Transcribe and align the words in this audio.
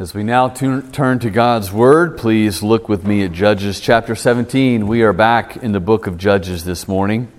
As 0.00 0.14
we 0.14 0.22
now 0.22 0.48
turn 0.48 1.18
to 1.18 1.28
God's 1.28 1.70
Word, 1.70 2.16
please 2.16 2.62
look 2.62 2.88
with 2.88 3.06
me 3.06 3.22
at 3.22 3.32
Judges 3.32 3.80
chapter 3.80 4.14
17. 4.14 4.86
We 4.86 5.02
are 5.02 5.12
back 5.12 5.58
in 5.58 5.72
the 5.72 5.78
book 5.78 6.06
of 6.06 6.16
Judges 6.16 6.64
this 6.64 6.88
morning. 6.88 7.30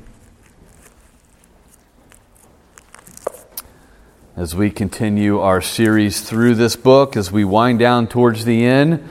As 4.37 4.55
we 4.55 4.69
continue 4.69 5.39
our 5.39 5.59
series 5.59 6.21
through 6.21 6.53
this 6.53 6.75
book, 6.75 7.17
as 7.17 7.31
we 7.31 7.43
wind 7.43 7.79
down 7.79 8.05
towards 8.05 8.45
the 8.45 8.63
end, 8.63 9.09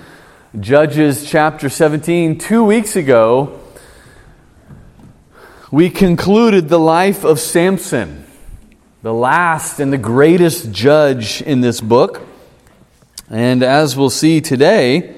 Judges 0.61 1.29
chapter 1.29 1.69
17, 1.69 2.39
two 2.39 2.63
weeks 2.63 2.95
ago, 2.95 3.61
we 5.73 5.91
concluded 5.91 6.69
the 6.69 6.79
life 6.79 7.25
of 7.25 7.41
Samson, 7.41 8.25
the 9.03 9.13
last 9.13 9.81
and 9.81 9.93
the 9.93 9.99
greatest 9.99 10.71
judge 10.71 11.43
in 11.43 11.63
this 11.63 11.81
book. 11.81 12.29
And 13.31 13.63
as 13.63 13.97
we'll 13.97 14.11
see 14.11 14.41
today, 14.41 15.17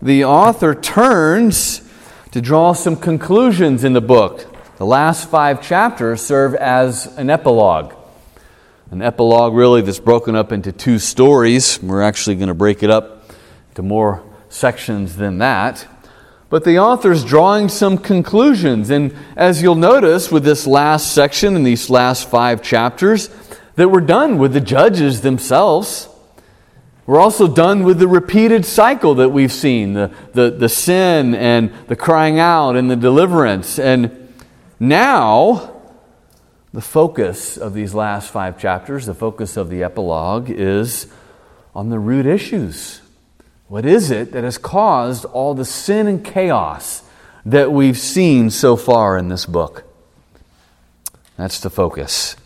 the 0.00 0.24
author 0.24 0.72
turns 0.72 1.82
to 2.30 2.40
draw 2.40 2.74
some 2.74 2.94
conclusions 2.94 3.82
in 3.82 3.92
the 3.92 4.00
book. 4.00 4.46
The 4.76 4.86
last 4.86 5.28
five 5.28 5.60
chapters 5.60 6.22
serve 6.22 6.54
as 6.54 7.06
an 7.18 7.30
epilogue. 7.30 7.92
An 8.92 9.02
epilogue, 9.02 9.52
really, 9.52 9.82
that's 9.82 9.98
broken 9.98 10.36
up 10.36 10.52
into 10.52 10.70
two 10.70 11.00
stories. 11.00 11.82
We're 11.82 12.02
actually 12.02 12.36
going 12.36 12.48
to 12.48 12.54
break 12.54 12.84
it 12.84 12.90
up 12.90 13.28
to 13.74 13.82
more 13.82 14.22
sections 14.48 15.16
than 15.16 15.38
that. 15.38 15.88
But 16.50 16.62
the 16.62 16.78
author's 16.78 17.24
drawing 17.24 17.68
some 17.68 17.98
conclusions. 17.98 18.90
And 18.90 19.12
as 19.34 19.60
you'll 19.60 19.74
notice 19.74 20.30
with 20.30 20.44
this 20.44 20.68
last 20.68 21.12
section 21.12 21.56
and 21.56 21.66
these 21.66 21.90
last 21.90 22.30
five 22.30 22.62
chapters, 22.62 23.28
that 23.74 23.88
we're 23.88 24.02
done 24.02 24.38
with 24.38 24.52
the 24.52 24.60
judges 24.60 25.22
themselves. 25.22 26.08
We're 27.06 27.20
also 27.20 27.46
done 27.46 27.84
with 27.84 27.98
the 27.98 28.08
repeated 28.08 28.64
cycle 28.64 29.16
that 29.16 29.28
we've 29.28 29.52
seen 29.52 29.92
the, 29.92 30.10
the, 30.32 30.50
the 30.50 30.70
sin 30.70 31.34
and 31.34 31.70
the 31.86 31.96
crying 31.96 32.38
out 32.38 32.76
and 32.76 32.90
the 32.90 32.96
deliverance. 32.96 33.78
And 33.78 34.32
now, 34.80 35.82
the 36.72 36.80
focus 36.80 37.58
of 37.58 37.74
these 37.74 37.92
last 37.92 38.30
five 38.30 38.58
chapters, 38.58 39.04
the 39.04 39.14
focus 39.14 39.58
of 39.58 39.68
the 39.68 39.82
epilogue, 39.82 40.48
is 40.48 41.06
on 41.74 41.90
the 41.90 41.98
root 41.98 42.24
issues. 42.24 43.02
What 43.68 43.84
is 43.84 44.10
it 44.10 44.32
that 44.32 44.44
has 44.44 44.56
caused 44.56 45.26
all 45.26 45.54
the 45.54 45.64
sin 45.64 46.06
and 46.06 46.24
chaos 46.24 47.02
that 47.44 47.70
we've 47.70 47.98
seen 47.98 48.48
so 48.48 48.76
far 48.76 49.18
in 49.18 49.28
this 49.28 49.44
book? 49.44 49.84
That's 51.36 51.60
the 51.60 51.70
focus. 51.70 52.36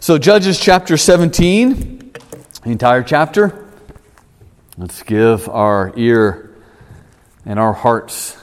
So, 0.00 0.16
Judges 0.16 0.58
chapter 0.58 0.96
17, 0.96 2.12
the 2.62 2.70
entire 2.70 3.02
chapter. 3.02 3.63
Let's 4.76 5.04
give 5.04 5.48
our 5.48 5.92
ear 5.94 6.50
and 7.46 7.60
our 7.60 7.74
hearts 7.74 8.36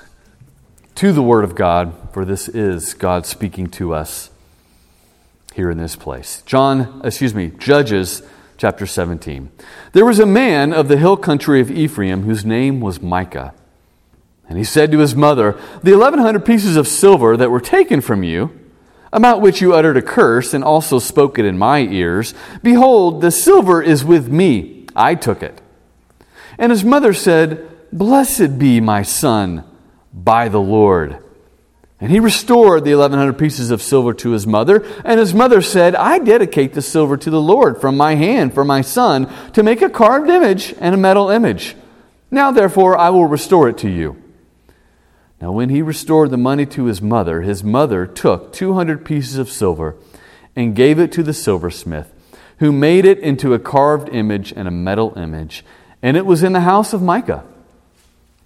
to 0.96 1.12
the 1.12 1.22
Word 1.22 1.44
of 1.44 1.56
God, 1.56 1.94
for 2.14 2.24
this 2.24 2.48
is 2.48 2.94
God 2.94 3.26
speaking 3.26 3.68
to 3.72 3.94
us 3.94 4.30
here 5.54 5.70
in 5.70 5.78
this 5.78 5.98
place. 5.98 6.42
John, 6.46 7.02
excuse 7.04 7.36
me, 7.36 7.52
Judges 7.58 8.24
chapter 8.56 8.86
17. 8.86 9.52
There 9.92 10.06
was 10.06 10.20
a 10.20 10.26
man 10.26 10.72
of 10.72 10.88
the 10.88 10.96
hill 10.96 11.18
country 11.18 11.60
of 11.60 11.70
Ephraim 11.70 12.24
whose 12.24 12.46
name 12.46 12.80
was 12.80 13.02
Micah. 13.02 13.54
And 14.48 14.58
he 14.58 14.64
said 14.64 14.90
to 14.94 15.00
his 15.00 15.14
mother, 15.14 15.60
The 15.84 15.98
1100 15.98 16.46
pieces 16.46 16.78
of 16.78 16.88
silver 16.88 17.36
that 17.36 17.52
were 17.52 17.60
taken 17.60 18.00
from 18.00 18.24
you, 18.24 18.58
about 19.12 19.42
which 19.42 19.60
you 19.60 19.74
uttered 19.74 19.98
a 19.98 20.02
curse 20.02 20.54
and 20.54 20.64
also 20.64 20.98
spoke 20.98 21.38
it 21.38 21.44
in 21.44 21.58
my 21.58 21.80
ears, 21.80 22.34
behold, 22.64 23.20
the 23.20 23.32
silver 23.32 23.82
is 23.82 24.06
with 24.06 24.30
me. 24.30 24.86
I 24.96 25.16
took 25.16 25.44
it. 25.44 25.61
And 26.62 26.72
his 26.72 26.86
mother 26.86 27.12
said, 27.12 27.68
Blessed 27.92 28.60
be 28.60 28.80
my 28.80 29.02
son 29.02 29.64
by 30.14 30.48
the 30.48 30.62
Lord. 30.62 31.18
And 32.00 32.12
he 32.12 32.20
restored 32.20 32.84
the 32.84 32.94
1100 32.94 33.34
pieces 33.34 33.72
of 33.72 33.82
silver 33.82 34.14
to 34.14 34.30
his 34.30 34.46
mother. 34.46 34.86
And 35.04 35.20
his 35.20 35.34
mother 35.34 35.64
said, 35.64 35.96
I 35.96 36.20
dedicate 36.20 36.74
the 36.74 36.84
silver 36.84 37.18
to 37.18 37.32
the 37.32 37.42
Lord 37.42 37.82
from 37.82 37.98
my 37.98 38.14
hand 38.14 38.54
for 38.54 38.64
my 38.64 38.82
son 38.82 39.28
to 39.54 39.64
make 39.64 39.82
a 39.82 39.90
carved 39.90 40.30
image 40.30 40.76
and 40.80 40.94
a 40.94 41.00
metal 41.00 41.32
image. 41.32 41.76
Now, 42.30 42.52
therefore, 42.52 42.96
I 42.96 43.10
will 43.10 43.26
restore 43.26 43.68
it 43.68 43.80
to 43.80 43.90
you. 43.90 44.22
Now, 45.42 45.52
when 45.52 45.70
he 45.70 45.82
restored 45.82 46.30
the 46.30 46.38
money 46.38 46.68
to 46.68 46.86
his 46.86 47.02
mother, 47.02 47.42
his 47.42 47.64
mother 47.64 48.06
took 48.06 48.54
200 48.54 49.04
pieces 49.04 49.40
of 49.40 49.50
silver 49.50 49.96
and 50.56 50.76
gave 50.76 51.00
it 51.00 51.12
to 51.14 51.24
the 51.24 51.34
silversmith, 51.34 52.14
who 52.60 52.72
made 52.72 53.06
it 53.06 53.18
into 53.18 53.56
a 53.56 53.60
carved 53.60 54.10
image 54.10 54.54
and 54.56 54.68
a 54.68 54.72
metal 54.72 55.18
image 55.18 55.66
and 56.02 56.18
it 56.18 56.26
was 56.26 56.44
in 56.44 56.54
the 56.54 56.62
house 56.62 56.94
of 56.94 57.02
Micah. 57.02 57.44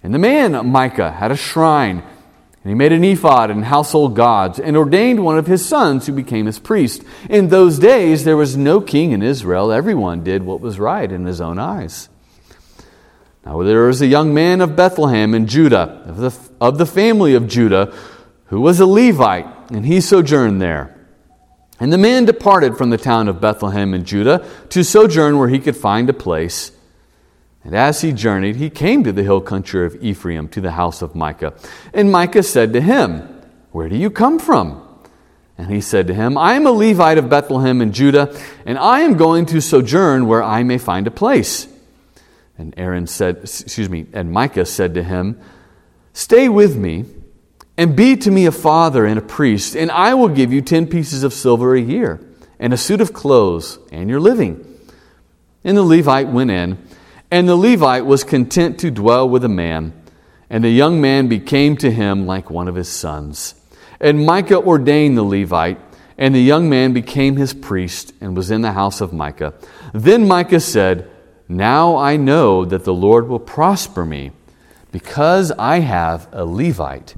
And 0.02 0.14
the 0.14 0.18
man, 0.18 0.70
Micah, 0.70 1.10
had 1.10 1.32
a 1.32 1.36
shrine, 1.36 1.98
and 1.98 2.70
he 2.70 2.74
made 2.74 2.92
an 2.92 3.04
ephod 3.04 3.50
and 3.50 3.64
household 3.64 4.14
gods, 4.14 4.58
and 4.58 4.76
ordained 4.76 5.24
one 5.24 5.38
of 5.38 5.46
his 5.46 5.66
sons 5.66 6.06
who 6.06 6.12
became 6.12 6.46
his 6.46 6.58
priest. 6.58 7.02
In 7.30 7.48
those 7.48 7.78
days, 7.78 8.24
there 8.24 8.36
was 8.36 8.56
no 8.56 8.80
king 8.80 9.12
in 9.12 9.22
Israel. 9.22 9.72
Everyone 9.72 10.22
did 10.22 10.42
what 10.42 10.60
was 10.60 10.78
right 10.78 11.10
in 11.10 11.24
his 11.24 11.40
own 11.40 11.58
eyes. 11.58 12.08
Now, 13.44 13.62
there 13.62 13.86
was 13.86 14.02
a 14.02 14.06
young 14.06 14.34
man 14.34 14.60
of 14.60 14.74
Bethlehem 14.74 15.32
in 15.32 15.46
Judah, 15.46 16.02
of 16.06 16.16
the, 16.18 16.38
of 16.60 16.78
the 16.78 16.86
family 16.86 17.34
of 17.34 17.46
Judah, 17.46 17.94
who 18.46 18.60
was 18.60 18.80
a 18.80 18.86
Levite, 18.86 19.46
and 19.70 19.86
he 19.86 20.00
sojourned 20.00 20.60
there. 20.60 20.92
And 21.78 21.92
the 21.92 21.98
man 21.98 22.24
departed 22.24 22.76
from 22.76 22.90
the 22.90 22.98
town 22.98 23.28
of 23.28 23.40
Bethlehem 23.40 23.92
in 23.94 24.04
Judah 24.04 24.46
to 24.70 24.82
sojourn 24.82 25.38
where 25.38 25.48
he 25.48 25.58
could 25.58 25.76
find 25.76 26.08
a 26.08 26.14
place 26.14 26.72
and 27.66 27.74
as 27.74 28.00
he 28.00 28.12
journeyed, 28.12 28.54
he 28.54 28.70
came 28.70 29.02
to 29.02 29.10
the 29.10 29.24
hill 29.24 29.40
country 29.40 29.84
of 29.84 30.00
Ephraim, 30.00 30.46
to 30.50 30.60
the 30.60 30.70
house 30.70 31.02
of 31.02 31.16
Micah. 31.16 31.52
And 31.92 32.12
Micah 32.12 32.44
said 32.44 32.72
to 32.74 32.80
him, 32.80 33.22
Where 33.72 33.88
do 33.88 33.96
you 33.96 34.08
come 34.08 34.38
from? 34.38 34.86
And 35.58 35.68
he 35.68 35.80
said 35.80 36.06
to 36.06 36.14
him, 36.14 36.38
I 36.38 36.52
am 36.52 36.64
a 36.64 36.70
Levite 36.70 37.18
of 37.18 37.28
Bethlehem 37.28 37.82
in 37.82 37.90
Judah, 37.90 38.32
and 38.64 38.78
I 38.78 39.00
am 39.00 39.16
going 39.16 39.46
to 39.46 39.60
sojourn 39.60 40.28
where 40.28 40.44
I 40.44 40.62
may 40.62 40.78
find 40.78 41.08
a 41.08 41.10
place. 41.10 41.66
And 42.56 42.72
Aaron 42.76 43.08
said, 43.08 43.38
excuse 43.38 43.90
me, 43.90 44.06
and 44.12 44.30
Micah 44.30 44.64
said 44.64 44.94
to 44.94 45.02
him, 45.02 45.40
Stay 46.12 46.48
with 46.48 46.76
me, 46.76 47.04
and 47.76 47.96
be 47.96 48.14
to 48.14 48.30
me 48.30 48.46
a 48.46 48.52
father 48.52 49.04
and 49.04 49.18
a 49.18 49.22
priest, 49.22 49.74
and 49.74 49.90
I 49.90 50.14
will 50.14 50.28
give 50.28 50.52
you 50.52 50.62
ten 50.62 50.86
pieces 50.86 51.24
of 51.24 51.32
silver 51.32 51.74
a 51.74 51.80
year, 51.80 52.20
and 52.60 52.72
a 52.72 52.76
suit 52.76 53.00
of 53.00 53.12
clothes, 53.12 53.80
and 53.90 54.08
your 54.08 54.20
living. 54.20 54.64
And 55.64 55.76
the 55.76 55.82
Levite 55.82 56.28
went 56.28 56.52
in 56.52 56.85
and 57.36 57.46
the 57.46 57.54
Levite 57.54 58.06
was 58.06 58.24
content 58.24 58.78
to 58.78 58.90
dwell 58.90 59.28
with 59.28 59.44
a 59.44 59.48
man, 59.48 59.92
and 60.48 60.64
the 60.64 60.70
young 60.70 61.02
man 61.02 61.28
became 61.28 61.76
to 61.76 61.90
him 61.90 62.26
like 62.26 62.48
one 62.48 62.66
of 62.66 62.76
his 62.76 62.88
sons. 62.88 63.54
And 64.00 64.24
Micah 64.24 64.58
ordained 64.58 65.18
the 65.18 65.22
Levite, 65.22 65.78
and 66.16 66.34
the 66.34 66.40
young 66.40 66.70
man 66.70 66.94
became 66.94 67.36
his 67.36 67.52
priest 67.52 68.14
and 68.22 68.34
was 68.34 68.50
in 68.50 68.62
the 68.62 68.72
house 68.72 69.02
of 69.02 69.12
Micah. 69.12 69.52
Then 69.92 70.26
Micah 70.26 70.60
said, 70.60 71.10
Now 71.46 71.98
I 71.98 72.16
know 72.16 72.64
that 72.64 72.84
the 72.84 72.94
Lord 72.94 73.28
will 73.28 73.38
prosper 73.38 74.06
me, 74.06 74.30
because 74.90 75.52
I 75.58 75.80
have 75.80 76.28
a 76.32 76.46
Levite 76.46 77.16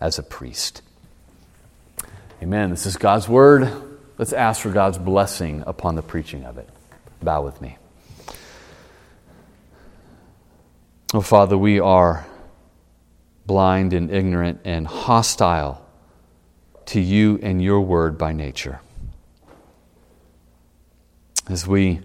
as 0.00 0.16
a 0.16 0.22
priest. 0.22 0.80
Amen. 2.40 2.70
This 2.70 2.86
is 2.86 2.96
God's 2.96 3.28
word. 3.28 3.68
Let's 4.16 4.32
ask 4.32 4.60
for 4.60 4.70
God's 4.70 4.98
blessing 4.98 5.64
upon 5.66 5.96
the 5.96 6.02
preaching 6.02 6.44
of 6.44 6.56
it. 6.56 6.68
Bow 7.20 7.42
with 7.42 7.60
me. 7.60 7.78
Oh, 11.14 11.20
Father, 11.20 11.56
we 11.56 11.78
are 11.78 12.26
blind 13.46 13.92
and 13.92 14.10
ignorant 14.10 14.60
and 14.64 14.88
hostile 14.88 15.86
to 16.86 17.00
you 17.00 17.38
and 17.42 17.62
your 17.62 17.80
word 17.80 18.18
by 18.18 18.32
nature. 18.32 18.80
As 21.48 21.64
we 21.64 22.00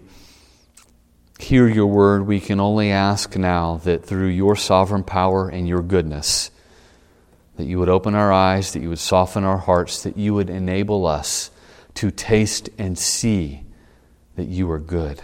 hear 1.40 1.66
your 1.66 1.88
word, 1.88 2.28
we 2.28 2.38
can 2.38 2.60
only 2.60 2.92
ask 2.92 3.36
now 3.36 3.78
that 3.78 4.06
through 4.06 4.28
your 4.28 4.54
sovereign 4.54 5.02
power 5.02 5.48
and 5.48 5.66
your 5.66 5.82
goodness, 5.82 6.52
that 7.56 7.64
you 7.64 7.80
would 7.80 7.88
open 7.88 8.14
our 8.14 8.32
eyes, 8.32 8.72
that 8.72 8.82
you 8.82 8.88
would 8.88 9.00
soften 9.00 9.42
our 9.42 9.58
hearts, 9.58 10.04
that 10.04 10.16
you 10.16 10.32
would 10.32 10.48
enable 10.48 11.06
us 11.06 11.50
to 11.94 12.12
taste 12.12 12.70
and 12.78 12.96
see 12.96 13.64
that 14.36 14.46
you 14.46 14.70
are 14.70 14.78
good. 14.78 15.20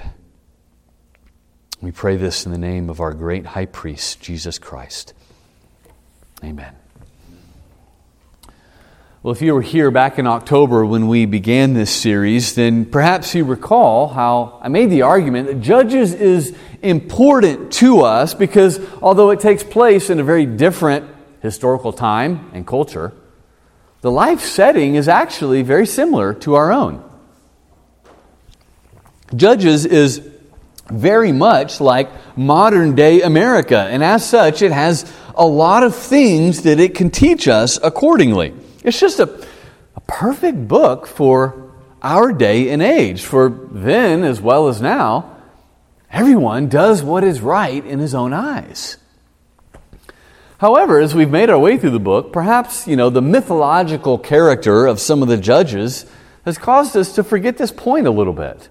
We 1.80 1.92
pray 1.92 2.16
this 2.16 2.44
in 2.44 2.50
the 2.50 2.58
name 2.58 2.90
of 2.90 3.00
our 3.00 3.14
great 3.14 3.46
high 3.46 3.66
priest, 3.66 4.20
Jesus 4.20 4.58
Christ. 4.58 5.14
Amen. 6.42 6.74
Well, 9.22 9.32
if 9.32 9.42
you 9.42 9.54
were 9.54 9.62
here 9.62 9.90
back 9.90 10.18
in 10.18 10.26
October 10.26 10.84
when 10.84 11.06
we 11.06 11.26
began 11.26 11.74
this 11.74 11.90
series, 11.90 12.54
then 12.54 12.84
perhaps 12.84 13.34
you 13.34 13.44
recall 13.44 14.08
how 14.08 14.58
I 14.62 14.68
made 14.68 14.90
the 14.90 15.02
argument 15.02 15.48
that 15.48 15.60
Judges 15.60 16.14
is 16.14 16.56
important 16.82 17.72
to 17.74 18.02
us 18.02 18.34
because 18.34 18.80
although 19.00 19.30
it 19.30 19.40
takes 19.40 19.62
place 19.62 20.10
in 20.10 20.18
a 20.18 20.24
very 20.24 20.46
different 20.46 21.08
historical 21.42 21.92
time 21.92 22.50
and 22.54 22.66
culture, 22.66 23.12
the 24.00 24.10
life 24.10 24.40
setting 24.40 24.94
is 24.94 25.08
actually 25.08 25.62
very 25.62 25.86
similar 25.86 26.34
to 26.34 26.54
our 26.54 26.72
own. 26.72 27.04
Judges 29.34 29.84
is 29.84 30.28
very 30.90 31.32
much 31.32 31.80
like 31.80 32.10
modern 32.36 32.94
day 32.94 33.22
America. 33.22 33.78
And 33.78 34.02
as 34.02 34.28
such, 34.28 34.62
it 34.62 34.72
has 34.72 35.10
a 35.34 35.46
lot 35.46 35.82
of 35.82 35.94
things 35.94 36.62
that 36.62 36.80
it 36.80 36.94
can 36.94 37.10
teach 37.10 37.46
us 37.46 37.78
accordingly. 37.82 38.54
It's 38.82 38.98
just 38.98 39.20
a, 39.20 39.46
a 39.94 40.00
perfect 40.00 40.66
book 40.66 41.06
for 41.06 41.72
our 42.02 42.32
day 42.32 42.70
and 42.70 42.82
age. 42.82 43.24
For 43.24 43.48
then, 43.48 44.24
as 44.24 44.40
well 44.40 44.68
as 44.68 44.80
now, 44.80 45.36
everyone 46.10 46.68
does 46.68 47.02
what 47.02 47.24
is 47.24 47.40
right 47.40 47.84
in 47.84 47.98
his 47.98 48.14
own 48.14 48.32
eyes. 48.32 48.96
However, 50.58 50.98
as 50.98 51.14
we've 51.14 51.30
made 51.30 51.50
our 51.50 51.58
way 51.58 51.78
through 51.78 51.90
the 51.90 52.00
book, 52.00 52.32
perhaps, 52.32 52.88
you 52.88 52.96
know, 52.96 53.10
the 53.10 53.22
mythological 53.22 54.18
character 54.18 54.86
of 54.86 54.98
some 54.98 55.22
of 55.22 55.28
the 55.28 55.36
judges 55.36 56.04
has 56.44 56.58
caused 56.58 56.96
us 56.96 57.14
to 57.14 57.22
forget 57.22 57.58
this 57.58 57.70
point 57.70 58.08
a 58.08 58.10
little 58.10 58.32
bit. 58.32 58.68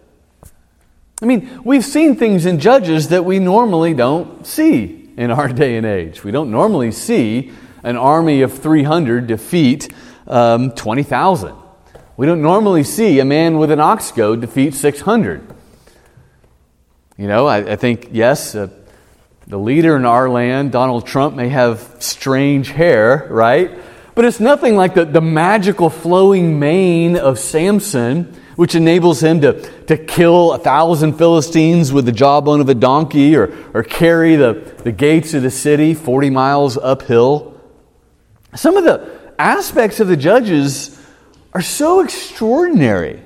I 1.20 1.26
mean, 1.26 1.62
we've 1.64 1.84
seen 1.84 2.16
things 2.16 2.46
in 2.46 2.60
Judges 2.60 3.10
that 3.10 3.26
we 3.26 3.40
normally 3.40 3.96
don't 3.96 4.46
see 4.46 5.10
in 5.18 5.32
our 5.32 5.48
day 5.54 5.78
and 5.78 5.86
age. 5.86 6.24
We 6.24 6.32
don't 6.32 6.52
normally 6.52 6.92
see 6.92 7.52
an 7.84 7.98
army 7.98 8.42
of 8.42 8.58
300 8.60 9.26
defeat 9.26 9.92
um, 10.28 10.72
20,000. 10.72 11.56
We 12.18 12.26
don't 12.26 12.42
normally 12.42 12.84
see 12.84 13.20
a 13.20 13.26
man 13.26 13.58
with 13.58 13.72
an 13.72 13.80
ox 13.80 14.12
goad 14.12 14.42
defeat 14.42 14.76
600. 14.76 15.56
You 17.18 17.28
know, 17.28 17.48
I, 17.48 17.72
I 17.72 17.76
think, 17.78 18.10
yes, 18.12 18.54
uh, 18.54 18.70
the 19.48 19.58
leader 19.58 19.96
in 19.96 20.06
our 20.06 20.30
land, 20.30 20.72
Donald 20.72 21.08
Trump, 21.08 21.36
may 21.36 21.50
have 21.50 21.96
strange 22.00 22.70
hair, 22.70 23.28
right? 23.32 23.72
But 24.14 24.26
it's 24.26 24.40
nothing 24.40 24.76
like 24.76 24.94
the, 24.94 25.06
the 25.06 25.22
magical 25.22 25.90
flowing 25.90 26.60
mane 26.60 27.16
of 27.16 27.40
Samson, 27.40 28.40
which 28.58 28.76
enables 28.76 29.24
him 29.24 29.40
to, 29.40 29.62
to 29.86 29.96
kill 29.96 30.52
a 30.52 30.58
thousand 30.58 31.14
Philistines 31.14 31.94
with 31.94 32.06
the 32.06 32.12
jawbone 32.12 32.60
of 32.60 32.68
a 32.68 32.76
donkey 32.76 33.36
or, 33.36 33.54
or 33.74 33.84
carry 33.84 34.36
the, 34.36 34.54
the 34.84 34.92
gates 34.92 35.34
of 35.36 35.44
the 35.44 35.52
city 35.52 35.94
40 35.94 36.32
miles 36.32 36.76
uphill. 36.76 37.62
Some 38.56 38.76
of 38.76 38.84
the 38.84 39.32
aspects 39.38 40.00
of 40.00 40.08
the 40.08 40.18
judges 40.18 41.00
are 41.54 41.62
so 41.62 42.02
extraordinary. 42.02 43.22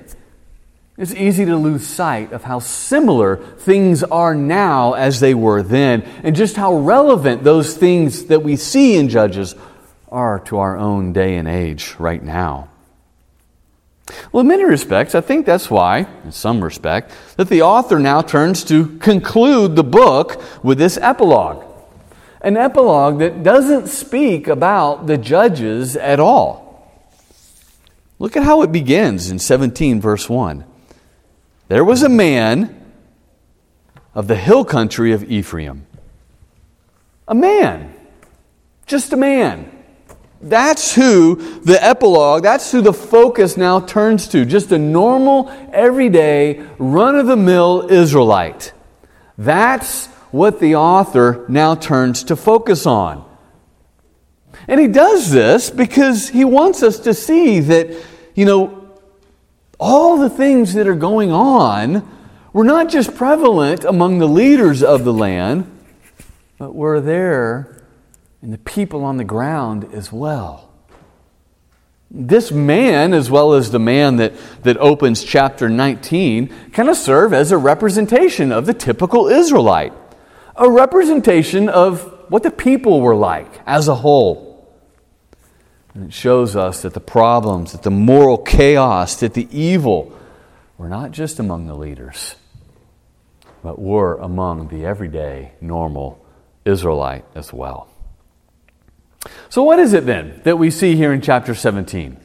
It's 0.98 1.14
easy 1.14 1.46
to 1.46 1.56
lose 1.56 1.88
sight 1.88 2.34
of 2.34 2.44
how 2.44 2.60
similar 2.60 3.38
things 3.38 4.04
are 4.04 4.36
now 4.36 4.94
as 4.94 5.22
they 5.22 5.34
were 5.34 5.64
then, 5.64 6.02
and 6.24 6.36
just 6.36 6.58
how 6.58 6.76
relevant 6.76 7.46
those 7.46 7.76
things 7.76 8.26
that 8.26 8.44
we 8.44 8.58
see 8.58 8.98
in 8.98 9.08
Judges 9.08 9.56
are 10.10 10.40
to 10.42 10.60
our 10.60 10.78
own 10.78 11.14
day 11.14 11.38
and 11.38 11.48
age 11.48 11.96
right 11.98 12.22
now. 12.22 12.71
Well, 14.32 14.42
in 14.42 14.48
many 14.48 14.64
respects, 14.64 15.16
I 15.16 15.22
think 15.22 15.46
that's 15.46 15.70
why, 15.70 16.08
in 16.24 16.32
some 16.32 16.64
respect, 16.64 17.12
that 17.38 17.50
the 17.50 17.62
author 17.62 18.00
now 18.00 18.22
turns 18.22 18.64
to 18.66 18.98
conclude 18.98 19.76
the 19.76 19.84
book 19.84 20.42
with 20.64 20.78
this 20.78 20.98
epilogue. 20.98 21.66
An 22.42 22.58
epilogue 22.58 23.20
that 23.20 23.44
doesn't 23.44 23.88
speak 23.88 24.48
about 24.48 25.08
the 25.08 25.18
judges 25.18 25.96
at 25.96 26.20
all. 26.20 26.92
Look 28.20 28.36
at 28.36 28.44
how 28.44 28.62
it 28.62 28.72
begins 28.72 29.30
in 29.30 29.40
17, 29.40 30.02
verse 30.02 30.30
1. 30.30 30.64
There 31.68 31.86
was 31.86 32.04
a 32.04 32.10
man 32.10 32.94
of 34.14 34.28
the 34.28 34.36
hill 34.36 34.66
country 34.66 35.14
of 35.14 35.24
Ephraim. 35.24 35.86
A 37.28 37.36
man. 37.36 37.94
Just 38.86 39.14
a 39.14 39.18
man. 39.18 39.72
That's 40.42 40.96
who 40.96 41.36
the 41.62 41.84
epilogue, 41.84 42.44
that's 42.44 42.72
who 42.72 42.82
the 42.82 42.94
focus 42.94 43.58
now 43.58 43.80
turns 43.80 44.28
to. 44.30 44.46
Just 44.46 44.72
a 44.72 44.78
normal, 44.78 45.50
everyday, 45.72 46.66
run 46.80 47.16
of 47.16 47.28
the 47.28 47.38
mill 47.38 47.88
Israelite. 47.92 48.74
That's 49.38 50.08
what 50.32 50.60
the 50.60 50.76
author 50.76 51.46
now 51.48 51.76
turns 51.76 52.24
to 52.26 52.36
focus 52.36 52.86
on. 52.86 53.28
And 54.68 54.80
he 54.80 54.88
does 54.88 55.32
this 55.32 55.70
because 55.70 56.30
he 56.30 56.46
wants 56.46 56.84
us 56.84 57.00
to 57.00 57.14
see 57.14 57.60
that 57.60 57.96
you 58.36 58.46
know, 58.46 58.90
all 59.80 60.18
the 60.18 60.30
things 60.30 60.74
that 60.74 60.88
are 60.88 60.96
going 60.96 61.32
on 61.32 62.08
were 62.54 62.64
not 62.64 62.90
just 62.90 63.16
prevalent 63.16 63.84
among 63.84 64.20
the 64.20 64.28
leaders 64.28 64.84
of 64.84 65.04
the 65.04 65.14
land, 65.14 65.70
but 66.58 66.76
were 66.76 67.02
there 67.02 67.81
in 68.42 68.52
the 68.52 68.58
people 68.58 69.04
on 69.04 69.18
the 69.18 69.24
ground 69.24 69.90
as 69.94 70.12
well. 70.12 70.70
This 72.10 72.52
man, 72.52 73.14
as 73.14 73.32
well 73.32 73.54
as 73.54 73.72
the 73.72 73.80
man 73.80 74.18
that, 74.18 74.34
that 74.64 74.78
opens 74.78 75.24
chapter 75.24 75.70
19, 75.70 76.54
kind 76.74 76.90
of 76.90 76.98
serve 76.98 77.34
as 77.34 77.52
a 77.52 77.58
representation 77.58 78.52
of 78.52 78.66
the 78.66 78.74
typical 78.74 79.28
Israelite, 79.28 79.94
a 80.56 80.70
representation 80.70 81.70
of 81.70 82.02
what 82.30 82.44
the 82.44 82.52
people 82.52 83.00
were 83.00 83.16
like 83.16 83.62
as 83.66 83.88
a 83.88 83.96
whole. 83.96 84.52
And 85.94 86.06
it 86.06 86.14
shows 86.14 86.56
us 86.56 86.82
that 86.82 86.94
the 86.94 87.00
problems, 87.00 87.74
that 87.74 87.84
the 87.84 87.92
moral 87.92 88.38
chaos, 88.38 89.18
that 89.18 89.34
the 89.34 89.48
evil 89.58 90.18
were 90.78 90.90
not 90.90 91.12
just 91.12 91.40
among 91.40 91.68
the 91.68 91.76
leaders, 91.76 92.36
but 93.62 93.80
were 93.80 94.16
among 94.16 94.70
the 94.70 94.86
everyday, 94.86 95.52
normal 95.62 96.26
Israelite 96.66 97.26
as 97.36 97.54
well. 97.54 97.91
So, 99.50 99.64
what 99.64 99.80
is 99.80 99.94
it 99.94 100.06
then 100.06 100.42
that 100.44 100.58
we 100.58 100.72
see 100.72 100.96
here 100.96 101.14
in 101.14 101.22
chapter 101.22 101.54
17? 101.54 102.18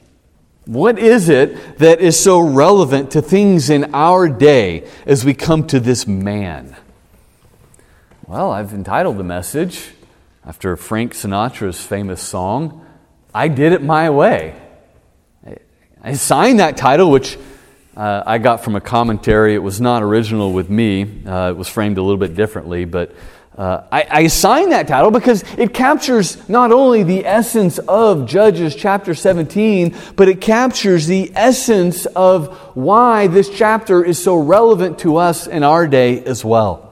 What 0.65 0.99
is 0.99 1.29
it 1.29 1.79
that 1.79 2.01
is 2.01 2.19
so 2.19 2.41
relevant 2.41 3.13
to 3.13 3.23
things 3.23 3.71
in 3.71 3.95
our 3.95 4.29
day 4.29 4.89
as 5.07 5.25
we 5.25 5.35
come 5.35 5.67
to 5.69 5.79
this 5.79 6.07
man? 6.07 6.77
Well, 8.27 8.51
I've 8.51 8.73
entitled 8.73 9.19
the 9.19 9.25
message 9.25 9.93
after 10.47 10.77
Frank 10.77 11.13
Sinatra's 11.13 11.85
famous 11.85 12.23
song, 12.23 12.87
I 13.35 13.49
did 13.49 13.73
it 13.73 13.83
my 13.83 14.11
way. 14.11 14.55
I 16.01 16.13
signed 16.13 16.61
that 16.61 16.77
title, 16.77 17.11
which 17.11 17.37
uh, 17.97 18.23
I 18.25 18.39
got 18.39 18.63
from 18.63 18.77
a 18.77 18.81
commentary. 18.81 19.55
It 19.55 19.63
was 19.63 19.81
not 19.81 20.05
original 20.05 20.53
with 20.53 20.71
me, 20.71 21.25
uh, 21.27 21.51
it 21.51 21.57
was 21.57 21.69
framed 21.69 21.99
a 21.99 22.03
little 22.03 22.17
bit 22.17 22.37
differently, 22.37 22.85
but 22.85 23.13
uh, 23.57 23.85
I, 23.91 24.03
I 24.03 24.21
assigned 24.21 24.73
that 24.73 24.87
title 24.87 25.11
because 25.11 25.43
it 25.57 25.73
captures 25.73 26.47
not 26.49 26.73
only 26.73 27.03
the 27.05 27.25
essence 27.25 27.79
of 27.79 28.27
Judges 28.27 28.77
chapter 28.77 29.15
17, 29.15 29.97
but 30.15 30.29
it 30.29 30.43
captures 30.43 31.07
the 31.07 31.33
essence 31.35 32.05
of 32.07 32.55
why 32.77 33.29
this 33.29 33.49
chapter 33.49 34.05
is 34.05 34.23
so 34.23 34.37
relevant 34.37 34.99
to 35.01 35.17
us 35.17 35.47
in 35.47 35.63
our 35.63 35.87
day 35.87 36.23
as 36.25 36.45
well. 36.45 36.83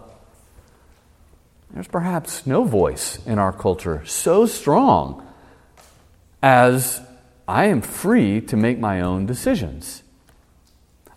There's 1.74 1.88
perhaps 1.88 2.46
no 2.46 2.64
voice 2.64 3.18
in 3.26 3.38
our 3.38 3.52
culture 3.52 4.02
so 4.06 4.46
strong 4.46 5.26
as 6.40 7.02
I 7.48 7.66
am 7.66 7.82
free 7.82 8.40
to 8.42 8.56
make 8.56 8.78
my 8.78 9.00
own 9.00 9.26
decisions. 9.26 10.03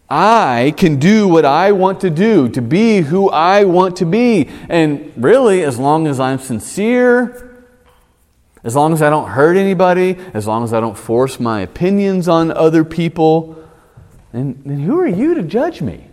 I 0.10 0.74
can 0.78 1.00
do 1.00 1.28
what 1.28 1.44
I 1.44 1.74
want 1.74 2.02
to 2.02 2.10
do, 2.10 2.48
to 2.50 2.62
be 2.62 3.02
who 3.02 3.30
I 3.30 3.66
want 3.66 3.98
to 3.98 4.06
be. 4.06 4.50
And 4.70 5.12
really, 5.18 5.64
as 5.64 5.78
long 5.78 6.08
as 6.08 6.20
I'm 6.20 6.40
sincere, 6.40 7.66
as 8.64 8.76
long 8.76 8.94
as 8.94 9.02
I 9.02 9.10
don't 9.10 9.30
hurt 9.30 9.58
anybody, 9.58 10.18
as 10.34 10.48
long 10.48 10.64
as 10.64 10.74
I 10.74 10.80
don't 10.80 10.98
force 10.98 11.40
my 11.40 11.62
opinions 11.62 12.28
on 12.28 12.52
other 12.52 12.86
people, 12.86 13.62
then, 14.32 14.62
then 14.66 14.80
who 14.80 14.98
are 15.00 15.08
you 15.08 15.34
to 15.36 15.44
judge 15.44 15.82
me? 15.82 16.08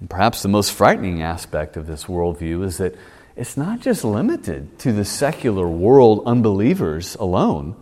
And 0.00 0.10
perhaps 0.10 0.42
the 0.42 0.48
most 0.48 0.72
frightening 0.72 1.22
aspect 1.22 1.76
of 1.78 1.86
this 1.86 2.04
worldview 2.04 2.62
is 2.64 2.76
that 2.76 2.94
it's 3.36 3.56
not 3.56 3.80
just 3.80 4.04
limited 4.04 4.78
to 4.80 4.92
the 4.92 5.04
secular 5.04 5.68
world 5.68 6.22
unbelievers 6.26 7.14
alone, 7.16 7.76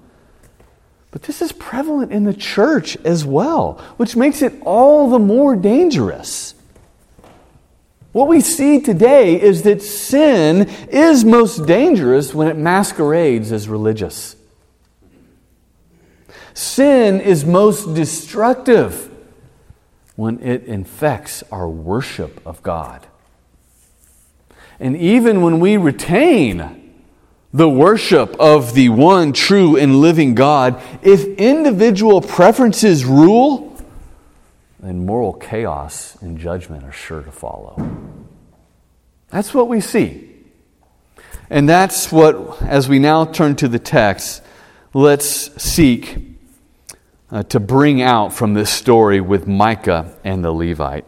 but 1.14 1.22
this 1.22 1.40
is 1.40 1.52
prevalent 1.52 2.10
in 2.10 2.24
the 2.24 2.34
church 2.34 2.96
as 3.04 3.24
well, 3.24 3.80
which 3.98 4.16
makes 4.16 4.42
it 4.42 4.52
all 4.62 5.08
the 5.08 5.18
more 5.20 5.54
dangerous. 5.54 6.56
What 8.10 8.26
we 8.26 8.40
see 8.40 8.80
today 8.80 9.40
is 9.40 9.62
that 9.62 9.80
sin 9.80 10.68
is 10.88 11.24
most 11.24 11.66
dangerous 11.66 12.34
when 12.34 12.48
it 12.48 12.56
masquerades 12.56 13.52
as 13.52 13.68
religious. 13.68 14.34
Sin 16.52 17.20
is 17.20 17.44
most 17.44 17.94
destructive 17.94 19.08
when 20.16 20.40
it 20.40 20.64
infects 20.64 21.44
our 21.52 21.68
worship 21.68 22.44
of 22.44 22.60
God. 22.64 23.06
And 24.80 24.96
even 24.96 25.42
when 25.42 25.60
we 25.60 25.76
retain 25.76 26.83
the 27.54 27.68
worship 27.68 28.34
of 28.40 28.74
the 28.74 28.88
one 28.88 29.32
true 29.32 29.76
and 29.76 30.00
living 30.00 30.34
God, 30.34 30.82
if 31.02 31.24
individual 31.38 32.20
preferences 32.20 33.04
rule, 33.04 33.80
then 34.80 35.06
moral 35.06 35.32
chaos 35.32 36.20
and 36.20 36.36
judgment 36.36 36.82
are 36.82 36.92
sure 36.92 37.22
to 37.22 37.30
follow. 37.30 37.80
That's 39.30 39.54
what 39.54 39.68
we 39.68 39.80
see. 39.80 40.30
And 41.48 41.68
that's 41.68 42.10
what, 42.10 42.60
as 42.62 42.88
we 42.88 42.98
now 42.98 43.24
turn 43.24 43.54
to 43.56 43.68
the 43.68 43.78
text, 43.78 44.42
let's 44.92 45.62
seek 45.62 46.18
uh, 47.30 47.44
to 47.44 47.60
bring 47.60 48.02
out 48.02 48.32
from 48.32 48.54
this 48.54 48.70
story 48.70 49.20
with 49.20 49.46
Micah 49.46 50.12
and 50.24 50.44
the 50.44 50.50
Levite. 50.50 51.06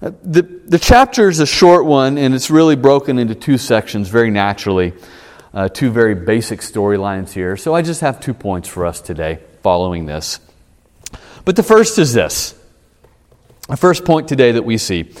Uh, 0.00 0.12
the, 0.22 0.42
the 0.42 0.78
chapter 0.78 1.28
is 1.28 1.40
a 1.40 1.46
short 1.46 1.84
one, 1.86 2.18
and 2.18 2.34
it's 2.34 2.50
really 2.50 2.76
broken 2.76 3.18
into 3.18 3.34
two 3.34 3.58
sections 3.58 4.08
very 4.08 4.30
naturally, 4.30 4.92
uh, 5.54 5.68
two 5.68 5.90
very 5.90 6.14
basic 6.14 6.60
storylines 6.60 7.32
here. 7.32 7.56
So 7.56 7.74
I 7.74 7.82
just 7.82 8.00
have 8.00 8.20
two 8.20 8.34
points 8.34 8.68
for 8.68 8.86
us 8.86 9.00
today 9.00 9.40
following 9.62 10.06
this. 10.06 10.40
But 11.44 11.56
the 11.56 11.62
first 11.62 11.98
is 11.98 12.12
this 12.12 12.54
the 13.68 13.76
first 13.76 14.04
point 14.04 14.28
today 14.28 14.52
that 14.52 14.64
we 14.64 14.76
see. 14.76 15.12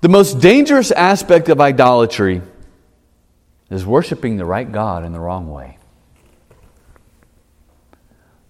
The 0.00 0.08
most 0.08 0.40
dangerous 0.40 0.90
aspect 0.90 1.48
of 1.48 1.60
idolatry 1.60 2.42
is 3.70 3.84
worshiping 3.86 4.36
the 4.36 4.44
right 4.44 4.70
God 4.70 5.04
in 5.04 5.12
the 5.12 5.20
wrong 5.20 5.50
way. 5.50 5.78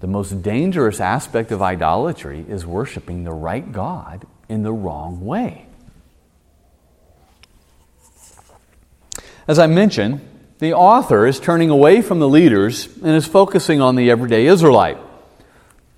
The 0.01 0.07
most 0.07 0.43
dangerous 0.43 1.01
aspect 1.01 1.53
of 1.53 1.61
idolatry 1.61 2.45
is 2.49 2.65
worshiping 2.65 3.25
the 3.25 3.33
right 3.33 3.71
God 3.71 4.27
in 4.49 4.63
the 4.63 4.73
wrong 4.73 5.25
way. 5.25 5.67
As 9.47 9.59
I 9.59 9.67
mentioned, 9.67 10.21
the 10.61 10.75
author 10.75 11.27
is 11.27 11.41
turning 11.41 11.71
away 11.71 12.03
from 12.03 12.21
the 12.21 12.29
leaders 12.29 12.87
and 12.99 13.17
is 13.17 13.27
focusing 13.27 13.81
on 13.81 13.97
the 13.97 14.11
everyday 14.11 14.47
Israelite. 14.47 14.99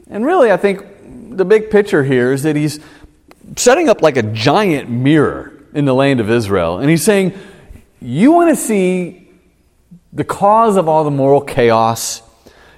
And 0.08 0.24
really, 0.24 0.52
I 0.52 0.56
think 0.56 1.36
the 1.36 1.44
big 1.44 1.70
picture 1.70 2.04
here 2.04 2.32
is 2.32 2.44
that 2.44 2.54
he's 2.54 2.78
setting 3.56 3.88
up 3.88 4.02
like 4.02 4.16
a 4.16 4.22
giant 4.22 4.88
mirror 4.88 5.52
in 5.74 5.84
the 5.84 5.94
land 5.94 6.20
of 6.20 6.30
Israel. 6.30 6.78
And 6.78 6.88
he's 6.88 7.02
saying, 7.02 7.34
You 8.00 8.30
want 8.30 8.50
to 8.50 8.56
see 8.56 9.28
the 10.12 10.24
cause 10.24 10.76
of 10.76 10.88
all 10.88 11.02
the 11.02 11.10
moral 11.10 11.40
chaos? 11.40 12.22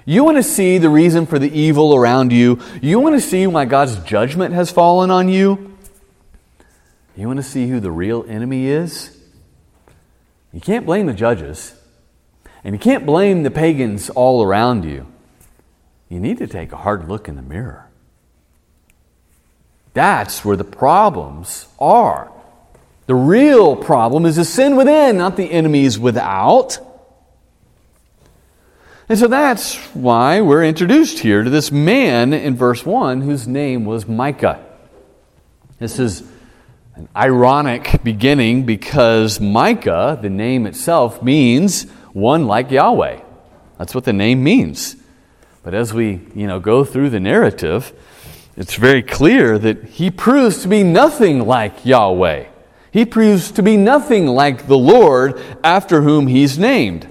You 0.06 0.24
want 0.24 0.38
to 0.38 0.42
see 0.42 0.78
the 0.78 0.88
reason 0.88 1.26
for 1.26 1.38
the 1.38 1.50
evil 1.50 1.94
around 1.94 2.32
you? 2.32 2.60
You 2.80 2.98
want 2.98 3.14
to 3.14 3.20
see 3.20 3.46
why 3.46 3.66
God's 3.66 3.96
judgment 4.00 4.54
has 4.54 4.70
fallen 4.70 5.10
on 5.10 5.28
you? 5.28 5.76
You 7.14 7.26
want 7.26 7.38
to 7.38 7.42
see 7.42 7.68
who 7.68 7.78
the 7.78 7.90
real 7.90 8.24
enemy 8.26 8.66
is? 8.66 9.13
You 10.54 10.60
can't 10.60 10.86
blame 10.86 11.06
the 11.06 11.12
judges, 11.12 11.74
and 12.62 12.76
you 12.76 12.78
can't 12.78 13.04
blame 13.04 13.42
the 13.42 13.50
pagans 13.50 14.08
all 14.08 14.40
around 14.40 14.84
you. 14.84 15.08
You 16.08 16.20
need 16.20 16.38
to 16.38 16.46
take 16.46 16.70
a 16.70 16.76
hard 16.76 17.08
look 17.08 17.28
in 17.28 17.34
the 17.34 17.42
mirror. 17.42 17.90
That's 19.94 20.44
where 20.44 20.56
the 20.56 20.62
problems 20.62 21.66
are. 21.80 22.30
The 23.06 23.16
real 23.16 23.74
problem 23.74 24.24
is 24.24 24.36
the 24.36 24.44
sin 24.44 24.76
within, 24.76 25.18
not 25.18 25.36
the 25.36 25.50
enemies 25.50 25.98
without. 25.98 26.78
And 29.08 29.18
so 29.18 29.26
that's 29.26 29.74
why 29.92 30.40
we're 30.40 30.64
introduced 30.64 31.18
here 31.18 31.42
to 31.42 31.50
this 31.50 31.72
man 31.72 32.32
in 32.32 32.54
verse 32.54 32.86
1 32.86 33.22
whose 33.22 33.48
name 33.48 33.84
was 33.84 34.06
Micah. 34.06 34.64
This 35.80 35.98
is 35.98 36.22
an 36.96 37.08
ironic 37.16 38.02
beginning 38.04 38.64
because 38.64 39.40
Micah, 39.40 40.16
the 40.20 40.30
name 40.30 40.64
itself, 40.66 41.22
means 41.22 41.90
one 42.12 42.46
like 42.46 42.70
Yahweh. 42.70 43.20
That's 43.78 43.94
what 43.94 44.04
the 44.04 44.12
name 44.12 44.44
means. 44.44 44.94
But 45.64 45.74
as 45.74 45.92
we, 45.92 46.20
you 46.34 46.46
know, 46.46 46.60
go 46.60 46.84
through 46.84 47.10
the 47.10 47.18
narrative, 47.18 47.92
it's 48.56 48.76
very 48.76 49.02
clear 49.02 49.58
that 49.58 49.84
he 49.84 50.10
proves 50.12 50.62
to 50.62 50.68
be 50.68 50.84
nothing 50.84 51.40
like 51.40 51.84
Yahweh. 51.84 52.46
He 52.92 53.04
proves 53.04 53.50
to 53.52 53.62
be 53.64 53.76
nothing 53.76 54.28
like 54.28 54.68
the 54.68 54.78
Lord 54.78 55.40
after 55.64 56.02
whom 56.02 56.28
he's 56.28 56.60
named. 56.60 57.08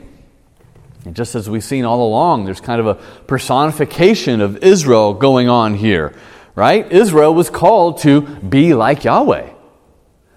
And 1.03 1.13
just 1.13 1.35
as 1.35 1.49
we've 1.49 1.63
seen 1.63 1.83
all 1.83 2.07
along, 2.07 2.45
there's 2.45 2.61
kind 2.61 2.79
of 2.79 2.87
a 2.87 2.95
personification 3.25 4.39
of 4.39 4.63
Israel 4.63 5.13
going 5.13 5.49
on 5.49 5.73
here, 5.73 6.13
right? 6.55 6.89
Israel 6.89 7.33
was 7.33 7.49
called 7.49 7.97
to 8.03 8.21
be 8.21 8.73
like 8.73 9.03
Yahweh. 9.03 9.52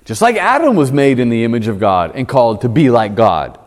Just 0.07 0.23
like 0.23 0.37
Adam 0.37 0.77
was 0.77 0.91
made 0.91 1.19
in 1.19 1.29
the 1.29 1.45
image 1.45 1.67
of 1.67 1.79
God 1.79 2.13
and 2.15 2.27
called 2.27 2.63
to 2.63 2.69
be 2.69 2.91
like 2.91 3.15
God. 3.15 3.59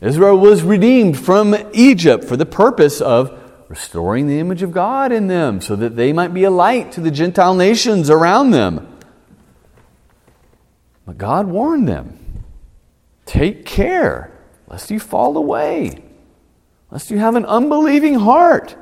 Israel 0.00 0.38
was 0.38 0.62
redeemed 0.62 1.18
from 1.18 1.56
Egypt 1.72 2.24
for 2.24 2.36
the 2.36 2.46
purpose 2.46 3.00
of 3.00 3.36
restoring 3.68 4.28
the 4.28 4.38
image 4.38 4.62
of 4.62 4.70
God 4.70 5.10
in 5.10 5.26
them 5.26 5.60
so 5.60 5.74
that 5.74 5.96
they 5.96 6.12
might 6.12 6.32
be 6.34 6.44
a 6.44 6.50
light 6.50 6.92
to 6.92 7.00
the 7.00 7.10
Gentile 7.10 7.54
nations 7.54 8.10
around 8.10 8.50
them. 8.52 8.86
But 11.06 11.18
God 11.18 11.46
warned 11.46 11.88
them 11.88 12.44
take 13.24 13.64
care 13.64 14.30
lest 14.68 14.90
you 14.90 15.00
fall 15.00 15.36
away 15.36 16.04
lest 16.90 17.10
you 17.10 17.18
have 17.18 17.34
an 17.34 17.44
unbelieving 17.44 18.14
heart 18.14 18.76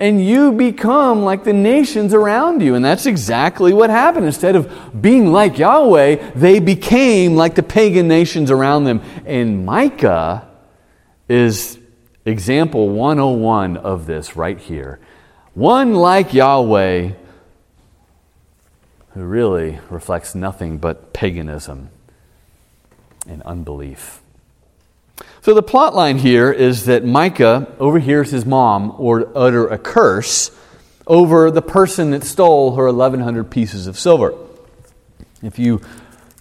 and 0.00 0.24
you 0.24 0.52
become 0.52 1.22
like 1.24 1.44
the 1.44 1.52
nations 1.52 2.14
around 2.14 2.62
you. 2.62 2.74
And 2.74 2.84
that's 2.84 3.06
exactly 3.06 3.72
what 3.72 3.90
happened. 3.90 4.26
Instead 4.26 4.54
of 4.54 5.00
being 5.00 5.32
like 5.32 5.58
Yahweh, 5.58 6.32
they 6.34 6.60
became 6.60 7.34
like 7.34 7.56
the 7.56 7.62
pagan 7.62 8.06
nations 8.06 8.50
around 8.50 8.84
them. 8.84 9.02
And 9.26 9.66
Micah 9.66 10.48
is 11.28 11.78
example 12.24 12.90
101 12.90 13.76
of 13.76 14.06
this 14.06 14.36
right 14.36 14.58
here. 14.58 15.00
One 15.54 15.94
like 15.94 16.32
Yahweh 16.32 17.12
who 19.14 19.24
really 19.24 19.80
reflects 19.90 20.34
nothing 20.34 20.78
but 20.78 21.12
paganism 21.12 21.90
and 23.26 23.42
unbelief. 23.42 24.22
So 25.40 25.54
the 25.54 25.62
plot 25.62 25.94
line 25.94 26.18
here 26.18 26.50
is 26.52 26.86
that 26.86 27.04
Micah 27.04 27.72
overhears 27.78 28.30
his 28.30 28.44
mom 28.44 28.94
or 28.98 29.30
utter 29.36 29.68
a 29.68 29.78
curse 29.78 30.50
over 31.06 31.50
the 31.50 31.62
person 31.62 32.10
that 32.10 32.24
stole 32.24 32.74
her 32.74 32.86
1,100 32.86 33.50
pieces 33.50 33.86
of 33.86 33.98
silver. 33.98 34.34
If 35.42 35.58
you 35.58 35.80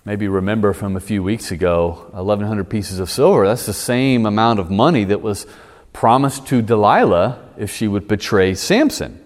maybe 0.04 0.28
remember 0.28 0.74
from 0.74 0.96
a 0.96 1.00
few 1.00 1.22
weeks 1.22 1.52
ago, 1.52 2.10
1,100 2.12 2.70
pieces 2.70 3.00
of 3.00 3.10
silver, 3.10 3.48
that's 3.48 3.66
the 3.66 3.74
same 3.74 4.26
amount 4.26 4.60
of 4.60 4.72
money 4.72 5.04
that 5.06 5.22
was 5.22 5.46
promised 5.94 6.48
to 6.48 6.62
Delilah 6.62 7.40
if 7.58 7.72
she 7.72 7.88
would 7.88 8.08
betray 8.08 8.56
Samson. 8.56 9.24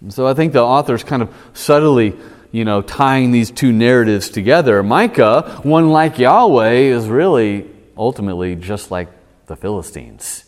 And 0.00 0.14
so 0.14 0.26
I 0.26 0.34
think 0.34 0.52
the 0.52 0.62
author's 0.62 1.02
kind 1.02 1.22
of 1.22 1.34
subtly 1.54 2.16
you 2.50 2.64
know, 2.64 2.80
tying 2.80 3.30
these 3.30 3.50
two 3.50 3.72
narratives 3.72 4.30
together. 4.30 4.82
Micah, 4.82 5.60
one 5.64 5.90
like 5.90 6.18
Yahweh, 6.18 6.70
is 6.70 7.06
really 7.06 7.68
ultimately 7.98 8.54
just 8.54 8.90
like 8.90 9.08
the 9.46 9.56
Philistines. 9.56 10.44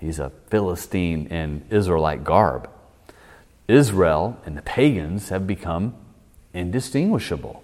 He's 0.00 0.18
a 0.18 0.30
Philistine 0.48 1.26
in 1.26 1.64
Israelite 1.70 2.24
garb. 2.24 2.68
Israel 3.68 4.38
and 4.44 4.56
the 4.56 4.62
pagans 4.62 5.28
have 5.28 5.46
become 5.46 5.94
indistinguishable. 6.52 7.62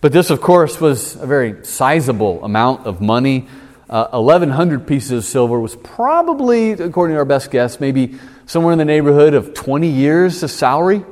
But 0.00 0.12
this, 0.12 0.30
of 0.30 0.40
course, 0.40 0.80
was 0.80 1.16
a 1.16 1.26
very 1.26 1.64
sizable 1.64 2.44
amount 2.44 2.86
of 2.86 3.00
money. 3.00 3.46
Uh, 3.88 4.08
1,100 4.20 4.86
pieces 4.86 5.12
of 5.12 5.24
silver 5.24 5.58
was 5.60 5.76
probably, 5.76 6.72
according 6.72 7.14
to 7.14 7.18
our 7.18 7.24
best 7.24 7.50
guess, 7.50 7.80
maybe 7.80 8.18
somewhere 8.46 8.72
in 8.72 8.78
the 8.78 8.84
neighborhood 8.84 9.34
of 9.34 9.54
20 9.54 9.88
years 9.88 10.42
of 10.42 10.50
salary. 10.50 11.04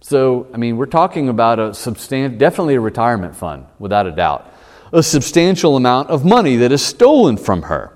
So, 0.00 0.46
I 0.54 0.56
mean, 0.56 0.76
we're 0.76 0.86
talking 0.86 1.28
about 1.28 1.58
a 1.58 1.74
substantial, 1.74 2.38
definitely 2.38 2.76
a 2.76 2.80
retirement 2.80 3.36
fund, 3.36 3.66
without 3.78 4.06
a 4.06 4.12
doubt 4.12 4.55
a 4.96 5.02
substantial 5.02 5.76
amount 5.76 6.08
of 6.08 6.24
money 6.24 6.56
that 6.56 6.72
is 6.72 6.82
stolen 6.82 7.36
from 7.36 7.62
her. 7.62 7.92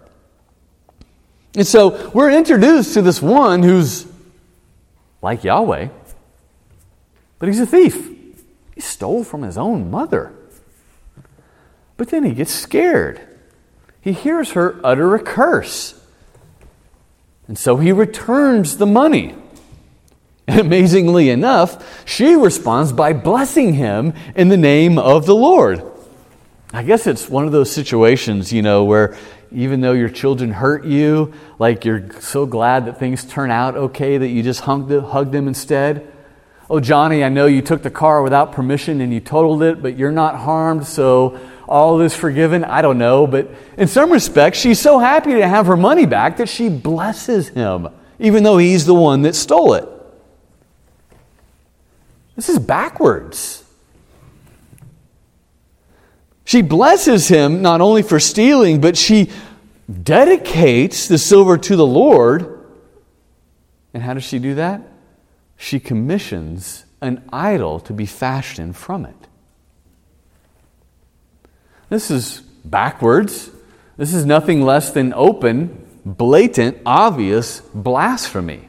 And 1.57 1.66
so 1.66 2.11
we're 2.11 2.30
introduced 2.30 2.92
to 2.95 3.02
this 3.02 3.23
one 3.23 3.62
who's 3.62 4.07
like 5.23 5.42
Yahweh, 5.42 5.88
but 7.38 7.49
he's 7.49 7.59
a 7.59 7.66
thief. 7.66 8.09
He 8.75 8.83
stole 8.83 9.25
from 9.25 9.42
his 9.42 9.57
own 9.57 9.90
mother. 9.90 10.33
But 11.97 12.11
then 12.11 12.23
he 12.23 12.35
gets 12.35 12.52
scared. 12.52 13.21
He 14.02 14.12
hears 14.12 14.52
her 14.52 14.78
utter 14.85 15.14
a 15.14 15.23
curse. 15.23 15.99
And 17.49 17.59
so 17.59 17.78
he 17.78 17.92
returns 17.92 18.76
the 18.76 18.87
money. 18.87 19.35
And 20.47 20.61
amazingly 20.61 21.30
enough, 21.30 22.04
she 22.07 22.35
responds 22.35 22.92
by 22.92 23.14
blessing 23.14 23.75
him 23.75 24.12
in 24.35 24.50
the 24.50 24.57
name 24.59 24.99
of 24.99 25.25
the 25.25 25.35
Lord. 25.35 25.89
I 26.73 26.85
guess 26.85 27.07
it's 27.07 27.29
one 27.29 27.47
of 27.47 27.53
those 27.53 27.71
situations, 27.71 28.53
you 28.53 28.62
know, 28.62 28.85
where 28.85 29.17
even 29.53 29.81
though 29.81 29.93
your 29.93 30.09
children 30.09 30.53
hurt 30.53 30.85
you, 30.85 31.33
like 31.59 31.85
you're 31.85 32.11
so 32.21 32.47
glad 32.47 32.87
that 32.87 32.99
things 32.99 33.25
turn 33.25 33.50
out 33.50 33.77
okay 33.77 34.19
that 34.19 34.29
you 34.29 34.43
just 34.43 34.61
hug 34.61 34.89
them, 34.89 35.03
hug 35.03 35.33
them 35.33 35.49
instead. 35.49 36.12
Oh, 36.69 36.79
Johnny, 36.79 37.25
I 37.25 37.29
know 37.29 37.47
you 37.47 37.62
took 37.62 37.83
the 37.83 37.91
car 37.91 38.23
without 38.23 38.53
permission 38.53 39.00
and 39.00 39.12
you 39.12 39.19
totaled 39.19 39.65
it, 39.65 39.83
but 39.83 39.97
you're 39.97 40.12
not 40.12 40.37
harmed, 40.37 40.87
so 40.87 41.41
all 41.69 42.00
is 42.00 42.15
forgiven. 42.15 42.65
I 42.65 42.83
don't 42.83 42.99
know, 42.99 43.27
but 43.27 43.50
in 43.77 43.89
some 43.89 44.12
respects, 44.12 44.61
she's 44.61 44.79
so 44.79 45.00
happy 45.00 45.33
to 45.33 45.49
have 45.49 45.67
her 45.67 45.77
money 45.77 46.07
back 46.07 46.37
that 46.37 46.49
she 46.49 46.69
blesses 46.69 47.49
him, 47.49 47.89
even 48.21 48.45
though 48.45 48.59
he's 48.59 48.87
the 48.87 48.95
one 48.95 49.23
that 49.23 49.35
stole 49.35 49.75
it. 49.75 49.89
This 52.37 52.49
is 52.49 52.61
backwards. 52.61 53.65
She 56.50 56.62
blesses 56.62 57.28
him 57.28 57.62
not 57.62 57.80
only 57.80 58.02
for 58.02 58.19
stealing, 58.19 58.80
but 58.80 58.97
she 58.97 59.30
dedicates 60.02 61.07
the 61.07 61.16
silver 61.16 61.57
to 61.57 61.76
the 61.76 61.87
Lord 61.87 62.66
And 63.95 64.02
how 64.02 64.14
does 64.14 64.25
she 64.25 64.40
do 64.40 64.57
that? 64.57 64.83
She 65.57 65.78
commissions 65.78 66.87
an 67.00 67.23
idol 67.33 67.78
to 67.78 67.92
be 67.92 68.04
fashioned 68.04 68.76
from 68.76 69.07
it. 69.07 69.28
This 71.88 72.11
is 72.11 72.40
backwards. 72.64 73.50
This 73.97 74.12
is 74.12 74.26
nothing 74.26 74.62
less 74.62 74.90
than 74.90 75.14
open, 75.14 75.87
blatant, 76.04 76.78
obvious 76.85 77.61
blasphemy. 77.73 78.69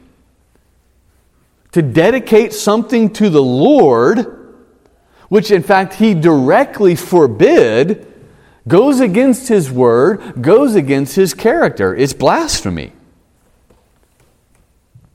To 1.72 1.82
dedicate 1.82 2.52
something 2.52 3.12
to 3.14 3.28
the 3.28 3.42
Lord, 3.42 4.41
which 5.32 5.50
in 5.50 5.62
fact 5.62 5.94
he 5.94 6.12
directly 6.12 6.94
forbid, 6.94 8.06
goes 8.68 9.00
against 9.00 9.48
his 9.48 9.70
word, 9.70 10.42
goes 10.42 10.74
against 10.74 11.16
his 11.16 11.32
character. 11.32 11.96
It's 11.96 12.12
blasphemy. 12.12 12.92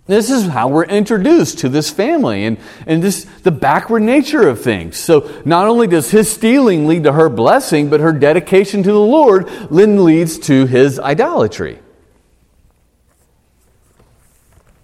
This 0.07 0.31
is 0.31 0.47
how 0.47 0.69
we're 0.69 0.86
introduced 0.86 1.59
to 1.59 1.69
this 1.69 1.91
family 1.91 2.45
and, 2.45 2.57
and 2.88 3.03
this, 3.03 3.25
the 3.43 3.51
backward 3.51 4.01
nature 4.01 4.50
of 4.50 4.59
things. 4.59 4.97
So 4.97 5.29
not 5.45 5.67
only 5.67 5.86
does 5.86 6.09
his 6.09 6.31
stealing 6.31 6.88
lead 6.88 7.03
to 7.03 7.13
her 7.13 7.29
blessing, 7.29 7.91
but 7.91 8.00
her 8.00 8.12
dedication 8.12 8.81
to 8.81 8.91
the 8.91 9.00
Lord 9.00 9.47
then 9.69 10.03
leads 10.03 10.39
to 10.39 10.65
his 10.65 11.00
idolatry. 11.00 11.77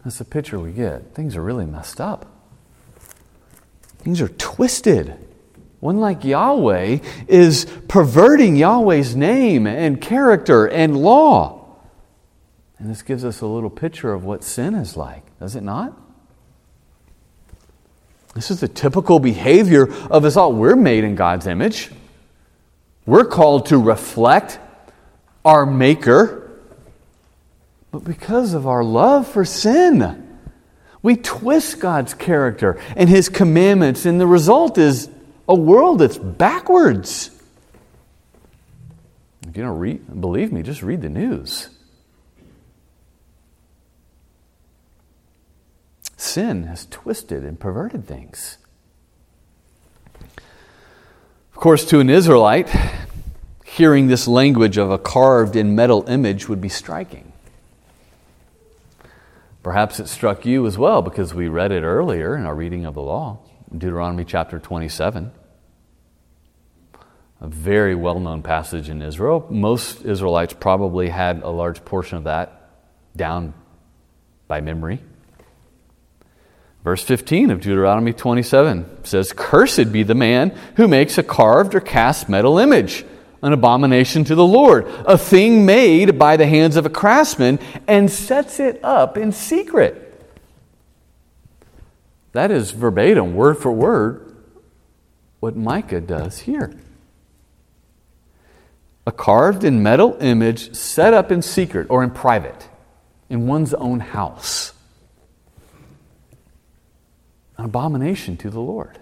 That's 0.03 0.19
the 0.19 0.25
picture 0.25 0.59
we 0.59 0.73
get. 0.73 1.15
Things 1.15 1.35
are 1.35 1.41
really 1.41 1.65
messed 1.65 1.99
up. 1.99 2.32
Things 4.03 4.21
are 4.21 4.29
twisted. 4.29 5.17
One 5.79 5.97
like 5.97 6.23
Yahweh 6.23 6.99
is 7.27 7.65
perverting 7.87 8.55
Yahweh's 8.55 9.15
name 9.15 9.65
and 9.67 9.99
character 9.99 10.65
and 10.65 10.97
law. 10.97 11.65
And 12.77 12.89
this 12.89 13.01
gives 13.01 13.23
us 13.23 13.41
a 13.41 13.47
little 13.47 13.69
picture 13.69 14.13
of 14.13 14.25
what 14.25 14.43
sin 14.43 14.75
is 14.75 14.97
like, 14.97 15.23
does 15.39 15.55
it 15.55 15.63
not? 15.63 15.97
This 18.35 18.49
is 18.49 18.59
the 18.59 18.67
typical 18.67 19.19
behavior 19.19 19.93
of 20.07 20.25
us 20.25 20.35
all. 20.35 20.51
We're 20.53 20.75
made 20.75 21.03
in 21.03 21.15
God's 21.15 21.47
image. 21.47 21.91
We're 23.05 23.25
called 23.25 23.67
to 23.67 23.77
reflect 23.77 24.59
our 25.45 25.65
Maker. 25.65 26.51
But 27.91 28.03
because 28.03 28.53
of 28.53 28.65
our 28.67 28.83
love 28.83 29.27
for 29.27 29.45
sin, 29.45 30.22
we 31.03 31.17
twist 31.17 31.79
God's 31.79 32.13
character 32.13 32.79
and 32.95 33.07
His 33.07 33.29
commandments, 33.29 34.05
and 34.05 34.19
the 34.19 34.25
result 34.25 34.77
is 34.79 35.09
a 35.47 35.53
world 35.53 35.99
that's 35.99 36.17
backwards. 36.17 37.29
If 39.47 39.57
you 39.57 39.63
don't 39.63 39.77
read, 39.77 40.21
believe 40.21 40.51
me, 40.51 40.63
just 40.63 40.81
read 40.81 41.01
the 41.01 41.09
news. 41.09 41.69
Sin 46.15 46.63
has 46.63 46.87
twisted 46.89 47.43
and 47.43 47.59
perverted 47.59 48.07
things. 48.07 48.57
Of 50.23 51.55
course, 51.55 51.83
to 51.85 51.99
an 51.99 52.09
Israelite, 52.09 52.73
hearing 53.65 54.07
this 54.07 54.25
language 54.27 54.77
of 54.77 54.89
a 54.89 54.97
carved 54.97 55.57
in 55.57 55.75
metal 55.75 56.07
image 56.07 56.47
would 56.47 56.61
be 56.61 56.69
striking. 56.69 57.32
Perhaps 59.63 60.01
it 60.01 60.09
struck 60.09 60.45
you 60.45 60.67
as 60.67 60.77
well 60.77 61.01
because 61.01 61.33
we 61.33 61.47
read 61.47 61.71
it 61.71 61.83
earlier 61.83 62.35
in 62.35 62.45
our 62.45 62.53
reading 62.53 62.85
of 62.85 62.93
the 62.93 63.01
law, 63.01 63.39
Deuteronomy 63.71 64.25
chapter 64.25 64.59
27. 64.59 65.31
A 67.39 67.47
very 67.47 67.95
well 67.95 68.19
known 68.19 68.43
passage 68.43 68.89
in 68.89 69.01
Israel. 69.01 69.47
Most 69.49 70.03
Israelites 70.03 70.53
probably 70.53 71.09
had 71.09 71.41
a 71.41 71.49
large 71.49 71.83
portion 71.85 72.17
of 72.17 72.25
that 72.25 72.69
down 73.15 73.53
by 74.49 74.59
memory. 74.59 75.01
Verse 76.83 77.01
15 77.01 77.49
of 77.49 77.61
Deuteronomy 77.61 78.11
27 78.11 79.05
says, 79.05 79.31
Cursed 79.31 79.93
be 79.93 80.03
the 80.03 80.15
man 80.15 80.49
who 80.75 80.89
makes 80.89 81.17
a 81.17 81.23
carved 81.23 81.73
or 81.73 81.79
cast 81.79 82.27
metal 82.27 82.59
image, 82.59 83.05
an 83.43 83.53
abomination 83.53 84.23
to 84.23 84.33
the 84.33 84.45
Lord, 84.45 84.87
a 85.05 85.17
thing 85.17 85.65
made 85.65 86.17
by 86.17 86.37
the 86.37 86.47
hands 86.47 86.75
of 86.75 86.87
a 86.87 86.89
craftsman, 86.89 87.59
and 87.87 88.09
sets 88.09 88.59
it 88.59 88.83
up 88.83 89.17
in 89.17 89.31
secret. 89.31 90.09
That 92.31 92.49
is 92.49 92.71
verbatim, 92.71 93.35
word 93.35 93.59
for 93.59 93.71
word, 93.71 94.35
what 95.39 95.55
Micah 95.55 96.01
does 96.01 96.39
here. 96.39 96.75
A 99.05 99.11
carved 99.11 99.63
in 99.63 99.83
metal 99.83 100.17
image 100.19 100.73
set 100.73 101.13
up 101.13 101.31
in 101.31 101.43
secret 101.43 101.87
or 101.91 102.03
in 102.03 102.09
private, 102.09 102.67
in 103.29 103.45
one's 103.45 103.75
own 103.75 103.99
house 103.99 104.73
an 107.57 107.65
abomination 107.65 108.37
to 108.37 108.49
the 108.49 108.59
Lord. 108.59 108.99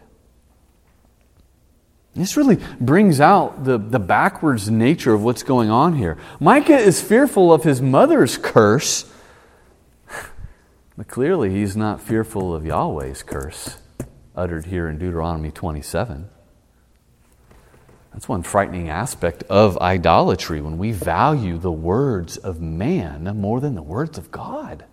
This 2.14 2.36
really 2.36 2.60
brings 2.80 3.22
out 3.22 3.64
the, 3.64 3.78
the 3.78 4.00
backwards 4.00 4.70
nature 4.70 5.14
of 5.14 5.24
what's 5.24 5.44
going 5.44 5.70
on 5.70 5.96
here. 5.96 6.18
Micah 6.40 6.78
is 6.78 7.02
fearful 7.02 7.54
of 7.54 7.64
his 7.64 7.82
mother's 7.82 8.38
curse, 8.38 9.10
but 10.98 11.08
clearly 11.08 11.52
he's 11.52 11.78
not 11.78 12.02
fearful 12.02 12.54
of 12.54 12.66
Yahweh's 12.66 13.24
curse 13.24 13.78
uttered 14.36 14.66
here 14.66 14.90
in 14.90 14.98
Deuteronomy 14.98 15.52
27. 15.52 16.30
That's 18.14 18.28
one 18.28 18.44
frightening 18.44 18.90
aspect 18.90 19.44
of 19.44 19.78
idolatry 19.78 20.62
when 20.62 20.78
we 20.78 20.92
value 20.92 21.58
the 21.58 21.72
words 21.72 22.38
of 22.38 22.60
man 22.60 23.24
more 23.40 23.62
than 23.62 23.76
the 23.76 23.82
words 23.82 24.18
of 24.18 24.32
God. 24.32 24.86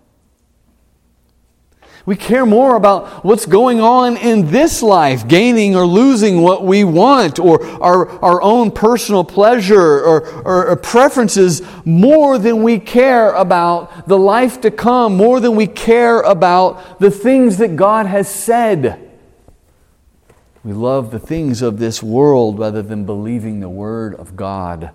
We 2.08 2.16
care 2.16 2.46
more 2.46 2.74
about 2.74 3.22
what's 3.22 3.44
going 3.44 3.82
on 3.82 4.16
in 4.16 4.50
this 4.50 4.80
life, 4.80 5.28
gaining 5.28 5.76
or 5.76 5.84
losing 5.84 6.40
what 6.40 6.64
we 6.64 6.82
want, 6.82 7.38
or 7.38 7.62
our, 7.82 8.08
our 8.24 8.40
own 8.40 8.70
personal 8.70 9.22
pleasure 9.22 10.00
or, 10.00 10.26
or, 10.40 10.68
or 10.68 10.76
preferences, 10.76 11.60
more 11.84 12.38
than 12.38 12.62
we 12.62 12.78
care 12.78 13.32
about 13.32 14.08
the 14.08 14.16
life 14.16 14.62
to 14.62 14.70
come, 14.70 15.18
more 15.18 15.38
than 15.38 15.54
we 15.54 15.66
care 15.66 16.22
about 16.22 16.98
the 16.98 17.10
things 17.10 17.58
that 17.58 17.76
God 17.76 18.06
has 18.06 18.26
said. 18.26 19.06
We 20.64 20.72
love 20.72 21.10
the 21.10 21.18
things 21.18 21.60
of 21.60 21.78
this 21.78 22.02
world 22.02 22.58
rather 22.58 22.80
than 22.80 23.04
believing 23.04 23.60
the 23.60 23.68
Word 23.68 24.14
of 24.14 24.34
God. 24.34 24.92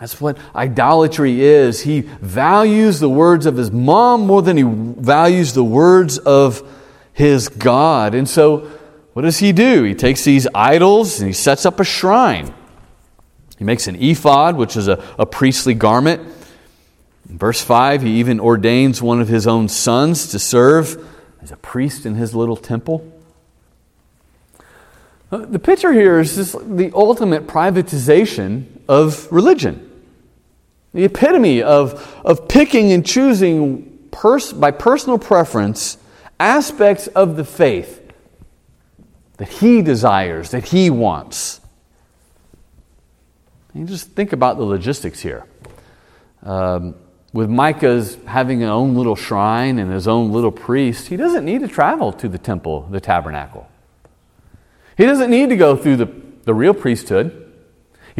That's 0.00 0.18
what 0.18 0.38
idolatry 0.56 1.42
is. 1.42 1.82
He 1.82 2.00
values 2.00 3.00
the 3.00 3.08
words 3.10 3.44
of 3.44 3.58
his 3.58 3.70
mom 3.70 4.26
more 4.26 4.40
than 4.40 4.56
he 4.56 4.62
values 4.64 5.52
the 5.52 5.62
words 5.62 6.16
of 6.16 6.66
his 7.12 7.50
God. 7.50 8.14
And 8.14 8.26
so, 8.26 8.60
what 9.12 9.22
does 9.22 9.38
he 9.38 9.52
do? 9.52 9.84
He 9.84 9.94
takes 9.94 10.24
these 10.24 10.48
idols 10.54 11.20
and 11.20 11.28
he 11.28 11.34
sets 11.34 11.66
up 11.66 11.80
a 11.80 11.84
shrine. 11.84 12.54
He 13.58 13.64
makes 13.64 13.88
an 13.88 13.96
ephod, 13.96 14.56
which 14.56 14.74
is 14.74 14.88
a, 14.88 15.04
a 15.18 15.26
priestly 15.26 15.74
garment. 15.74 16.22
In 17.28 17.36
verse 17.36 17.60
5, 17.60 18.00
he 18.00 18.20
even 18.20 18.40
ordains 18.40 19.02
one 19.02 19.20
of 19.20 19.28
his 19.28 19.46
own 19.46 19.68
sons 19.68 20.28
to 20.28 20.38
serve 20.38 21.06
as 21.42 21.52
a 21.52 21.58
priest 21.58 22.06
in 22.06 22.14
his 22.14 22.34
little 22.34 22.56
temple. 22.56 23.06
Uh, 25.30 25.38
the 25.38 25.58
picture 25.58 25.92
here 25.92 26.18
is 26.20 26.36
just 26.36 26.76
the 26.76 26.90
ultimate 26.94 27.46
privatization 27.46 28.64
of 28.88 29.30
religion. 29.30 29.88
The 30.92 31.04
epitome 31.04 31.62
of, 31.62 32.20
of 32.24 32.48
picking 32.48 32.92
and 32.92 33.06
choosing 33.06 34.08
pers- 34.10 34.52
by 34.52 34.70
personal 34.70 35.18
preference 35.18 35.98
aspects 36.38 37.06
of 37.08 37.36
the 37.36 37.44
faith 37.44 38.00
that 39.36 39.48
he 39.48 39.82
desires, 39.82 40.50
that 40.50 40.66
he 40.66 40.90
wants. 40.90 41.60
And 43.72 43.86
just 43.86 44.10
think 44.10 44.32
about 44.32 44.56
the 44.56 44.64
logistics 44.64 45.20
here. 45.20 45.44
Um, 46.42 46.96
with 47.32 47.48
Micah's 47.48 48.18
having 48.26 48.60
his 48.60 48.68
own 48.68 48.96
little 48.96 49.14
shrine 49.14 49.78
and 49.78 49.92
his 49.92 50.08
own 50.08 50.32
little 50.32 50.50
priest, 50.50 51.08
he 51.08 51.16
doesn't 51.16 51.44
need 51.44 51.60
to 51.60 51.68
travel 51.68 52.12
to 52.14 52.28
the 52.28 52.38
temple, 52.38 52.88
the 52.90 53.00
tabernacle. 53.00 53.68
He 54.96 55.06
doesn't 55.06 55.30
need 55.30 55.50
to 55.50 55.56
go 55.56 55.76
through 55.76 55.96
the, 55.96 56.10
the 56.44 56.52
real 56.52 56.74
priesthood. 56.74 57.49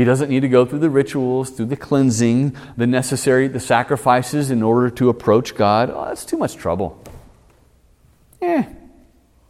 He 0.00 0.04
doesn't 0.04 0.30
need 0.30 0.40
to 0.40 0.48
go 0.48 0.64
through 0.64 0.78
the 0.78 0.88
rituals, 0.88 1.50
through 1.50 1.66
the 1.66 1.76
cleansing, 1.76 2.56
the 2.74 2.86
necessary, 2.86 3.48
the 3.48 3.60
sacrifices 3.60 4.50
in 4.50 4.62
order 4.62 4.88
to 4.88 5.10
approach 5.10 5.54
God. 5.54 5.90
Oh, 5.90 6.06
that's 6.06 6.24
too 6.24 6.38
much 6.38 6.56
trouble. 6.56 7.04
Eh, 8.40 8.64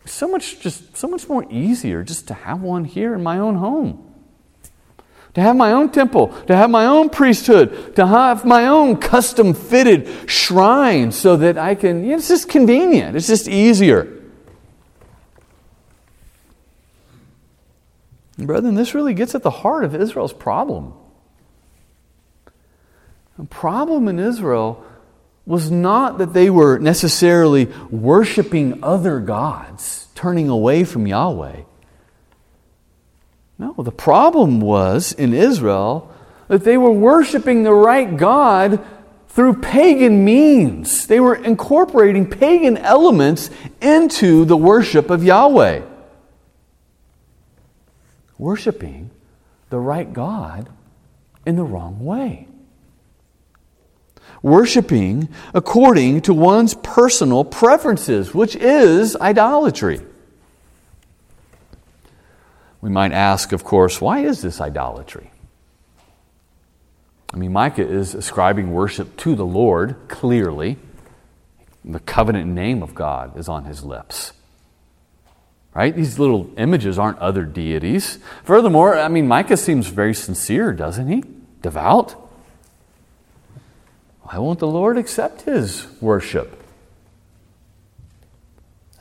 so 0.05 0.27
much 0.27 0.59
just 0.59 0.97
so 0.97 1.07
much 1.07 1.29
more 1.29 1.47
easier 1.51 2.03
just 2.03 2.27
to 2.27 2.35
have 2.35 2.63
one 2.63 2.85
here 2.85 3.15
in 3.15 3.23
my 3.23 3.39
own 3.39 3.55
home. 3.55 4.13
To 5.35 5.41
have 5.41 5.55
my 5.55 5.71
own 5.71 5.93
temple, 5.93 6.35
to 6.49 6.57
have 6.57 6.69
my 6.69 6.85
own 6.87 7.11
priesthood, 7.11 7.95
to 7.95 8.09
have 8.09 8.45
my 8.45 8.67
own 8.67 8.97
custom 8.97 9.55
fitted 9.55 10.29
shrine 10.29 11.13
so 11.13 11.37
that 11.37 11.59
I 11.59 11.77
can, 11.77 12.03
you 12.03 12.11
know, 12.11 12.17
it's 12.17 12.27
just 12.27 12.49
convenient. 12.49 13.15
It's 13.15 13.29
just 13.29 13.47
easier. 13.47 14.20
Brethren, 18.47 18.75
this 18.75 18.95
really 18.95 19.15
gets 19.15 19.35
at 19.35 19.43
the 19.43 19.51
heart 19.51 19.85
of 19.85 19.95
Israel's 19.95 20.33
problem. 20.33 20.95
The 23.39 23.45
problem 23.45 24.09
in 24.09 24.19
Israel 24.19 24.85
was 25.47 25.71
not 25.71 26.19
that 26.19 26.35
they 26.35 26.51
were 26.51 26.79
necessarily 26.79 27.67
worshiping 27.91 28.85
other 28.85 29.19
gods, 29.19 30.09
turning 30.15 30.49
away 30.49 30.85
from 30.85 31.07
Yahweh. 31.07 31.63
No, 33.59 33.75
the 33.79 33.93
problem 33.93 34.61
was 34.61 35.13
in 35.13 35.35
Israel 35.35 36.11
that 36.49 36.65
they 36.65 36.77
were 36.77 36.91
worshiping 36.91 37.63
the 37.63 37.75
right 37.75 38.17
God 38.17 38.85
through 39.29 39.61
pagan 39.61 40.25
means. 40.25 41.07
They 41.07 41.21
were 41.21 41.37
incorporating 41.37 42.29
pagan 42.29 42.77
elements 42.77 43.51
into 43.81 44.45
the 44.45 44.57
worship 44.57 45.11
of 45.11 45.25
Yahweh. 45.25 45.83
Worshiping 48.41 49.11
the 49.69 49.79
right 49.79 50.11
God 50.11 50.71
in 51.45 51.57
the 51.57 51.63
wrong 51.63 52.03
way. 52.03 52.49
Worshipping 54.43 55.29
according 55.53 56.23
to 56.23 56.33
one's 56.33 56.73
personal 56.73 57.45
preferences, 57.45 58.35
which 58.35 58.57
is 58.57 59.15
idolatry. 59.15 60.01
We 62.81 62.89
might 62.89 63.13
ask, 63.13 63.53
of 63.53 63.63
course, 63.63 64.01
why 64.01 64.21
is 64.21 64.41
this 64.41 64.59
idolatry? 64.59 65.31
I 67.35 67.37
mean, 67.37 67.53
Micah 67.53 67.87
is 67.87 68.15
ascribing 68.15 68.73
worship 68.73 69.19
to 69.19 69.35
the 69.35 69.45
Lord, 69.45 69.97
clearly. 70.09 70.79
The 71.85 72.01
covenant 72.01 72.51
name 72.51 72.83
of 72.83 72.95
God 72.95 73.39
is 73.39 73.51
on 73.51 73.67
his 73.67 73.85
lips. 73.85 74.33
Right? 75.73 75.95
These 75.95 76.19
little 76.19 76.51
images 76.57 76.99
aren't 76.99 77.19
other 77.19 77.45
deities. 77.45 78.19
Furthermore, 78.43 78.99
I 78.99 79.09
mean, 79.09 79.29
Micah 79.29 79.57
seems 79.57 79.87
very 79.87 80.15
sincere, 80.15 80.73
doesn't 80.73 81.09
he? 81.09 81.23
Devout. 81.63 82.17
Why 84.23 84.39
won't 84.39 84.59
the 84.59 84.67
Lord 84.67 84.99
accept 84.99 85.43
his 85.43 85.87
worship? 86.01 86.63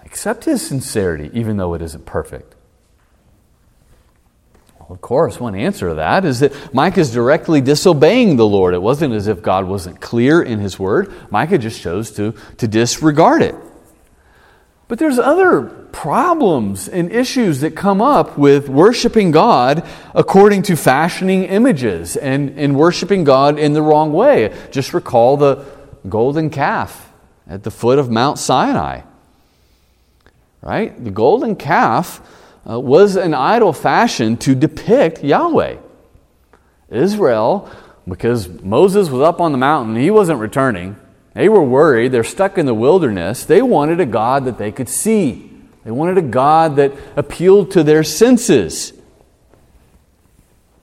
Accept 0.06 0.46
his 0.46 0.66
sincerity, 0.66 1.30
even 1.34 1.58
though 1.58 1.74
it 1.74 1.82
isn't 1.82 2.06
perfect. 2.06 2.56
Well, 4.80 4.90
of 4.92 5.02
course, 5.02 5.40
one 5.40 5.54
answer 5.54 5.90
to 5.90 5.96
that 5.96 6.26
is 6.26 6.40
that 6.40 6.74
Micah 6.74 7.02
is 7.02 7.12
directly 7.12 7.62
disobeying 7.62 8.36
the 8.36 8.46
Lord. 8.46 8.74
It 8.74 8.82
wasn't 8.82 9.14
as 9.14 9.28
if 9.28 9.42
God 9.44 9.66
wasn't 9.66 10.02
clear 10.02 10.42
in 10.42 10.60
his 10.60 10.80
word. 10.80 11.14
Micah 11.32 11.60
just 11.60 11.82
chose 11.82 12.12
to, 12.12 12.34
to 12.58 12.68
disregard 12.68 13.44
it. 13.44 13.56
But 14.90 14.98
there's 14.98 15.20
other 15.20 15.62
problems 15.92 16.90
and 16.90 17.12
issues 17.12 17.62
that 17.62 17.76
come 17.76 18.02
up 18.02 18.40
with 18.40 18.70
worshiping 18.70 19.30
God 19.30 19.88
according 20.16 20.64
to 20.64 20.76
fashioning 20.76 21.44
images 21.44 22.18
and, 22.18 22.58
and 22.58 22.76
worshiping 22.76 23.24
God 23.24 23.60
in 23.60 23.74
the 23.74 23.84
wrong 23.84 24.12
way. 24.12 24.52
Just 24.72 24.96
recall 24.96 25.38
the 25.38 25.64
golden 26.10 26.50
calf 26.50 27.12
at 27.48 27.62
the 27.62 27.70
foot 27.70 28.00
of 28.00 28.10
Mount 28.10 28.40
Sinai. 28.40 29.02
Right? 30.62 31.02
The 31.02 31.12
golden 31.12 31.56
calf 31.56 32.20
uh, 32.68 32.80
was 32.80 33.16
an 33.16 33.36
idol 33.36 33.74
fashioned 33.74 34.42
to 34.42 34.56
depict 34.56 35.24
Yahweh. 35.24 35.78
Israel, 36.90 37.70
because 38.08 38.50
Moses 38.50 39.10
was 39.10 39.22
up 39.22 39.40
on 39.40 39.52
the 39.52 39.60
mountain, 39.60 39.96
he 39.96 40.10
wasn't 40.10 40.40
returning. 40.40 40.96
They 41.40 41.48
were 41.48 41.64
worried. 41.64 42.12
They're 42.12 42.26
stuck 42.26 42.58
in 42.58 42.66
the 42.66 42.74
wilderness. 42.74 43.46
They 43.46 43.62
wanted 43.62 44.02
a 44.02 44.06
God 44.06 44.44
that 44.44 44.58
they 44.58 44.74
could 44.74 44.90
see, 44.90 45.50
they 45.86 45.92
wanted 45.92 46.18
a 46.18 46.22
God 46.22 46.76
that 46.76 46.92
appealed 47.16 47.72
to 47.72 47.82
their 47.82 48.04
senses. 48.04 48.92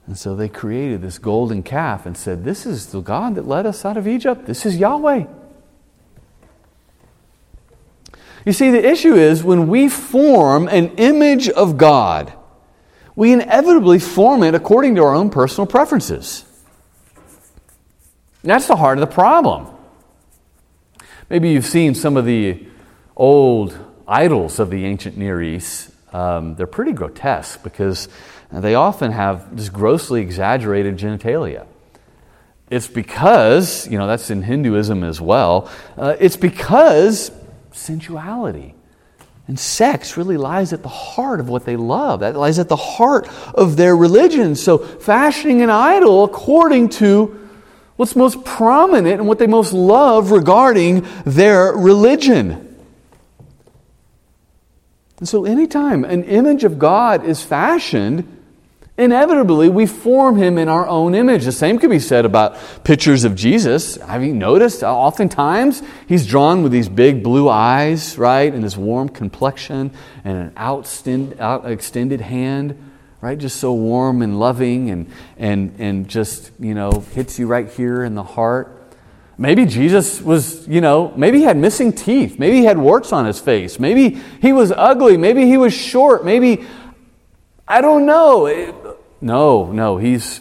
And 0.06 0.16
so 0.16 0.34
they 0.34 0.48
created 0.48 1.02
this 1.02 1.18
golden 1.18 1.62
calf 1.62 2.06
and 2.06 2.16
said, 2.16 2.42
This 2.42 2.64
is 2.64 2.86
the 2.86 3.02
God 3.02 3.34
that 3.34 3.46
led 3.46 3.66
us 3.66 3.84
out 3.84 3.98
of 3.98 4.08
Egypt. 4.08 4.46
This 4.46 4.64
is 4.64 4.78
Yahweh. 4.78 5.26
You 8.46 8.52
see, 8.54 8.70
the 8.70 8.82
issue 8.82 9.14
is 9.14 9.44
when 9.44 9.68
we 9.68 9.90
form 9.90 10.68
an 10.68 10.92
image 10.96 11.50
of 11.50 11.76
God, 11.76 12.32
we 13.14 13.30
inevitably 13.34 13.98
form 13.98 14.42
it 14.42 14.54
according 14.54 14.94
to 14.94 15.02
our 15.02 15.14
own 15.14 15.28
personal 15.28 15.66
preferences. 15.66 16.46
That's 18.42 18.66
the 18.66 18.76
heart 18.76 18.96
of 18.96 19.06
the 19.06 19.14
problem. 19.14 19.75
Maybe 21.28 21.50
you've 21.50 21.66
seen 21.66 21.96
some 21.96 22.16
of 22.16 22.24
the 22.24 22.64
old 23.16 23.76
idols 24.06 24.60
of 24.60 24.70
the 24.70 24.84
ancient 24.84 25.16
Near 25.16 25.42
East. 25.42 25.90
Um, 26.12 26.54
they're 26.54 26.68
pretty 26.68 26.92
grotesque 26.92 27.64
because 27.64 28.08
they 28.52 28.76
often 28.76 29.10
have 29.10 29.56
just 29.56 29.72
grossly 29.72 30.20
exaggerated 30.20 30.96
genitalia. 30.96 31.66
It's 32.70 32.86
because, 32.86 33.88
you 33.88 33.98
know, 33.98 34.06
that's 34.06 34.30
in 34.30 34.42
Hinduism 34.42 35.02
as 35.02 35.20
well, 35.20 35.68
uh, 35.98 36.14
it's 36.20 36.36
because 36.36 37.32
sensuality 37.72 38.74
and 39.48 39.58
sex 39.58 40.16
really 40.16 40.36
lies 40.36 40.72
at 40.72 40.82
the 40.82 40.88
heart 40.88 41.40
of 41.40 41.48
what 41.48 41.64
they 41.64 41.76
love. 41.76 42.20
That 42.20 42.36
lies 42.36 42.60
at 42.60 42.68
the 42.68 42.76
heart 42.76 43.28
of 43.52 43.76
their 43.76 43.96
religion. 43.96 44.54
So, 44.54 44.78
fashioning 44.78 45.62
an 45.62 45.70
idol 45.70 46.22
according 46.22 46.90
to 46.90 47.45
what's 47.96 48.16
most 48.16 48.44
prominent 48.44 49.20
and 49.20 49.26
what 49.26 49.38
they 49.38 49.46
most 49.46 49.72
love 49.72 50.30
regarding 50.30 51.06
their 51.24 51.72
religion. 51.72 52.62
And 55.18 55.28
so, 55.28 55.44
anytime 55.44 56.04
an 56.04 56.24
image 56.24 56.64
of 56.64 56.78
God 56.78 57.24
is 57.24 57.42
fashioned, 57.42 58.36
inevitably 58.98 59.68
we 59.70 59.86
form 59.86 60.36
him 60.36 60.58
in 60.58 60.68
our 60.68 60.86
own 60.86 61.14
image. 61.14 61.44
The 61.44 61.52
same 61.52 61.78
could 61.78 61.90
be 61.90 61.98
said 61.98 62.26
about 62.26 62.56
pictures 62.84 63.24
of 63.24 63.34
Jesus. 63.34 63.96
Have 63.96 64.22
you 64.22 64.34
noticed? 64.34 64.82
Oftentimes 64.82 65.82
he's 66.06 66.26
drawn 66.26 66.62
with 66.62 66.72
these 66.72 66.88
big 66.88 67.22
blue 67.22 67.48
eyes, 67.48 68.18
right, 68.18 68.52
and 68.52 68.62
this 68.62 68.76
warm 68.76 69.08
complexion 69.08 69.90
and 70.22 70.38
an 70.38 70.52
out 70.56 71.64
extended 71.70 72.20
hand 72.20 72.76
right? 73.20 73.38
Just 73.38 73.58
so 73.58 73.72
warm 73.72 74.22
and 74.22 74.38
loving 74.38 74.90
and, 74.90 75.10
and, 75.36 75.74
and 75.78 76.08
just, 76.08 76.50
you 76.58 76.74
know, 76.74 77.04
hits 77.14 77.38
you 77.38 77.46
right 77.46 77.68
here 77.70 78.04
in 78.04 78.14
the 78.14 78.22
heart. 78.22 78.72
Maybe 79.38 79.66
Jesus 79.66 80.20
was, 80.20 80.66
you 80.66 80.80
know, 80.80 81.12
maybe 81.16 81.38
he 81.38 81.44
had 81.44 81.56
missing 81.56 81.92
teeth. 81.92 82.38
Maybe 82.38 82.58
he 82.58 82.64
had 82.64 82.78
warts 82.78 83.12
on 83.12 83.26
his 83.26 83.38
face. 83.38 83.78
Maybe 83.78 84.20
he 84.40 84.52
was 84.52 84.72
ugly. 84.72 85.16
Maybe 85.16 85.46
he 85.46 85.58
was 85.58 85.74
short. 85.74 86.24
Maybe, 86.24 86.64
I 87.68 87.80
don't 87.80 88.06
know. 88.06 88.96
No, 89.20 89.72
no, 89.72 89.98
he's, 89.98 90.40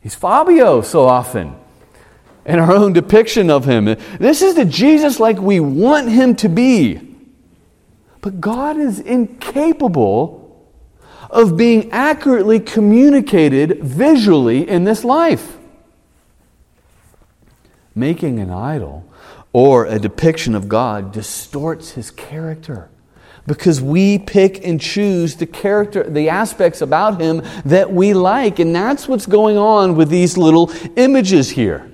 he's 0.00 0.14
Fabio 0.14 0.80
so 0.82 1.04
often 1.04 1.54
in 2.44 2.58
our 2.58 2.72
own 2.72 2.92
depiction 2.92 3.50
of 3.50 3.64
him. 3.64 3.84
This 3.84 4.42
is 4.42 4.56
the 4.56 4.64
Jesus 4.64 5.20
like 5.20 5.38
we 5.38 5.60
want 5.60 6.08
him 6.08 6.34
to 6.36 6.48
be. 6.48 7.16
But 8.20 8.40
God 8.40 8.76
is 8.76 8.98
incapable 8.98 10.41
of 11.32 11.56
being 11.56 11.90
accurately 11.90 12.60
communicated 12.60 13.82
visually 13.82 14.68
in 14.68 14.84
this 14.84 15.02
life. 15.02 15.56
Making 17.94 18.38
an 18.38 18.50
idol 18.50 19.10
or 19.52 19.86
a 19.86 19.98
depiction 19.98 20.54
of 20.54 20.68
God 20.68 21.10
distorts 21.10 21.92
his 21.92 22.10
character 22.10 22.90
because 23.46 23.80
we 23.80 24.18
pick 24.18 24.64
and 24.64 24.80
choose 24.80 25.36
the 25.36 25.46
character 25.46 26.08
the 26.08 26.28
aspects 26.28 26.80
about 26.80 27.20
him 27.20 27.42
that 27.64 27.92
we 27.92 28.14
like 28.14 28.60
and 28.60 28.74
that's 28.74 29.08
what's 29.08 29.26
going 29.26 29.58
on 29.58 29.96
with 29.96 30.08
these 30.08 30.38
little 30.38 30.70
images 30.96 31.50
here 31.50 31.90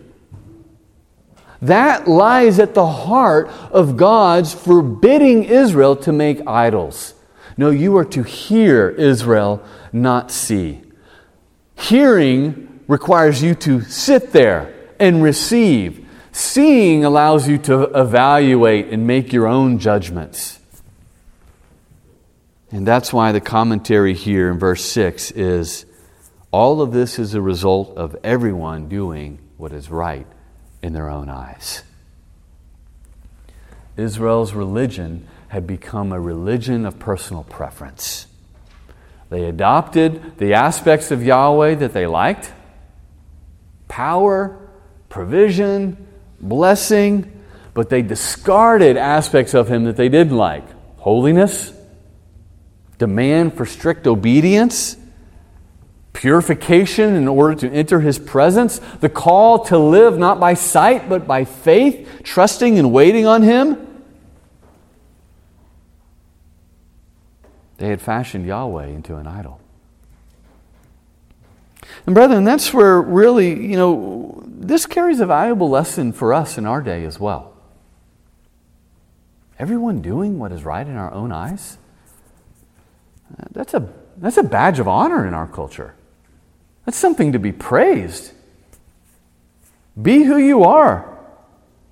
that 1.62 2.07
lies 2.07 2.59
at 2.59 2.74
the 2.74 2.87
heart 2.87 3.48
of 3.72 3.96
God's 3.96 4.53
forbidding 4.53 5.44
Israel 5.44 5.96
to 5.96 6.12
make 6.12 6.46
idols 6.46 7.14
no, 7.59 7.71
you 7.71 7.97
are 7.97 8.05
to 8.05 8.23
hear, 8.23 8.88
Israel, 8.88 9.62
not 9.92 10.31
see. 10.31 10.81
Hearing 11.75 12.83
requires 12.87 13.42
you 13.42 13.57
to 13.57 13.83
sit 13.83 14.33
there 14.33 14.73
and 15.01 15.23
receive. 15.23 16.09
Seeing 16.31 17.05
allows 17.05 17.49
you 17.49 17.59
to 17.59 17.83
evaluate 17.83 18.87
and 18.87 19.09
make 19.09 19.33
your 19.33 19.49
own 19.49 19.81
judgments. 19.81 20.61
And 22.71 22.87
that's 22.87 23.12
why 23.12 23.33
the 23.33 23.40
commentary 23.40 24.14
here 24.14 24.53
in 24.53 24.59
verse 24.61 24.85
6 24.85 25.33
is 25.33 25.85
all 26.53 26.81
of 26.81 26.92
this 26.92 27.18
is 27.18 27.35
a 27.35 27.42
result 27.42 27.97
of 27.97 28.16
everyone 28.23 28.88
doing 28.88 29.40
what 29.57 29.73
is 29.73 29.90
right 29.90 30.27
in 30.81 30.92
their 30.92 31.11
own 31.11 31.29
eyes. 31.29 31.83
Israel's 33.97 34.53
religion 34.53 35.27
had 35.48 35.66
become 35.66 36.12
a 36.12 36.20
religion 36.20 36.87
of 36.87 36.98
personal 36.98 37.44
preference. 37.44 38.26
They 39.30 39.44
adopted 39.44 40.38
the 40.38 40.54
aspects 40.54 41.11
of 41.11 41.22
Yahweh 41.22 41.76
that 41.76 41.92
they 41.92 42.06
liked 42.06 42.52
power, 43.88 44.68
provision, 45.08 46.06
blessing, 46.40 47.42
but 47.74 47.90
they 47.90 48.02
discarded 48.02 48.96
aspects 48.96 49.54
of 49.54 49.68
Him 49.68 49.84
that 49.84 49.96
they 49.96 50.08
didn't 50.08 50.37
like 50.37 50.64
holiness, 50.98 51.72
demand 52.98 53.54
for 53.54 53.64
strict 53.64 54.06
obedience, 54.06 54.96
purification 56.12 57.14
in 57.14 57.28
order 57.28 57.54
to 57.54 57.70
enter 57.70 58.00
his 58.00 58.18
presence, 58.18 58.80
the 59.00 59.08
call 59.08 59.64
to 59.64 59.78
live 59.78 60.18
not 60.18 60.40
by 60.40 60.54
sight 60.54 61.08
but 61.08 61.26
by 61.26 61.44
faith, 61.44 62.22
trusting 62.24 62.78
and 62.78 62.92
waiting 62.92 63.24
on 63.24 63.42
him. 63.42 63.88
They 67.78 67.88
had 67.88 68.00
fashioned 68.00 68.44
Yahweh 68.44 68.86
into 68.86 69.16
an 69.16 69.26
idol. 69.26 69.60
And, 72.06 72.14
brethren, 72.14 72.44
that's 72.44 72.74
where 72.74 73.00
really, 73.00 73.48
you 73.66 73.76
know, 73.76 74.42
this 74.46 74.84
carries 74.86 75.20
a 75.20 75.26
valuable 75.26 75.70
lesson 75.70 76.12
for 76.12 76.34
us 76.34 76.58
in 76.58 76.66
our 76.66 76.82
day 76.82 77.04
as 77.04 77.18
well. 77.18 77.54
Everyone 79.58 80.02
doing 80.02 80.38
what 80.38 80.52
is 80.52 80.64
right 80.64 80.86
in 80.86 80.96
our 80.96 81.12
own 81.12 81.32
eyes? 81.32 81.78
Uh, 83.32 83.44
that's 83.52 83.74
a, 83.74 83.88
that's 84.16 84.36
a 84.36 84.42
badge 84.42 84.78
of 84.78 84.88
honor 84.88 85.26
in 85.26 85.34
our 85.34 85.46
culture. 85.46 85.94
That's 86.84 86.96
something 86.96 87.32
to 87.32 87.38
be 87.38 87.52
praised. 87.52 88.32
Be 90.00 90.22
who 90.22 90.36
you 90.36 90.64
are, 90.64 91.18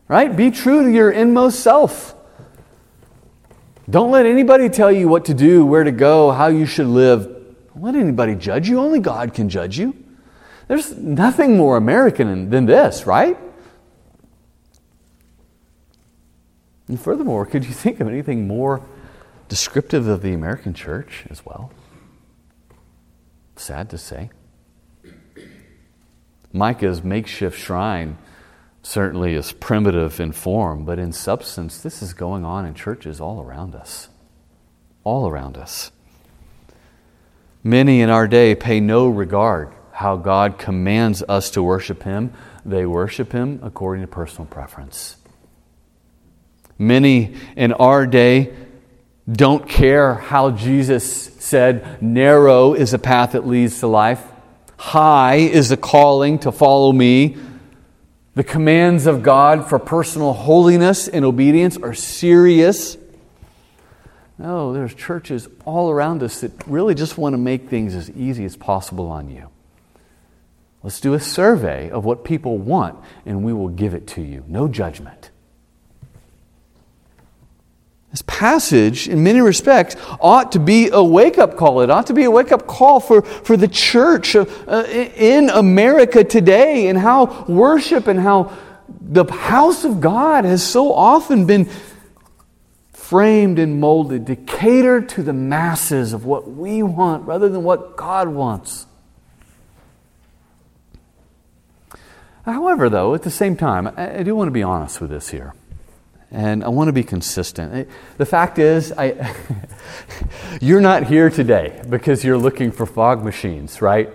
right? 0.08 0.34
Be 0.34 0.50
true 0.50 0.84
to 0.84 0.90
your 0.90 1.10
inmost 1.10 1.60
self. 1.60 2.14
Don't 3.88 4.10
let 4.10 4.26
anybody 4.26 4.68
tell 4.68 4.90
you 4.90 5.08
what 5.08 5.26
to 5.26 5.34
do, 5.34 5.64
where 5.64 5.84
to 5.84 5.92
go, 5.92 6.32
how 6.32 6.48
you 6.48 6.66
should 6.66 6.88
live. 6.88 7.24
Don't 7.24 7.82
let 7.82 7.94
anybody 7.94 8.34
judge 8.34 8.68
you. 8.68 8.80
Only 8.80 8.98
God 8.98 9.32
can 9.32 9.48
judge 9.48 9.78
you. 9.78 9.94
There's 10.66 10.96
nothing 10.96 11.56
more 11.56 11.76
American 11.76 12.50
than 12.50 12.66
this, 12.66 13.06
right? 13.06 13.38
And 16.88 17.00
furthermore, 17.00 17.46
could 17.46 17.64
you 17.64 17.72
think 17.72 18.00
of 18.00 18.08
anything 18.08 18.48
more 18.48 18.82
descriptive 19.48 20.08
of 20.08 20.22
the 20.22 20.32
American 20.32 20.74
church 20.74 21.24
as 21.30 21.46
well? 21.46 21.70
Sad 23.54 23.88
to 23.90 23.98
say. 23.98 24.30
Micah's 26.52 27.04
makeshift 27.04 27.58
shrine 27.58 28.18
certainly 28.86 29.34
is 29.34 29.50
primitive 29.50 30.20
in 30.20 30.30
form, 30.30 30.84
but 30.84 30.96
in 30.96 31.12
substance, 31.12 31.78
this 31.78 32.02
is 32.02 32.14
going 32.14 32.44
on 32.44 32.64
in 32.64 32.72
churches 32.72 33.20
all 33.20 33.42
around 33.42 33.74
us. 33.74 34.08
All 35.02 35.28
around 35.28 35.56
us. 35.56 35.90
Many 37.64 38.00
in 38.00 38.10
our 38.10 38.28
day 38.28 38.54
pay 38.54 38.78
no 38.78 39.08
regard 39.08 39.72
how 39.90 40.16
God 40.16 40.56
commands 40.56 41.20
us 41.28 41.50
to 41.50 41.62
worship 41.64 42.04
Him. 42.04 42.32
They 42.64 42.86
worship 42.86 43.32
Him 43.32 43.58
according 43.60 44.02
to 44.02 44.06
personal 44.06 44.46
preference. 44.46 45.16
Many 46.78 47.34
in 47.56 47.72
our 47.72 48.06
day 48.06 48.54
don't 49.30 49.68
care 49.68 50.14
how 50.14 50.52
Jesus 50.52 51.34
said, 51.40 52.00
narrow 52.00 52.74
is 52.74 52.94
a 52.94 53.00
path 53.00 53.32
that 53.32 53.48
leads 53.48 53.80
to 53.80 53.88
life, 53.88 54.22
high 54.76 55.36
is 55.36 55.70
the 55.70 55.76
calling 55.76 56.38
to 56.40 56.52
follow 56.52 56.92
me. 56.92 57.36
The 58.36 58.44
commands 58.44 59.06
of 59.06 59.22
God 59.22 59.66
for 59.66 59.78
personal 59.78 60.34
holiness 60.34 61.08
and 61.08 61.24
obedience 61.24 61.78
are 61.78 61.94
serious. 61.94 62.98
No, 64.36 64.74
there's 64.74 64.94
churches 64.94 65.48
all 65.64 65.90
around 65.90 66.22
us 66.22 66.42
that 66.42 66.52
really 66.66 66.94
just 66.94 67.16
want 67.16 67.32
to 67.32 67.38
make 67.38 67.70
things 67.70 67.94
as 67.94 68.10
easy 68.10 68.44
as 68.44 68.54
possible 68.54 69.08
on 69.08 69.30
you. 69.30 69.48
Let's 70.82 71.00
do 71.00 71.14
a 71.14 71.18
survey 71.18 71.88
of 71.88 72.04
what 72.04 72.24
people 72.24 72.58
want, 72.58 73.02
and 73.24 73.42
we 73.42 73.54
will 73.54 73.70
give 73.70 73.94
it 73.94 74.06
to 74.08 74.20
you. 74.20 74.44
No 74.46 74.68
judgment. 74.68 75.30
This 78.16 78.22
passage, 78.22 79.08
in 79.08 79.22
many 79.22 79.42
respects, 79.42 79.94
ought 80.22 80.52
to 80.52 80.58
be 80.58 80.88
a 80.88 81.04
wake 81.04 81.36
up 81.36 81.58
call. 81.58 81.82
It 81.82 81.90
ought 81.90 82.06
to 82.06 82.14
be 82.14 82.24
a 82.24 82.30
wake 82.30 82.50
up 82.50 82.66
call 82.66 82.98
for, 82.98 83.20
for 83.20 83.58
the 83.58 83.68
church 83.68 84.34
uh, 84.34 84.46
in 84.88 85.50
America 85.50 86.24
today 86.24 86.88
and 86.88 86.96
how 86.96 87.44
worship 87.44 88.06
and 88.06 88.18
how 88.18 88.56
the 88.88 89.30
house 89.30 89.84
of 89.84 90.00
God 90.00 90.46
has 90.46 90.66
so 90.66 90.94
often 90.94 91.44
been 91.44 91.68
framed 92.94 93.58
and 93.58 93.80
molded 93.80 94.28
to 94.28 94.36
cater 94.36 95.02
to 95.02 95.22
the 95.22 95.34
masses 95.34 96.14
of 96.14 96.24
what 96.24 96.50
we 96.50 96.82
want 96.82 97.26
rather 97.26 97.50
than 97.50 97.64
what 97.64 97.98
God 97.98 98.28
wants. 98.28 98.86
However, 102.46 102.88
though, 102.88 103.14
at 103.14 103.24
the 103.24 103.30
same 103.30 103.58
time, 103.58 103.92
I 103.94 104.22
do 104.22 104.34
want 104.34 104.48
to 104.48 104.52
be 104.52 104.62
honest 104.62 105.02
with 105.02 105.10
this 105.10 105.28
here. 105.28 105.52
And 106.30 106.64
I 106.64 106.68
want 106.68 106.88
to 106.88 106.92
be 106.92 107.04
consistent. 107.04 107.74
Eh, 107.74 107.92
the 108.16 108.26
fact 108.26 108.58
is, 108.58 108.92
I, 108.92 109.34
you're 110.60 110.80
not 110.80 111.04
here 111.04 111.30
today 111.30 111.82
because 111.88 112.24
you're 112.24 112.38
looking 112.38 112.72
for 112.72 112.84
fog 112.84 113.24
machines, 113.24 113.80
right? 113.80 114.10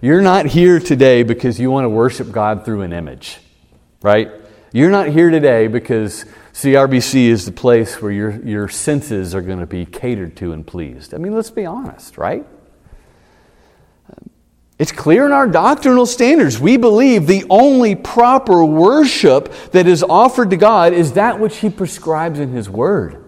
You're 0.00 0.22
not 0.22 0.46
here 0.46 0.80
today 0.80 1.22
because 1.22 1.60
you 1.60 1.70
want 1.70 1.84
to 1.84 1.88
worship 1.88 2.32
God 2.32 2.64
through 2.64 2.82
an 2.82 2.92
image, 2.92 3.38
right? 4.02 4.30
You're 4.72 4.90
not 4.90 5.08
here 5.08 5.30
today 5.30 5.66
because 5.66 6.24
CRBC 6.54 7.26
is 7.26 7.44
the 7.44 7.52
place 7.52 8.00
where 8.00 8.10
your, 8.10 8.30
your 8.44 8.68
senses 8.68 9.34
are 9.34 9.42
going 9.42 9.60
to 9.60 9.66
be 9.66 9.84
catered 9.84 10.36
to 10.38 10.52
and 10.52 10.66
pleased. 10.66 11.14
I 11.14 11.18
mean, 11.18 11.34
let's 11.34 11.50
be 11.50 11.66
honest, 11.66 12.18
right? 12.18 12.46
It's 14.78 14.92
clear 14.92 15.26
in 15.26 15.32
our 15.32 15.46
doctrinal 15.46 16.06
standards. 16.06 16.58
We 16.58 16.76
believe 16.76 17.26
the 17.26 17.44
only 17.50 17.94
proper 17.94 18.64
worship 18.64 19.52
that 19.72 19.86
is 19.86 20.02
offered 20.02 20.50
to 20.50 20.56
God 20.56 20.92
is 20.92 21.12
that 21.12 21.38
which 21.38 21.58
He 21.58 21.70
prescribes 21.70 22.38
in 22.38 22.50
His 22.50 22.68
Word. 22.68 23.22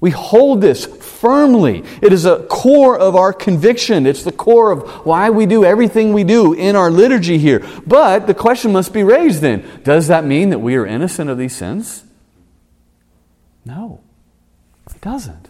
We 0.00 0.10
hold 0.10 0.60
this 0.60 0.84
firmly. 0.84 1.82
It 2.02 2.12
is 2.12 2.26
a 2.26 2.44
core 2.44 2.98
of 2.98 3.16
our 3.16 3.32
conviction. 3.32 4.06
It's 4.06 4.24
the 4.24 4.32
core 4.32 4.70
of 4.70 5.06
why 5.06 5.30
we 5.30 5.46
do 5.46 5.64
everything 5.64 6.12
we 6.12 6.22
do 6.22 6.52
in 6.52 6.76
our 6.76 6.90
liturgy 6.90 7.38
here. 7.38 7.66
But 7.86 8.26
the 8.26 8.34
question 8.34 8.72
must 8.72 8.92
be 8.92 9.02
raised 9.02 9.40
then 9.40 9.64
does 9.84 10.08
that 10.08 10.24
mean 10.24 10.50
that 10.50 10.58
we 10.58 10.76
are 10.76 10.86
innocent 10.86 11.30
of 11.30 11.38
these 11.38 11.56
sins? 11.56 12.04
No, 13.64 14.00
it 14.94 15.00
doesn't. 15.00 15.48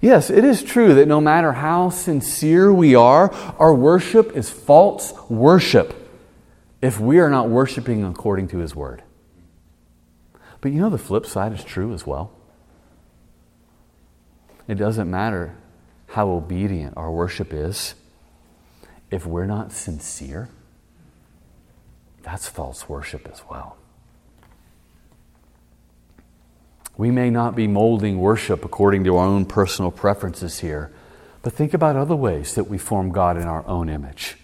Yes, 0.00 0.30
it 0.30 0.44
is 0.44 0.62
true 0.62 0.94
that 0.94 1.08
no 1.08 1.20
matter 1.20 1.52
how 1.52 1.90
sincere 1.90 2.72
we 2.72 2.94
are, 2.94 3.32
our 3.58 3.74
worship 3.74 4.36
is 4.36 4.48
false 4.48 5.12
worship 5.28 5.94
if 6.80 7.00
we 7.00 7.18
are 7.18 7.30
not 7.30 7.48
worshiping 7.48 8.04
according 8.04 8.48
to 8.48 8.58
His 8.58 8.74
Word. 8.76 9.02
But 10.60 10.72
you 10.72 10.80
know, 10.80 10.90
the 10.90 10.98
flip 10.98 11.26
side 11.26 11.52
is 11.52 11.64
true 11.64 11.92
as 11.92 12.06
well. 12.06 12.32
It 14.68 14.74
doesn't 14.74 15.10
matter 15.10 15.56
how 16.08 16.28
obedient 16.30 16.96
our 16.96 17.10
worship 17.10 17.52
is, 17.52 17.94
if 19.10 19.26
we're 19.26 19.46
not 19.46 19.72
sincere, 19.72 20.48
that's 22.22 22.46
false 22.46 22.88
worship 22.88 23.28
as 23.32 23.42
well. 23.50 23.76
We 26.98 27.12
may 27.12 27.30
not 27.30 27.54
be 27.54 27.68
molding 27.68 28.18
worship 28.18 28.64
according 28.64 29.04
to 29.04 29.16
our 29.16 29.24
own 29.24 29.46
personal 29.46 29.92
preferences 29.92 30.58
here, 30.58 30.90
but 31.42 31.52
think 31.52 31.72
about 31.72 31.94
other 31.94 32.16
ways 32.16 32.56
that 32.56 32.64
we 32.64 32.76
form 32.76 33.12
God 33.12 33.36
in 33.36 33.44
our 33.44 33.64
own 33.68 33.88
image. 33.88 34.36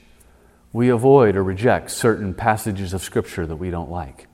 We 0.73 0.89
avoid 0.89 1.35
or 1.35 1.43
reject 1.43 1.91
certain 1.91 2.33
passages 2.33 2.95
of 2.95 3.03
Scripture 3.03 3.45
that 3.45 3.57
we 3.57 3.71
don't 3.71 3.91
like. 3.91 4.29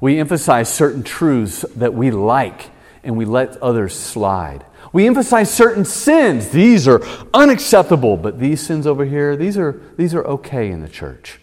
We 0.00 0.18
emphasize 0.18 0.72
certain 0.72 1.02
truths 1.02 1.66
that 1.76 1.92
we 1.92 2.10
like 2.10 2.70
and 3.04 3.18
we 3.18 3.26
let 3.26 3.58
others 3.58 3.94
slide. 3.94 4.64
We 4.90 5.06
emphasize 5.06 5.52
certain 5.52 5.84
sins. 5.84 6.48
These 6.48 6.88
are 6.88 7.02
unacceptable, 7.34 8.16
but 8.16 8.40
these 8.40 8.64
sins 8.66 8.86
over 8.86 9.04
here, 9.04 9.36
these 9.36 9.58
are, 9.58 9.78
these 9.98 10.14
are 10.14 10.24
okay 10.24 10.70
in 10.70 10.80
the 10.80 10.88
church. 10.88 11.40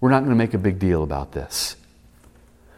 We're 0.00 0.10
not 0.10 0.20
going 0.20 0.30
to 0.30 0.36
make 0.36 0.54
a 0.54 0.58
big 0.58 0.78
deal 0.78 1.02
about 1.02 1.32
this. 1.32 1.74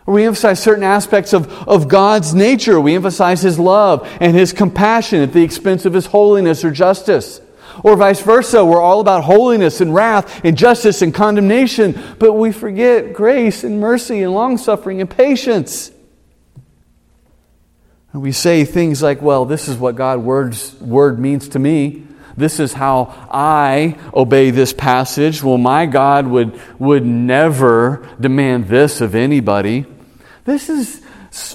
We 0.08 0.24
emphasize 0.24 0.62
certain 0.62 0.84
aspects 0.84 1.34
of, 1.34 1.52
of 1.68 1.86
God's 1.86 2.34
nature. 2.34 2.80
We 2.80 2.94
emphasize 2.94 3.42
His 3.42 3.58
love 3.58 4.08
and 4.20 4.34
His 4.34 4.54
compassion 4.54 5.20
at 5.20 5.34
the 5.34 5.42
expense 5.42 5.84
of 5.84 5.92
His 5.92 6.06
holiness 6.06 6.64
or 6.64 6.70
justice. 6.70 7.42
Or 7.84 7.94
vice 7.94 8.22
versa, 8.22 8.64
we're 8.64 8.80
all 8.80 9.00
about 9.00 9.24
holiness 9.24 9.82
and 9.82 9.94
wrath 9.94 10.42
and 10.44 10.56
justice 10.56 11.02
and 11.02 11.12
condemnation, 11.12 12.00
but 12.18 12.32
we 12.32 12.52
forget 12.52 13.12
grace 13.12 13.62
and 13.64 13.80
mercy 13.80 14.22
and 14.22 14.32
long 14.32 14.56
suffering 14.56 15.02
and 15.02 15.10
patience. 15.10 15.92
And 18.14 18.22
we 18.22 18.32
say 18.32 18.64
things 18.64 19.02
like, 19.02 19.20
well, 19.20 19.44
this 19.44 19.68
is 19.68 19.76
what 19.76 19.94
God's 19.94 20.80
word 20.80 21.18
means 21.18 21.50
to 21.50 21.58
me. 21.58 22.04
This 22.34 22.60
is 22.60 22.72
how 22.72 23.28
I 23.30 23.98
obey 24.14 24.52
this 24.52 24.72
passage. 24.72 25.42
Well, 25.42 25.58
my 25.58 25.84
God 25.84 26.26
would, 26.28 26.58
would 26.78 27.04
never 27.04 28.08
demand 28.18 28.68
this 28.68 29.02
of 29.02 29.14
anybody. 29.14 29.84
This 30.48 30.70
is 30.70 31.02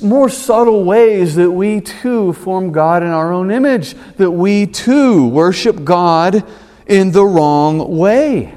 more 0.04 0.30
subtle 0.30 0.84
ways 0.84 1.34
that 1.34 1.50
we 1.50 1.82
too 1.82 2.34
form 2.34 2.72
God 2.72 3.02
in 3.02 3.10
our 3.10 3.34
own 3.34 3.50
image, 3.50 3.96
that 4.18 4.30
we 4.30 4.68
too 4.68 5.28
worship 5.30 5.84
God 5.84 6.46
in 6.86 7.12
the 7.12 7.26
wrong 7.26 7.98
way. 7.98 8.54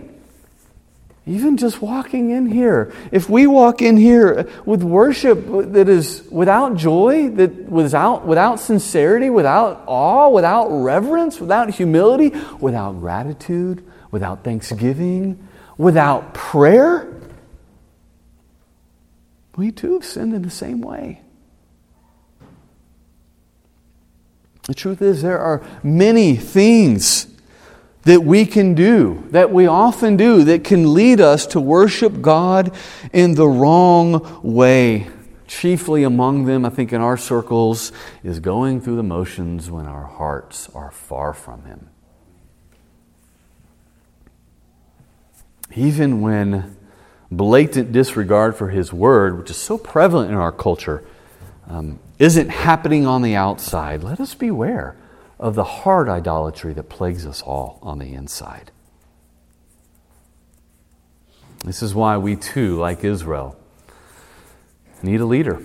Even 1.25 1.57
just 1.57 1.81
walking 1.81 2.33
in 2.33 2.44
here. 2.44 2.92
If 3.11 3.31
we 3.31 3.46
walk 3.46 3.81
in 3.81 3.96
here 3.96 4.46
with 4.66 4.83
worship 4.83 5.42
that 5.72 5.88
is 5.88 6.22
without 6.31 6.77
joy, 6.77 7.31
that 7.31 7.70
without, 7.70 8.27
without 8.27 8.61
sincerity, 8.61 9.31
without 9.31 9.85
awe, 9.87 10.29
without 10.29 10.68
reverence, 10.68 11.40
without 11.40 11.70
humility, 11.70 12.29
without 12.61 13.01
gratitude, 13.01 13.83
without 14.11 14.44
thanksgiving, 14.44 15.49
without 15.79 16.35
prayer, 16.35 17.16
we 19.57 19.71
too 19.73 19.95
have 19.95 20.05
sinned 20.05 20.35
in 20.35 20.42
the 20.42 20.51
same 20.51 20.81
way. 20.81 21.23
The 24.66 24.75
truth 24.75 25.01
is, 25.01 25.23
there 25.23 25.38
are 25.38 25.64
many 25.83 26.37
things 26.37 27.29
that 28.03 28.23
we 28.23 28.45
can 28.45 28.75
do, 28.75 29.27
that 29.31 29.53
we 29.53 29.66
often 29.66 30.16
do, 30.16 30.45
that 30.45 30.64
can 30.64 30.95
lead 30.95 31.21
us 31.21 31.47
to 31.47 31.61
worship 31.61 32.21
God 32.21 32.75
in 33.12 33.35
the 33.35 33.49
wrong 33.49 34.40
way. 34.42 35.09
Chiefly 35.47 36.03
among 36.03 36.45
them, 36.47 36.64
I 36.64 36.71
think 36.71 36.92
in 36.92 37.01
our 37.01 37.16
circles, 37.16 37.92
is 38.25 38.40
going 38.40 38.81
through 38.81 38.97
the 38.97 39.03
motions 39.03 39.71
when 39.71 39.87
our 39.87 40.05
hearts 40.05 40.69
are 40.75 40.90
far 40.90 41.33
from 41.33 41.64
Him. 41.64 41.88
Even 45.75 46.21
when 46.21 46.77
blatant 47.31 47.93
disregard 47.93 48.57
for 48.57 48.69
His 48.69 48.93
Word, 48.93 49.39
which 49.39 49.51
is 49.51 49.57
so 49.57 49.79
prevalent 49.79 50.31
in 50.31 50.37
our 50.37 50.53
culture, 50.53 51.03
um, 51.69 51.99
isn't 52.19 52.49
happening 52.49 53.07
on 53.07 53.23
the 53.23 53.35
outside, 53.35 54.03
let 54.03 54.21
us 54.21 54.35
beware 54.35 54.97
of 55.39 55.55
the 55.55 55.65
heart 55.65 56.09
idolatry 56.09 56.73
that 56.73 56.89
plagues 56.89 57.27
us 57.27 57.43
all 57.43 57.79
on 57.83 57.99
the 57.99 58.12
inside. 58.15 58.71
This 61.65 61.83
is 61.83 61.95
why 61.95 62.17
we 62.17 62.37
too, 62.37 62.79
like 62.79 63.05
Israel, 63.05 63.57
need 65.03 65.21
a 65.21 65.27
leader. 65.27 65.62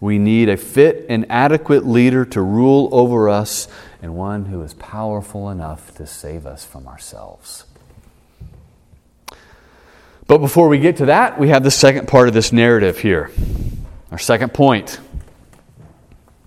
We 0.00 0.18
need 0.18 0.48
a 0.48 0.56
fit 0.56 1.06
and 1.08 1.26
adequate 1.28 1.84
leader 1.84 2.24
to 2.26 2.40
rule 2.40 2.88
over 2.92 3.28
us 3.28 3.66
and 4.00 4.14
one 4.14 4.44
who 4.44 4.62
is 4.62 4.74
powerful 4.74 5.50
enough 5.50 5.94
to 5.96 6.06
save 6.06 6.46
us 6.46 6.64
from 6.64 6.86
ourselves. 6.86 7.64
But 10.28 10.38
before 10.38 10.68
we 10.68 10.78
get 10.78 10.98
to 10.98 11.06
that, 11.06 11.40
we 11.40 11.48
have 11.48 11.64
the 11.64 11.70
second 11.70 12.06
part 12.06 12.28
of 12.28 12.34
this 12.34 12.52
narrative 12.52 12.98
here. 12.98 13.30
Our 14.12 14.18
second 14.18 14.52
point. 14.52 15.00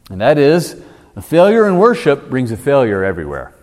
And 0.09 0.21
that 0.21 0.37
is 0.37 0.79
a 1.15 1.21
failure 1.21 1.67
in 1.67 1.77
worship 1.77 2.29
brings 2.29 2.51
a 2.51 2.57
failure 2.57 3.03
everywhere. 3.03 3.53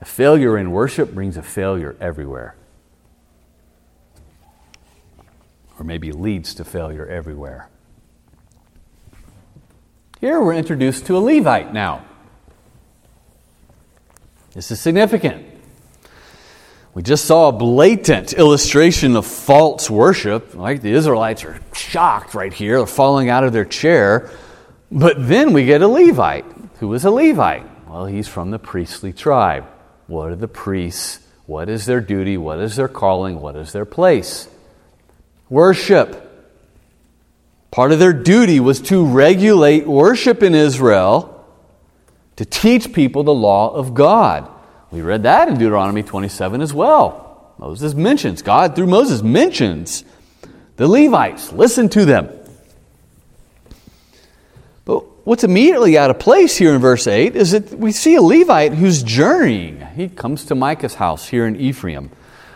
A 0.00 0.04
failure 0.04 0.58
in 0.58 0.72
worship 0.72 1.14
brings 1.14 1.36
a 1.36 1.42
failure 1.42 1.96
everywhere. 2.00 2.56
Or 5.78 5.84
maybe 5.84 6.10
leads 6.10 6.52
to 6.56 6.64
failure 6.64 7.06
everywhere. 7.06 7.68
Here 10.20 10.40
we're 10.40 10.54
introduced 10.54 11.06
to 11.06 11.16
a 11.16 11.20
Levite 11.20 11.72
now. 11.72 12.04
This 14.52 14.72
is 14.72 14.80
significant. 14.80 15.43
We 16.94 17.02
just 17.02 17.24
saw 17.24 17.48
a 17.48 17.52
blatant 17.52 18.34
illustration 18.34 19.16
of 19.16 19.26
false 19.26 19.90
worship. 19.90 20.54
Like 20.54 20.80
the 20.80 20.92
Israelites 20.92 21.44
are 21.44 21.60
shocked 21.74 22.34
right 22.34 22.52
here, 22.52 22.78
they're 22.78 22.86
falling 22.86 23.28
out 23.28 23.42
of 23.42 23.52
their 23.52 23.64
chair. 23.64 24.30
But 24.92 25.16
then 25.18 25.52
we 25.52 25.64
get 25.64 25.82
a 25.82 25.88
Levite. 25.88 26.44
Who 26.78 26.94
is 26.94 27.04
a 27.04 27.10
Levite? 27.10 27.88
Well, 27.88 28.06
he's 28.06 28.28
from 28.28 28.52
the 28.52 28.60
priestly 28.60 29.12
tribe. 29.12 29.64
What 30.06 30.30
are 30.30 30.36
the 30.36 30.46
priests? 30.48 31.18
What 31.46 31.68
is 31.68 31.84
their 31.84 32.00
duty? 32.00 32.36
What 32.36 32.60
is 32.60 32.76
their 32.76 32.88
calling? 32.88 33.40
What 33.40 33.56
is 33.56 33.72
their 33.72 33.84
place? 33.84 34.48
Worship. 35.48 36.20
Part 37.72 37.90
of 37.90 37.98
their 37.98 38.12
duty 38.12 38.60
was 38.60 38.80
to 38.82 39.04
regulate 39.04 39.86
worship 39.86 40.44
in 40.44 40.54
Israel, 40.54 41.44
to 42.36 42.44
teach 42.44 42.92
people 42.92 43.24
the 43.24 43.34
law 43.34 43.74
of 43.74 43.94
God. 43.94 44.48
We 44.94 45.02
read 45.02 45.24
that 45.24 45.48
in 45.48 45.54
Deuteronomy 45.54 46.04
27 46.04 46.60
as 46.60 46.72
well. 46.72 47.52
Moses 47.58 47.94
mentions, 47.94 48.42
God 48.42 48.76
through 48.76 48.86
Moses 48.86 49.24
mentions 49.24 50.04
the 50.76 50.86
Levites. 50.86 51.52
Listen 51.52 51.88
to 51.88 52.04
them. 52.04 52.30
But 54.84 55.26
what's 55.26 55.42
immediately 55.42 55.98
out 55.98 56.10
of 56.10 56.20
place 56.20 56.56
here 56.56 56.72
in 56.72 56.80
verse 56.80 57.08
8 57.08 57.34
is 57.34 57.50
that 57.50 57.76
we 57.76 57.90
see 57.90 58.14
a 58.14 58.22
Levite 58.22 58.74
who's 58.74 59.02
journeying. 59.02 59.84
He 59.96 60.08
comes 60.08 60.44
to 60.44 60.54
Micah's 60.54 60.94
house 60.94 61.26
here 61.26 61.44
in 61.44 61.56
Ephraim. 61.56 62.12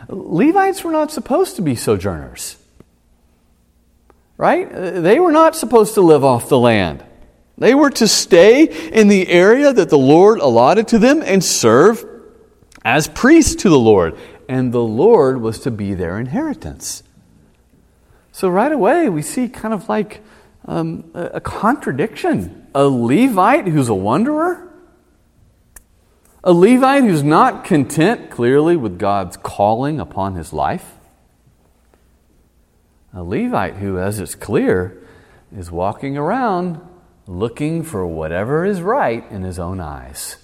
Levites 0.09 0.85
were 0.85 0.93
not 0.93 1.11
supposed 1.11 1.57
to 1.57 1.63
be 1.63 1.75
sojourners, 1.75 2.57
right? 4.37 4.71
They 4.73 5.19
were 5.19 5.33
not 5.33 5.57
supposed 5.57 5.95
to 5.95 6.03
live 6.03 6.25
off 6.25 6.49
the 6.49 6.59
land. 6.59 7.05
They 7.59 7.75
were 7.75 7.91
to 7.91 8.07
stay 8.07 8.63
in 8.63 9.09
the 9.09 9.27
area 9.27 9.73
that 9.73 9.91
the 9.91 9.99
Lord 9.99 10.39
allotted 10.39 10.87
to 10.89 11.01
them 11.01 11.23
and 11.23 11.43
serve 11.43 12.05
as 12.85 13.09
priests 13.09 13.55
to 13.57 13.69
the 13.69 13.79
Lord. 13.79 14.17
And 14.49 14.73
the 14.73 14.83
Lord 14.83 15.41
was 15.41 15.61
to 15.61 15.71
be 15.71 15.95
their 15.95 16.19
inheritance. 16.19 17.03
So, 18.33 18.49
right 18.49 18.73
away, 18.73 19.09
we 19.09 19.23
see 19.23 19.49
kind 19.49 19.75
of 19.75 19.89
like 19.89 20.23
um, 20.67 21.11
a 21.15 21.41
contradiction. 21.41 22.67
A 22.75 22.85
Levite 22.89 23.67
who's 23.67 23.89
a 23.89 23.95
wanderer? 23.95 24.73
A 26.45 26.53
Levite 26.53 27.03
who's 27.03 27.23
not 27.23 27.65
content, 27.65 28.31
clearly, 28.31 28.77
with 28.77 28.99
God's 28.99 29.37
calling 29.37 29.99
upon 29.99 30.35
his 30.35 30.53
life? 30.53 30.95
A 33.13 33.23
Levite 33.23 33.77
who, 33.77 33.99
as 33.99 34.21
it's 34.21 34.35
clear, 34.35 35.03
is 35.55 35.71
walking 35.71 36.17
around 36.17 36.81
looking 37.29 37.83
for 37.83 38.07
whatever 38.07 38.65
is 38.65 38.81
right 38.81 39.31
in 39.31 39.43
his 39.43 39.59
own 39.59 39.81
eyes. 39.81 40.39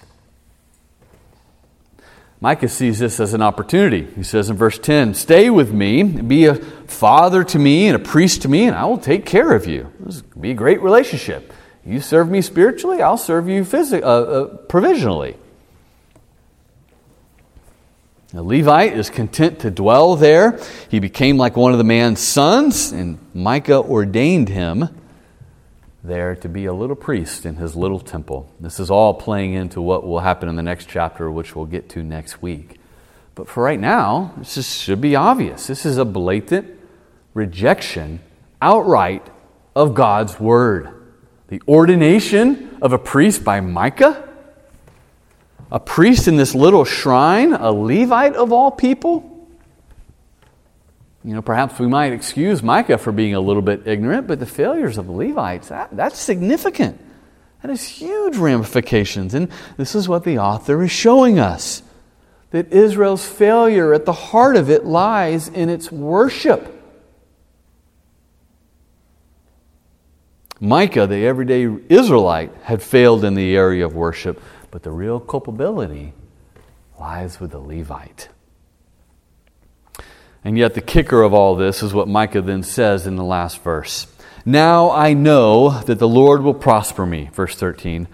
Micah 2.44 2.68
sees 2.68 2.98
this 2.98 3.20
as 3.20 3.32
an 3.32 3.40
opportunity. 3.40 4.06
He 4.16 4.22
says 4.22 4.50
in 4.50 4.56
verse 4.58 4.78
10 4.78 5.14
Stay 5.14 5.48
with 5.48 5.72
me, 5.72 6.02
be 6.02 6.44
a 6.44 6.56
father 6.56 7.42
to 7.42 7.58
me 7.58 7.86
and 7.86 7.96
a 7.96 7.98
priest 7.98 8.42
to 8.42 8.48
me, 8.48 8.66
and 8.66 8.76
I 8.76 8.84
will 8.84 8.98
take 8.98 9.24
care 9.24 9.52
of 9.52 9.66
you. 9.66 9.90
This 10.00 10.22
will 10.34 10.42
be 10.42 10.50
a 10.50 10.54
great 10.54 10.82
relationship. 10.82 11.54
You 11.86 12.02
serve 12.02 12.28
me 12.28 12.42
spiritually, 12.42 13.00
I'll 13.00 13.16
serve 13.16 13.48
you 13.48 13.62
phys- 13.62 13.94
uh, 13.94 14.04
uh, 14.04 14.56
provisionally. 14.68 15.38
The 18.34 18.42
Levite 18.42 18.92
is 18.92 19.08
content 19.08 19.60
to 19.60 19.70
dwell 19.70 20.14
there. 20.14 20.60
He 20.90 20.98
became 20.98 21.38
like 21.38 21.56
one 21.56 21.72
of 21.72 21.78
the 21.78 21.84
man's 21.84 22.20
sons, 22.20 22.92
and 22.92 23.18
Micah 23.32 23.80
ordained 23.80 24.50
him 24.50 24.90
there 26.04 26.36
to 26.36 26.48
be 26.48 26.66
a 26.66 26.72
little 26.74 26.94
priest 26.94 27.46
in 27.46 27.56
his 27.56 27.74
little 27.74 27.98
temple. 27.98 28.52
This 28.60 28.78
is 28.78 28.90
all 28.90 29.14
playing 29.14 29.54
into 29.54 29.80
what 29.80 30.06
will 30.06 30.20
happen 30.20 30.50
in 30.50 30.56
the 30.56 30.62
next 30.62 30.86
chapter, 30.86 31.30
which 31.30 31.56
we'll 31.56 31.64
get 31.64 31.88
to 31.90 32.02
next 32.02 32.42
week. 32.42 32.78
But 33.34 33.48
for 33.48 33.62
right 33.62 33.80
now, 33.80 34.34
this 34.36 34.54
just 34.54 34.82
should 34.82 35.00
be 35.00 35.16
obvious. 35.16 35.66
This 35.66 35.86
is 35.86 35.96
a 35.96 36.04
blatant 36.04 36.68
rejection, 37.32 38.20
outright, 38.60 39.26
of 39.74 39.94
God's 39.94 40.38
word. 40.38 40.90
The 41.48 41.62
ordination 41.66 42.76
of 42.82 42.92
a 42.92 42.98
priest 42.98 43.42
by 43.42 43.60
Micah, 43.60 44.28
a 45.72 45.80
priest 45.80 46.28
in 46.28 46.36
this 46.36 46.54
little 46.54 46.84
shrine, 46.84 47.54
a 47.54 47.72
Levite 47.72 48.34
of 48.34 48.52
all 48.52 48.70
people. 48.70 49.33
You 51.24 51.32
know, 51.32 51.42
perhaps 51.42 51.78
we 51.78 51.86
might 51.86 52.12
excuse 52.12 52.62
Micah 52.62 52.98
for 52.98 53.10
being 53.10 53.34
a 53.34 53.40
little 53.40 53.62
bit 53.62 53.86
ignorant, 53.86 54.26
but 54.26 54.40
the 54.40 54.46
failures 54.46 54.98
of 54.98 55.06
the 55.06 55.12
Levites, 55.12 55.68
that, 55.68 55.96
that's 55.96 56.18
significant. 56.18 57.00
That 57.62 57.70
has 57.70 57.82
huge 57.82 58.36
ramifications. 58.36 59.32
And 59.32 59.48
this 59.78 59.94
is 59.94 60.06
what 60.06 60.24
the 60.24 60.38
author 60.38 60.82
is 60.82 60.90
showing 60.90 61.38
us 61.38 61.82
that 62.50 62.70
Israel's 62.72 63.24
failure 63.26 63.94
at 63.94 64.04
the 64.04 64.12
heart 64.12 64.56
of 64.56 64.68
it 64.68 64.84
lies 64.84 65.48
in 65.48 65.70
its 65.70 65.90
worship. 65.90 66.70
Micah, 70.60 71.06
the 71.06 71.26
everyday 71.26 71.74
Israelite, 71.88 72.54
had 72.64 72.82
failed 72.82 73.24
in 73.24 73.34
the 73.34 73.56
area 73.56 73.84
of 73.84 73.94
worship, 73.94 74.40
but 74.70 74.82
the 74.82 74.90
real 74.90 75.18
culpability 75.18 76.12
lies 77.00 77.40
with 77.40 77.50
the 77.50 77.58
Levite. 77.58 78.28
And 80.44 80.58
yet, 80.58 80.74
the 80.74 80.82
kicker 80.82 81.22
of 81.22 81.32
all 81.32 81.56
this 81.56 81.82
is 81.82 81.94
what 81.94 82.06
Micah 82.06 82.42
then 82.42 82.62
says 82.62 83.06
in 83.06 83.16
the 83.16 83.24
last 83.24 83.62
verse. 83.62 84.06
Now 84.44 84.90
I 84.90 85.14
know 85.14 85.80
that 85.82 85.98
the 85.98 86.08
Lord 86.08 86.42
will 86.42 86.54
prosper 86.54 87.06
me, 87.06 87.30
verse 87.32 87.56
13, 87.56 88.06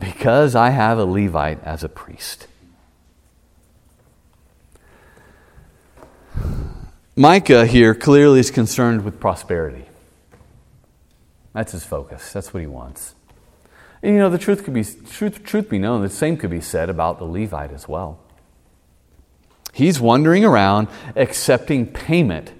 because 0.00 0.56
I 0.56 0.70
have 0.70 0.98
a 0.98 1.04
Levite 1.04 1.62
as 1.62 1.84
a 1.84 1.88
priest. 1.88 2.48
Micah 7.14 7.64
here 7.64 7.94
clearly 7.94 8.40
is 8.40 8.50
concerned 8.50 9.04
with 9.04 9.20
prosperity. 9.20 9.86
That's 11.54 11.72
his 11.72 11.84
focus. 11.84 12.32
That's 12.32 12.52
what 12.52 12.60
he 12.60 12.66
wants. 12.66 13.14
And 14.02 14.14
you 14.14 14.18
know, 14.18 14.28
the 14.28 14.36
truth 14.36 14.64
could 14.64 14.74
be 14.74 14.84
truth, 14.84 15.42
truth 15.44 15.70
be 15.70 15.78
known, 15.78 16.02
the 16.02 16.10
same 16.10 16.36
could 16.36 16.50
be 16.50 16.60
said 16.60 16.90
about 16.90 17.18
the 17.18 17.24
Levite 17.24 17.72
as 17.72 17.88
well. 17.88 18.18
He's 19.76 20.00
wandering 20.00 20.42
around 20.42 20.88
accepting 21.16 21.86
payment 21.86 22.50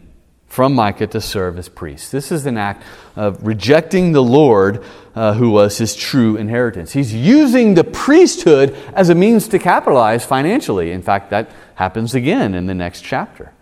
from 0.49 0.75
Micah 0.75 1.07
to 1.07 1.21
serve 1.23 1.59
as 1.59 1.67
priest. 1.67 2.13
This 2.13 2.31
is 2.31 2.45
an 2.45 2.59
act 2.59 2.83
of 3.17 3.43
rejecting 3.47 4.13
the 4.13 4.23
Lord 4.23 4.85
uh, 5.15 5.33
who 5.33 5.49
was 5.49 5.79
his 5.79 5.97
true 5.97 6.37
inheritance. 6.37 6.93
He's 6.93 7.15
using 7.15 7.73
the 7.73 7.85
priesthood 7.85 8.77
as 8.93 9.09
a 9.09 9.15
means 9.15 9.49
to 9.49 9.59
capitalize 9.59 10.27
financially. 10.27 10.93
In 10.93 11.01
fact, 11.01 11.31
that 11.31 11.51
happens 11.77 12.15
again 12.15 12.55
in 12.55 12.67
the 12.67 12.75
next 12.75 13.01
chapter. 13.01 13.55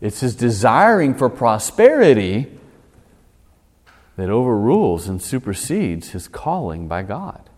It's 0.00 0.20
his 0.20 0.36
desiring 0.36 1.16
for 1.16 1.28
prosperity 1.28 2.56
that 4.14 4.30
overrules 4.30 5.08
and 5.08 5.20
supersedes 5.20 6.10
his 6.10 6.28
calling 6.28 6.86
by 6.86 7.02
God. 7.02 7.50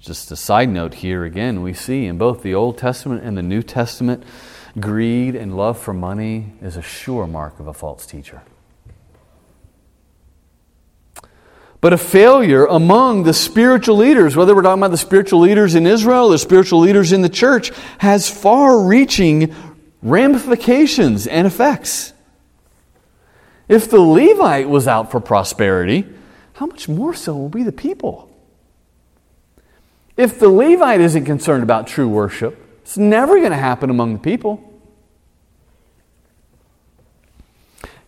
Just 0.00 0.30
a 0.30 0.36
side 0.36 0.68
note 0.68 0.94
here 0.94 1.24
again, 1.24 1.62
we 1.62 1.72
see 1.72 2.06
in 2.06 2.18
both 2.18 2.42
the 2.42 2.54
Old 2.54 2.78
Testament 2.78 3.24
and 3.24 3.36
the 3.36 3.42
New 3.42 3.62
Testament, 3.62 4.22
greed 4.78 5.34
and 5.34 5.56
love 5.56 5.78
for 5.78 5.92
money 5.92 6.52
is 6.62 6.76
a 6.76 6.82
sure 6.82 7.26
mark 7.26 7.58
of 7.58 7.66
a 7.66 7.74
false 7.74 8.06
teacher. 8.06 8.42
But 11.80 11.92
a 11.92 11.98
failure 11.98 12.64
among 12.66 13.22
the 13.22 13.32
spiritual 13.32 13.96
leaders, 13.96 14.34
whether 14.34 14.54
we're 14.54 14.62
talking 14.62 14.80
about 14.80 14.90
the 14.90 14.96
spiritual 14.96 15.40
leaders 15.40 15.74
in 15.74 15.86
Israel 15.86 16.32
or 16.32 16.38
spiritual 16.38 16.80
leaders 16.80 17.12
in 17.12 17.22
the 17.22 17.28
church, 17.28 17.72
has 17.98 18.28
far 18.28 18.80
reaching 18.84 19.54
ramifications 20.02 21.26
and 21.26 21.46
effects. 21.46 22.12
If 23.68 23.90
the 23.90 24.00
Levite 24.00 24.68
was 24.68 24.88
out 24.88 25.10
for 25.10 25.20
prosperity, 25.20 26.06
how 26.54 26.66
much 26.66 26.88
more 26.88 27.14
so 27.14 27.36
will 27.36 27.48
be 27.48 27.62
the 27.62 27.72
people? 27.72 28.27
If 30.18 30.40
the 30.40 30.48
Levite 30.48 31.00
isn't 31.00 31.26
concerned 31.26 31.62
about 31.62 31.86
true 31.86 32.08
worship, 32.08 32.60
it's 32.82 32.98
never 32.98 33.36
going 33.38 33.52
to 33.52 33.56
happen 33.56 33.88
among 33.88 34.14
the 34.14 34.18
people. 34.18 34.64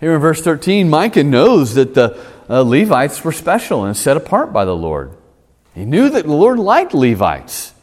Here 0.00 0.14
in 0.14 0.20
verse 0.20 0.42
13, 0.42 0.90
Micah 0.90 1.22
knows 1.22 1.74
that 1.74 1.94
the 1.94 2.20
uh, 2.48 2.62
Levites 2.62 3.22
were 3.22 3.30
special 3.30 3.84
and 3.84 3.96
set 3.96 4.16
apart 4.16 4.52
by 4.52 4.64
the 4.64 4.74
Lord. 4.74 5.16
He 5.72 5.84
knew 5.84 6.10
that 6.10 6.24
the 6.24 6.32
Lord 6.32 6.58
liked 6.58 6.94
Levites. 6.94 7.74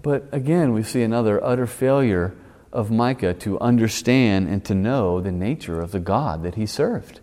But 0.00 0.28
again, 0.32 0.72
we 0.72 0.82
see 0.82 1.02
another 1.02 1.44
utter 1.44 1.66
failure 1.66 2.34
of 2.72 2.90
Micah 2.90 3.34
to 3.34 3.60
understand 3.60 4.48
and 4.48 4.64
to 4.64 4.74
know 4.74 5.20
the 5.20 5.30
nature 5.30 5.82
of 5.82 5.92
the 5.92 6.00
God 6.00 6.44
that 6.44 6.54
he 6.54 6.64
served. 6.64 7.20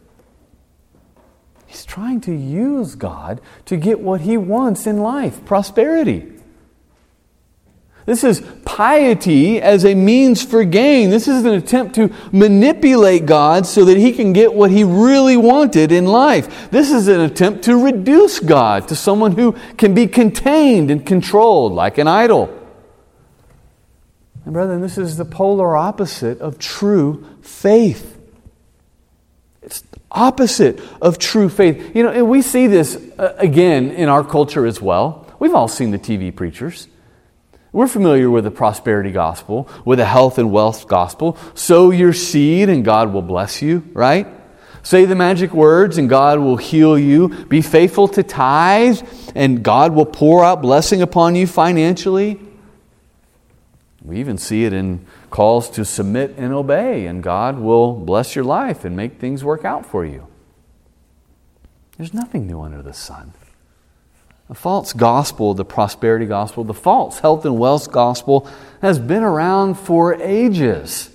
He's 1.70 1.86
trying 1.86 2.20
to 2.22 2.34
use 2.34 2.96
God 2.96 3.40
to 3.66 3.78
get 3.78 4.00
what 4.00 4.22
he 4.22 4.38
wants 4.38 4.88
in 4.88 4.98
life 4.98 5.46
prosperity. 5.46 6.26
This 8.08 8.24
is 8.24 8.42
piety 8.66 9.62
as 9.62 9.86
a 9.86 9.94
means 9.94 10.44
for 10.44 10.64
gain. 10.64 11.12
This 11.12 11.28
is 11.28 11.46
an 11.46 11.54
attempt 11.54 11.94
to 11.94 12.12
manipulate 12.32 13.28
God 13.28 13.68
so 13.68 13.86
that 13.86 13.98
he 13.98 14.14
can 14.14 14.34
get 14.34 14.52
what 14.52 14.72
he 14.72 14.84
really 14.84 15.38
wanted 15.38 15.92
in 15.92 16.08
life. 16.08 16.72
This 16.72 16.92
is 16.92 17.08
an 17.08 17.22
attempt 17.22 17.66
to 17.66 17.78
reduce 17.78 18.40
God 18.40 18.88
to 18.88 18.96
someone 18.96 19.34
who 19.34 19.52
can 19.78 19.94
be 19.94 20.08
contained 20.08 20.90
and 20.90 21.06
controlled 21.06 21.74
like 21.74 22.00
an 22.00 22.08
idol. 22.08 22.50
And, 24.44 24.54
brethren, 24.54 24.82
this 24.82 24.98
is 24.98 25.18
the 25.18 25.26
polar 25.26 25.78
opposite 25.78 26.42
of 26.42 26.58
true 26.58 27.28
faith. 27.44 28.19
Opposite 30.12 30.82
of 31.02 31.20
true 31.20 31.50
faith. 31.50 31.96
You 31.96 32.04
know, 32.04 32.10
and 32.10 32.30
we 32.30 32.42
see 32.42 32.68
this 32.68 32.96
uh, 33.18 33.36
again 33.38 33.92
in 33.92 34.10
our 34.10 34.24
culture 34.24 34.66
as 34.66 34.82
well. 34.82 35.26
We've 35.40 35.54
all 35.54 35.68
seen 35.68 35.92
the 35.92 36.00
TV 36.00 36.36
preachers. 36.36 36.88
We're 37.72 37.88
familiar 37.88 38.32
with 38.32 38.46
the 38.46 38.52
prosperity 38.52 39.12
gospel, 39.12 39.70
with 39.86 40.00
the 40.00 40.06
health 40.06 40.40
and 40.40 40.52
wealth 40.52 40.88
gospel. 40.88 41.38
Sow 41.54 41.92
your 41.92 42.14
seed 42.14 42.68
and 42.68 42.84
God 42.84 43.14
will 43.14 43.22
bless 43.22 43.62
you, 43.62 43.88
right? 43.94 44.28
Say 44.82 45.06
the 45.06 45.16
magic 45.16 45.54
words 45.54 46.00
and 46.00 46.10
God 46.10 46.40
will 46.40 46.58
heal 46.58 46.98
you. 46.98 47.30
Be 47.46 47.62
faithful 47.62 48.08
to 48.10 48.24
tithe 48.24 49.00
and 49.36 49.62
God 49.62 49.94
will 49.94 50.08
pour 50.08 50.44
out 50.44 50.64
blessing 50.64 51.04
upon 51.04 51.36
you 51.36 51.46
financially. 51.46 52.40
We 54.02 54.20
even 54.20 54.40
see 54.40 54.66
it 54.66 54.74
in 54.74 55.06
calls 55.30 55.70
to 55.72 55.86
submit 55.86 56.36
and 56.38 56.54
obey, 56.54 57.06
and 57.06 57.22
God 57.24 57.60
will 57.60 57.94
bless 57.94 58.36
your 58.36 58.46
life 58.46 58.86
and 58.86 58.96
make 58.96 59.20
things 59.20 59.44
work 59.44 59.66
out 59.66 59.86
for 59.86 60.06
you. 60.06 60.28
There's 61.98 62.14
nothing 62.14 62.48
new 62.48 62.62
under 62.62 62.82
the 62.82 62.94
sun. 62.94 63.34
The 64.48 64.56
false 64.56 64.94
gospel, 64.94 65.54
the 65.54 65.66
prosperity 65.66 66.26
gospel, 66.26 66.64
the 66.64 66.74
false 66.74 67.20
health 67.20 67.46
and 67.46 67.60
wealth 67.60 67.92
gospel 67.92 68.50
has 68.82 68.98
been 68.98 69.22
around 69.22 69.76
for 69.76 70.16
ages. 70.16 71.12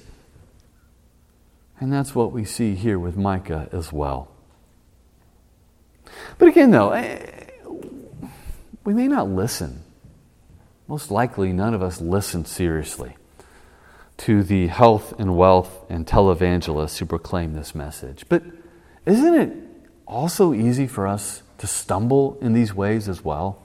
And 1.80 1.92
that's 1.92 2.14
what 2.14 2.30
we 2.30 2.44
see 2.44 2.74
here 2.76 2.98
with 2.98 3.16
Micah 3.16 3.68
as 3.72 3.92
well. 3.92 4.28
But 6.38 6.48
again, 6.48 6.70
though, 6.70 6.92
eh, 6.92 7.48
we 8.84 8.94
may 8.94 9.08
not 9.08 9.28
listen. 9.28 9.82
Most 10.86 11.10
likely, 11.10 11.52
none 11.52 11.74
of 11.74 11.82
us 11.82 12.00
listen 12.00 12.44
seriously 12.44 13.16
to 14.16 14.42
the 14.42 14.68
health 14.68 15.18
and 15.18 15.36
wealth 15.36 15.84
and 15.88 16.06
televangelists 16.06 16.98
who 16.98 17.06
proclaim 17.06 17.54
this 17.54 17.74
message. 17.74 18.24
But 18.28 18.42
isn't 19.06 19.34
it 19.34 19.56
also 20.06 20.52
easy 20.52 20.86
for 20.86 21.06
us 21.06 21.42
to 21.58 21.66
stumble 21.66 22.38
in 22.40 22.52
these 22.52 22.74
ways 22.74 23.08
as 23.08 23.24
well? 23.24 23.60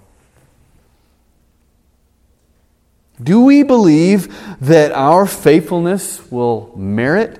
Do 3.21 3.41
we 3.43 3.63
believe 3.63 4.33
that 4.61 4.91
our 4.93 5.25
faithfulness 5.25 6.31
will 6.31 6.73
merit 6.75 7.39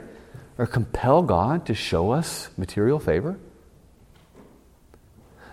or 0.58 0.68
compel 0.68 1.22
God 1.22 1.66
to 1.68 1.74
show 1.74 2.12
us 2.12 2.50
material 2.58 3.00
favor? 3.00 3.38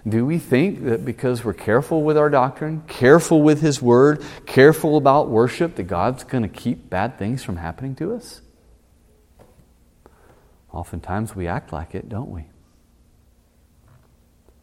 Do 0.08 0.24
we 0.24 0.38
think 0.38 0.84
that 0.84 1.04
because 1.04 1.44
we're 1.44 1.52
careful 1.52 2.04
with 2.04 2.16
our 2.16 2.30
doctrine, 2.30 2.82
careful 2.86 3.42
with 3.42 3.60
His 3.60 3.82
Word, 3.82 4.22
careful 4.46 4.96
about 4.96 5.28
worship, 5.28 5.74
that 5.76 5.84
God's 5.84 6.22
going 6.22 6.42
to 6.42 6.48
keep 6.48 6.88
bad 6.88 7.18
things 7.18 7.42
from 7.42 7.56
happening 7.56 7.96
to 7.96 8.14
us? 8.14 8.40
Oftentimes 10.72 11.34
we 11.34 11.48
act 11.48 11.72
like 11.72 11.94
it, 11.94 12.08
don't 12.08 12.30
we? 12.30 12.44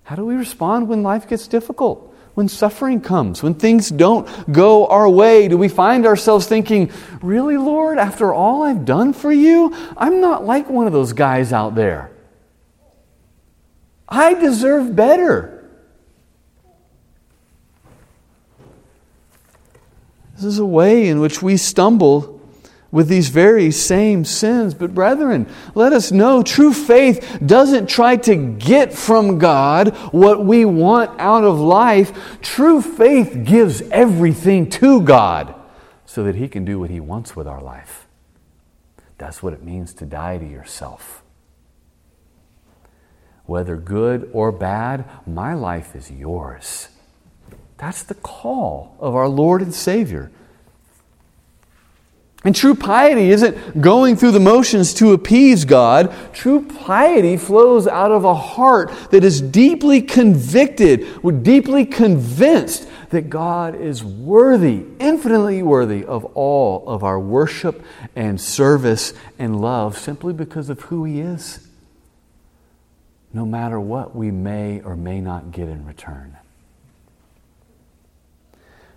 How 0.03 0.15
do 0.15 0.25
we 0.25 0.35
respond 0.35 0.87
when 0.87 1.03
life 1.03 1.27
gets 1.27 1.47
difficult? 1.47 2.15
When 2.35 2.47
suffering 2.47 3.01
comes, 3.01 3.43
when 3.43 3.53
things 3.53 3.89
don't 3.89 4.51
go 4.51 4.87
our 4.87 5.09
way, 5.09 5.47
do 5.47 5.57
we 5.57 5.67
find 5.67 6.05
ourselves 6.05 6.47
thinking, 6.47 6.89
Really, 7.21 7.57
Lord, 7.57 7.97
after 7.97 8.33
all 8.33 8.63
I've 8.63 8.85
done 8.85 9.11
for 9.13 9.31
you, 9.31 9.75
I'm 9.97 10.21
not 10.21 10.45
like 10.45 10.69
one 10.69 10.87
of 10.87 10.93
those 10.93 11.13
guys 11.13 11.51
out 11.51 11.75
there. 11.75 12.12
I 14.07 14.33
deserve 14.33 14.95
better. 14.95 15.53
This 20.35 20.45
is 20.45 20.59
a 20.59 20.65
way 20.65 21.07
in 21.07 21.19
which 21.19 21.41
we 21.41 21.57
stumble 21.57 22.41
with 22.91 23.07
these 23.07 23.29
very 23.29 23.71
same 23.71 24.23
sins. 24.23 24.73
But, 24.73 24.93
brethren, 24.93 25.47
let 25.73 25.93
us 25.93 26.11
know 26.11 26.43
true 26.43 26.73
faith 26.73 27.39
doesn't 27.43 27.87
try 27.87 28.17
to 28.17 28.35
get 28.35 28.93
from 28.93 29.39
God 29.39 29.95
what 30.13 30.45
we 30.45 30.63
want 30.63 31.19
out 31.19 31.43
of 31.43 31.59
life. 31.59 32.39
True 32.41 32.81
faith 32.81 33.43
gives 33.43 33.81
everything 33.83 34.69
to 34.71 35.01
God 35.01 35.55
so 36.05 36.23
that 36.23 36.35
He 36.35 36.47
can 36.47 36.65
do 36.65 36.79
what 36.79 36.91
He 36.91 36.99
wants 36.99 37.35
with 37.35 37.47
our 37.47 37.61
life. 37.61 38.07
That's 39.17 39.41
what 39.41 39.53
it 39.53 39.63
means 39.63 39.93
to 39.95 40.05
die 40.05 40.37
to 40.37 40.45
yourself. 40.45 41.22
Whether 43.45 43.75
good 43.75 44.29
or 44.33 44.51
bad, 44.51 45.05
my 45.27 45.53
life 45.53 45.95
is 45.95 46.09
yours. 46.09 46.89
That's 47.77 48.03
the 48.03 48.15
call 48.15 48.95
of 48.99 49.15
our 49.15 49.27
Lord 49.27 49.61
and 49.61 49.73
Savior. 49.73 50.31
And 52.45 52.53
true 52.53 52.75
piety 52.75 53.29
isn't 53.29 53.79
going 53.79 54.17
through 54.17 54.31
the 54.31 54.39
motions 54.39 54.93
to 54.95 55.13
appease 55.13 55.63
God. 55.63 56.13
True 56.33 56.65
piety 56.65 57.37
flows 57.37 57.87
out 57.87 58.11
of 58.11 58.25
a 58.25 58.35
heart 58.35 58.91
that 59.11 59.23
is 59.23 59.39
deeply 59.39 60.01
convicted, 60.01 61.07
deeply 61.43 61.85
convinced 61.85 62.87
that 63.11 63.29
God 63.29 63.75
is 63.75 64.03
worthy, 64.03 64.83
infinitely 64.99 65.63
worthy 65.63 66.03
of 66.03 66.25
all 66.35 66.83
of 66.87 67.03
our 67.03 67.19
worship 67.19 67.81
and 68.13 68.41
service 68.41 69.13
and 69.39 69.61
love 69.61 69.97
simply 69.97 70.33
because 70.33 70.69
of 70.69 70.81
who 70.81 71.05
He 71.05 71.21
is, 71.21 71.62
no 73.33 73.45
matter 73.45 73.79
what 73.79 74.15
we 74.15 74.29
may 74.29 74.79
or 74.81 74.95
may 74.95 75.19
not 75.19 75.51
get 75.51 75.67
in 75.67 75.85
return. 75.85 76.37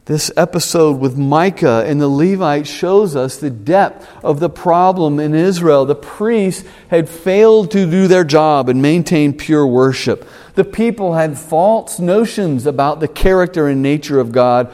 This 0.05 0.31
episode 0.37 1.01
with 1.01 1.19
Micah 1.19 1.85
and 1.85 2.01
the 2.01 2.07
Levites 2.07 2.71
shows 2.71 3.17
us 3.17 3.39
the 3.39 3.51
depth 3.51 4.07
of 4.23 4.39
the 4.39 4.49
problem 4.49 5.19
in 5.19 5.35
Israel. 5.35 5.85
The 5.85 5.97
priests 5.97 6.63
had 6.91 7.09
failed 7.09 7.73
to 7.73 7.91
do 7.91 8.07
their 8.07 8.23
job 8.23 8.69
and 8.69 8.81
maintain 8.81 9.33
pure 9.33 9.67
worship. 9.67 10.25
The 10.55 10.63
people 10.63 11.15
had 11.15 11.37
false 11.37 11.99
notions 11.99 12.67
about 12.67 13.01
the 13.01 13.09
character 13.09 13.67
and 13.67 13.83
nature 13.83 14.21
of 14.21 14.31
God. 14.31 14.73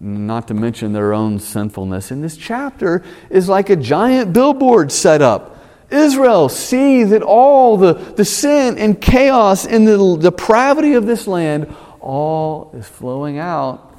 not 0.00 0.46
to 0.46 0.54
mention 0.54 0.92
their 0.92 1.12
own 1.12 1.40
sinfulness. 1.40 2.12
And 2.12 2.22
this 2.22 2.36
chapter 2.36 3.02
is 3.30 3.48
like 3.48 3.68
a 3.68 3.74
giant 3.74 4.32
billboard 4.32 4.92
set 4.92 5.22
up. 5.22 5.57
Israel, 5.90 6.48
see 6.48 7.04
that 7.04 7.22
all 7.22 7.76
the, 7.76 7.94
the 7.94 8.24
sin 8.24 8.76
and 8.78 9.00
chaos 9.00 9.66
and 9.66 9.86
the 9.86 10.16
depravity 10.16 10.94
of 10.94 11.06
this 11.06 11.26
land, 11.26 11.74
all 12.00 12.70
is 12.74 12.86
flowing 12.86 13.38
out 13.38 13.96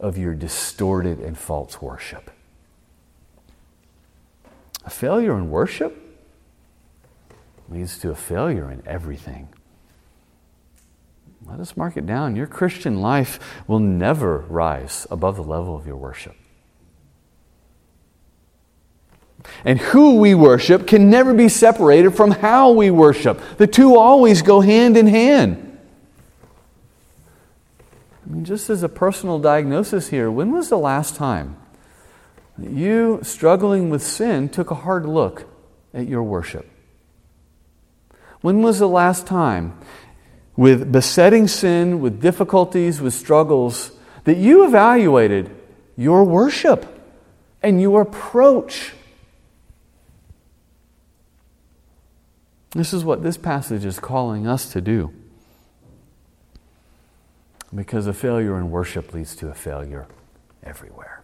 of 0.00 0.16
your 0.16 0.34
distorted 0.34 1.18
and 1.18 1.36
false 1.36 1.82
worship. 1.82 2.30
A 4.84 4.90
failure 4.90 5.36
in 5.36 5.50
worship 5.50 5.96
leads 7.68 7.98
to 7.98 8.10
a 8.10 8.14
failure 8.14 8.70
in 8.70 8.82
everything. 8.86 9.48
Let 11.46 11.60
us 11.60 11.76
mark 11.76 11.96
it 11.96 12.06
down. 12.06 12.36
Your 12.36 12.46
Christian 12.46 13.00
life 13.00 13.38
will 13.66 13.78
never 13.80 14.38
rise 14.48 15.06
above 15.10 15.36
the 15.36 15.42
level 15.42 15.76
of 15.76 15.86
your 15.86 15.96
worship. 15.96 16.36
And 19.64 19.78
who 19.78 20.16
we 20.16 20.34
worship 20.34 20.86
can 20.86 21.10
never 21.10 21.34
be 21.34 21.48
separated 21.48 22.10
from 22.10 22.30
how 22.30 22.70
we 22.70 22.90
worship. 22.90 23.40
The 23.56 23.66
two 23.66 23.96
always 23.96 24.42
go 24.42 24.60
hand 24.60 24.96
in 24.96 25.06
hand. 25.06 25.78
I 28.24 28.30
mean, 28.30 28.44
just 28.44 28.68
as 28.70 28.82
a 28.82 28.88
personal 28.88 29.38
diagnosis 29.38 30.08
here, 30.08 30.30
when 30.30 30.52
was 30.52 30.68
the 30.68 30.78
last 30.78 31.16
time 31.16 31.56
you, 32.60 33.20
struggling 33.22 33.88
with 33.88 34.02
sin, 34.02 34.48
took 34.48 34.70
a 34.70 34.74
hard 34.74 35.06
look 35.06 35.46
at 35.94 36.06
your 36.06 36.22
worship? 36.22 36.68
When 38.40 38.62
was 38.62 38.78
the 38.78 38.88
last 38.88 39.26
time, 39.26 39.78
with 40.56 40.92
besetting 40.92 41.48
sin, 41.48 42.00
with 42.00 42.20
difficulties, 42.20 43.00
with 43.00 43.14
struggles, 43.14 43.92
that 44.24 44.36
you 44.36 44.64
evaluated 44.64 45.50
your 45.96 46.24
worship 46.24 46.86
and 47.62 47.80
your 47.80 48.02
approach? 48.02 48.92
This 52.72 52.92
is 52.92 53.04
what 53.04 53.22
this 53.22 53.36
passage 53.36 53.84
is 53.84 53.98
calling 53.98 54.46
us 54.46 54.70
to 54.72 54.80
do. 54.80 55.12
Because 57.74 58.06
a 58.06 58.12
failure 58.12 58.56
in 58.58 58.70
worship 58.70 59.12
leads 59.12 59.34
to 59.36 59.48
a 59.48 59.54
failure 59.54 60.06
everywhere. 60.62 61.22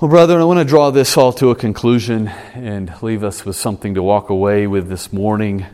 Well, 0.00 0.08
brethren, 0.08 0.40
I 0.40 0.44
want 0.44 0.60
to 0.60 0.64
draw 0.64 0.90
this 0.90 1.16
all 1.16 1.32
to 1.34 1.50
a 1.50 1.56
conclusion 1.56 2.28
and 2.28 2.92
leave 3.02 3.24
us 3.24 3.44
with 3.44 3.56
something 3.56 3.94
to 3.94 4.02
walk 4.02 4.30
away 4.30 4.66
with 4.66 4.88
this 4.88 5.12
morning. 5.12 5.66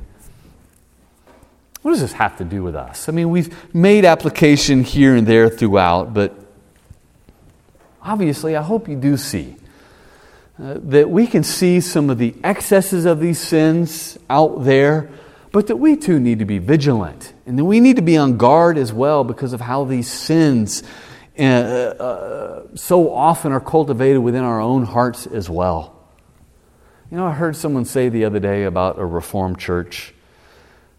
What 1.83 1.91
does 1.91 2.01
this 2.01 2.15
have 2.15 2.39
to 2.39 2.45
do 2.45 2.63
with 2.63 2.75
us? 2.75 3.09
I 3.09 3.13
mean, 3.13 3.29
we've 3.29 3.75
made 3.75 4.07
application 4.07 4.83
here 4.83 5.15
and 5.15 5.27
there 5.27 5.51
throughout, 5.51 6.15
but 6.15 6.35
obviously, 8.03 8.57
I 8.57 8.63
hope 8.63 8.89
you 8.89 8.97
do 8.97 9.19
see 9.19 9.57
uh, 10.57 10.79
that 10.85 11.11
we 11.11 11.27
can 11.27 11.43
see 11.43 11.81
some 11.81 12.11
of 12.11 12.19
the 12.19 12.35
excesses 12.45 13.05
of 13.05 13.19
these 13.21 13.41
sins 13.41 14.17
out 14.31 14.65
there, 14.65 15.11
but 15.51 15.67
that 15.67 15.77
we 15.77 15.97
too 15.97 16.21
need 16.21 16.39
to 16.39 16.45
be 16.45 16.59
vigilant 16.59 17.33
and 17.47 17.59
that 17.59 17.65
we 17.65 17.81
need 17.81 17.97
to 17.97 18.03
be 18.03 18.17
on 18.17 18.37
guard 18.37 18.79
as 18.79 18.93
well 18.93 19.25
because 19.25 19.53
of 19.53 19.61
how 19.61 19.85
these 19.85 20.11
sins 20.11 20.83
uh, 21.39 21.43
uh, 21.43 22.67
so 22.77 23.13
often 23.13 23.51
are 23.51 23.61
cultivated 23.61 24.21
within 24.21 24.45
our 24.45 24.61
own 24.61 24.85
hearts 24.85 25.27
as 25.27 25.51
well. 25.51 25.95
You 27.11 27.17
know, 27.17 27.27
I 27.27 27.33
heard 27.33 27.57
someone 27.57 27.85
say 27.85 28.09
the 28.09 28.25
other 28.25 28.41
day 28.41 28.65
about 28.65 28.99
a 28.99 29.05
Reformed 29.05 29.59
church. 29.59 30.15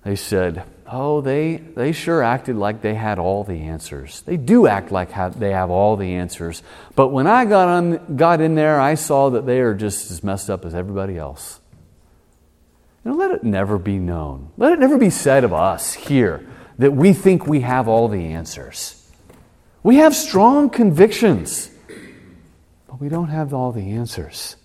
They 0.04 0.16
said, 0.16 0.64
Oh, 0.88 1.22
they, 1.22 1.56
they 1.56 1.92
sure 1.92 2.22
acted 2.22 2.58
like 2.58 2.82
they 2.82 2.94
had 2.94 3.18
all 3.18 3.44
the 3.44 3.62
answers. 3.64 4.22
They 4.22 4.38
do 4.38 4.68
act 4.68 4.92
like 4.92 5.10
they 5.36 5.52
have 5.52 5.72
all 5.72 5.96
the 5.98 6.14
answers. 6.14 6.62
But 6.96 7.08
when 7.08 7.26
I 7.26 7.46
got, 7.46 7.68
on, 7.68 8.16
got 8.16 8.40
in 8.40 8.54
there, 8.54 8.80
I 8.80 8.94
saw 8.94 9.32
that 9.32 9.48
they 9.48 9.62
are 9.62 9.74
just 9.74 10.12
as 10.12 10.24
messed 10.24 10.50
up 10.50 10.64
as 10.64 10.76
everybody 10.76 11.18
else. 11.18 11.60
You 13.04 13.12
know, 13.12 13.18
let 13.18 13.32
it 13.32 13.44
never 13.44 13.80
be 13.80 13.98
known. 13.98 14.52
Let 14.58 14.74
it 14.74 14.80
never 14.80 14.98
be 14.98 15.10
said 15.10 15.44
of 15.44 15.54
us 15.54 15.94
here 15.94 16.46
that 16.78 16.92
we 16.92 17.14
think 17.14 17.48
we 17.48 17.62
have 17.62 17.88
all 17.88 18.08
the 18.08 18.26
answers. 18.26 19.12
We 19.82 19.98
have 19.98 20.16
strong 20.16 20.70
convictions, 20.70 21.72
but 22.88 23.00
we 23.00 23.10
don't 23.10 23.30
have 23.30 23.54
all 23.54 23.72
the 23.72 23.92
answers. 23.92 24.56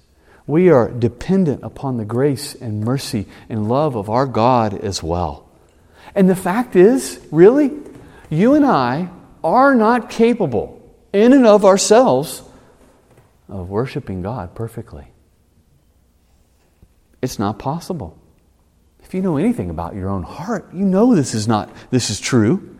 We 0.47 0.71
are 0.71 0.91
dependent 0.91 1.63
upon 1.63 1.97
the 1.97 2.05
grace 2.05 2.55
and 2.55 2.81
mercy 2.81 3.27
and 3.49 3.69
love 3.69 3.97
of 3.97 4.11
our 4.11 4.27
God 4.27 4.75
as 4.75 5.03
well. 5.03 5.50
And 6.15 6.29
the 6.29 6.37
fact 6.37 6.77
is, 6.77 7.21
really, 7.31 7.71
you 8.29 8.55
and 8.55 8.65
I 8.65 9.09
are 9.43 9.75
not 9.75 10.11
capable, 10.11 10.81
in 11.13 11.33
and 11.33 11.47
of 11.47 11.65
ourselves, 11.65 12.43
of 13.49 13.69
worshiping 13.69 14.23
God 14.23 14.55
perfectly. 14.55 15.07
It's 17.23 17.39
not 17.39 17.59
possible. 17.59 18.17
If 19.03 19.15
you 19.15 19.23
know 19.23 19.37
anything 19.37 19.71
about 19.71 19.95
your 19.95 20.09
own 20.09 20.23
heart, 20.23 20.73
you 20.73 20.85
know 20.85 21.15
this 21.15 21.35
is 21.35 21.49
not 21.49 21.69
this 21.91 22.11
is 22.11 22.21
true. 22.21 22.77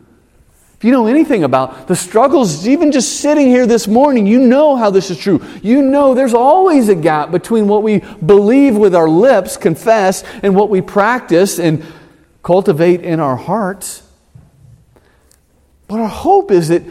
If 0.77 0.85
you 0.85 0.93
know 0.93 1.09
anything 1.09 1.45
about 1.45 1.89
the 1.89 1.97
struggles, 1.97 2.67
even 2.67 2.91
just 2.91 3.21
sitting 3.21 3.49
here 3.49 3.67
this 3.67 3.87
morning, 3.87 4.27
you 4.27 4.39
know 4.39 4.77
how 4.77 4.89
this 4.91 5.11
is 5.11 5.19
true. 5.19 5.45
You 5.63 5.83
know 5.83 6.15
there's 6.15 6.33
always 6.33 6.89
a 6.89 6.95
gap 6.95 7.31
between 7.31 7.69
what 7.69 7.83
we 7.83 7.99
believe 8.25 8.77
with 8.77 8.95
our 8.95 9.09
lips, 9.09 9.59
confess, 9.59 10.23
and 10.43 10.55
what 10.55 10.71
we 10.71 10.81
practice 10.81 11.59
and 11.59 11.85
cultivate 12.43 13.03
in 13.03 13.21
our 13.21 13.37
hearts. 13.37 14.03
But 15.89 16.01
our 16.01 16.09
hope 16.09 16.51
is 16.51 16.69
that 16.69 16.83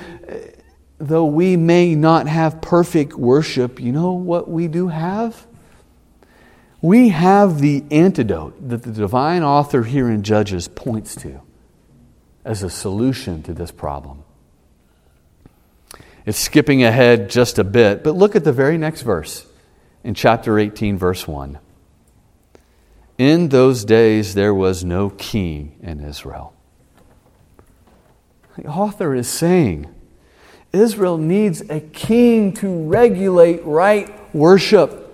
though 0.97 1.25
we 1.25 1.55
may 1.55 1.95
not 1.95 2.27
have 2.27 2.61
perfect 2.61 3.13
worship, 3.13 3.79
you 3.79 3.91
know 3.91 4.11
what 4.11 4.49
we 4.49 4.67
do 4.67 4.89
have? 4.89 5.47
We 6.81 7.09
have 7.09 7.59
the 7.59 7.83
antidote 7.91 8.69
that 8.69 8.83
the 8.83 8.91
divine 8.91 9.43
author 9.43 9.83
here 9.83 10.09
in 10.09 10.23
Judges 10.23 10.67
points 10.67 11.15
to 11.17 11.41
as 12.45 12.63
a 12.63 12.69
solution 12.69 13.43
to 13.43 13.53
this 13.53 13.71
problem. 13.71 14.23
It's 16.25 16.37
skipping 16.37 16.83
ahead 16.83 17.29
just 17.29 17.59
a 17.59 17.63
bit, 17.63 18.03
but 18.03 18.15
look 18.15 18.35
at 18.35 18.43
the 18.43 18.53
very 18.53 18.77
next 18.77 19.01
verse 19.01 19.45
in 20.03 20.13
chapter 20.13 20.59
18, 20.59 20.97
verse 20.97 21.27
1. 21.27 21.59
In 23.19 23.49
those 23.49 23.83
days 23.83 24.33
there 24.33 24.53
was 24.53 24.85
no 24.85 25.09
king 25.09 25.75
in 25.83 25.99
Israel. 25.99 26.53
The 28.57 28.65
author 28.65 29.13
is 29.13 29.27
saying 29.27 29.93
Israel 30.71 31.17
needs 31.17 31.61
a 31.69 31.81
king 31.81 32.53
to 32.53 32.87
regulate 32.87 33.65
right 33.65 34.33
worship. 34.33 35.05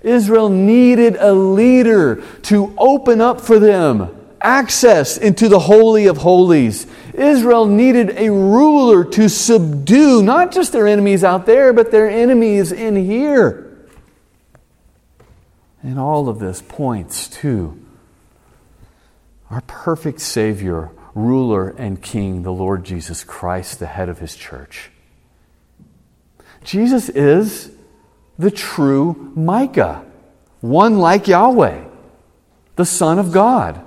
Israel 0.00 0.48
needed 0.48 1.16
a 1.20 1.34
leader 1.34 2.24
to 2.44 2.74
open 2.78 3.20
up 3.20 3.42
for 3.42 3.58
them 3.58 4.16
access 4.40 5.18
into 5.18 5.48
the 5.48 5.58
Holy 5.58 6.06
of 6.06 6.18
Holies. 6.18 6.86
Israel 7.12 7.66
needed 7.66 8.10
a 8.16 8.30
ruler 8.30 9.04
to 9.04 9.28
subdue 9.28 10.22
not 10.22 10.50
just 10.50 10.72
their 10.72 10.86
enemies 10.86 11.24
out 11.24 11.44
there, 11.44 11.74
but 11.74 11.90
their 11.90 12.08
enemies 12.08 12.72
in 12.72 12.96
here. 12.96 13.73
And 15.84 15.98
all 15.98 16.30
of 16.30 16.38
this 16.38 16.62
points 16.62 17.28
to 17.28 17.78
our 19.50 19.60
perfect 19.60 20.18
Savior, 20.20 20.90
ruler, 21.14 21.68
and 21.76 22.00
King, 22.00 22.42
the 22.42 22.52
Lord 22.52 22.84
Jesus 22.84 23.22
Christ, 23.22 23.80
the 23.80 23.86
head 23.86 24.08
of 24.08 24.18
His 24.18 24.34
church. 24.34 24.90
Jesus 26.64 27.10
is 27.10 27.70
the 28.38 28.50
true 28.50 29.30
Micah, 29.36 30.02
one 30.62 30.98
like 30.98 31.28
Yahweh, 31.28 31.84
the 32.76 32.86
Son 32.86 33.18
of 33.18 33.30
God. 33.30 33.84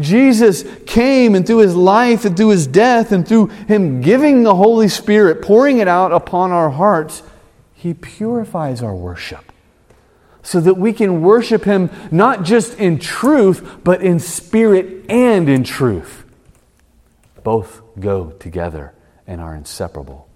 Jesus 0.00 0.64
came 0.84 1.36
and 1.36 1.46
through 1.46 1.58
his 1.58 1.76
life 1.76 2.24
and 2.24 2.36
through 2.36 2.50
his 2.50 2.66
death 2.66 3.12
and 3.12 3.26
through 3.26 3.46
him 3.46 4.02
giving 4.02 4.42
the 4.42 4.54
Holy 4.54 4.88
Spirit, 4.88 5.40
pouring 5.40 5.78
it 5.78 5.88
out 5.88 6.12
upon 6.12 6.50
our 6.50 6.68
hearts, 6.68 7.22
he 7.72 7.94
purifies 7.94 8.82
our 8.82 8.94
worship 8.94 9.45
so 10.46 10.60
that 10.60 10.74
we 10.74 10.92
can 10.92 11.22
worship 11.22 11.64
him 11.64 11.90
not 12.12 12.44
just 12.44 12.78
in 12.78 13.00
truth, 13.00 13.80
but 13.82 14.00
in 14.00 14.20
spirit 14.20 15.04
and 15.10 15.48
in 15.48 15.64
truth. 15.64 16.24
Both 17.42 17.82
go 17.98 18.30
together 18.30 18.94
and 19.26 19.40
are 19.40 19.56
inseparable. 19.56 20.28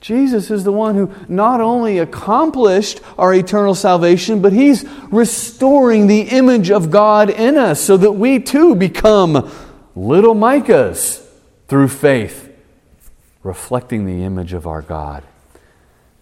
Jesus 0.00 0.50
is 0.50 0.64
the 0.64 0.72
one 0.72 0.94
who 0.94 1.12
not 1.28 1.60
only 1.60 1.98
accomplished 1.98 3.02
our 3.18 3.34
eternal 3.34 3.74
salvation, 3.74 4.40
but 4.40 4.54
he's 4.54 4.82
restoring 5.10 6.06
the 6.06 6.22
image 6.22 6.70
of 6.70 6.90
God 6.90 7.28
in 7.28 7.58
us 7.58 7.82
so 7.82 7.98
that 7.98 8.12
we 8.12 8.38
too 8.38 8.74
become 8.74 9.50
little 9.94 10.34
Micahs 10.34 11.22
through 11.66 11.88
faith, 11.88 12.50
reflecting 13.42 14.06
the 14.06 14.24
image 14.24 14.54
of 14.54 14.66
our 14.66 14.80
God. 14.80 15.22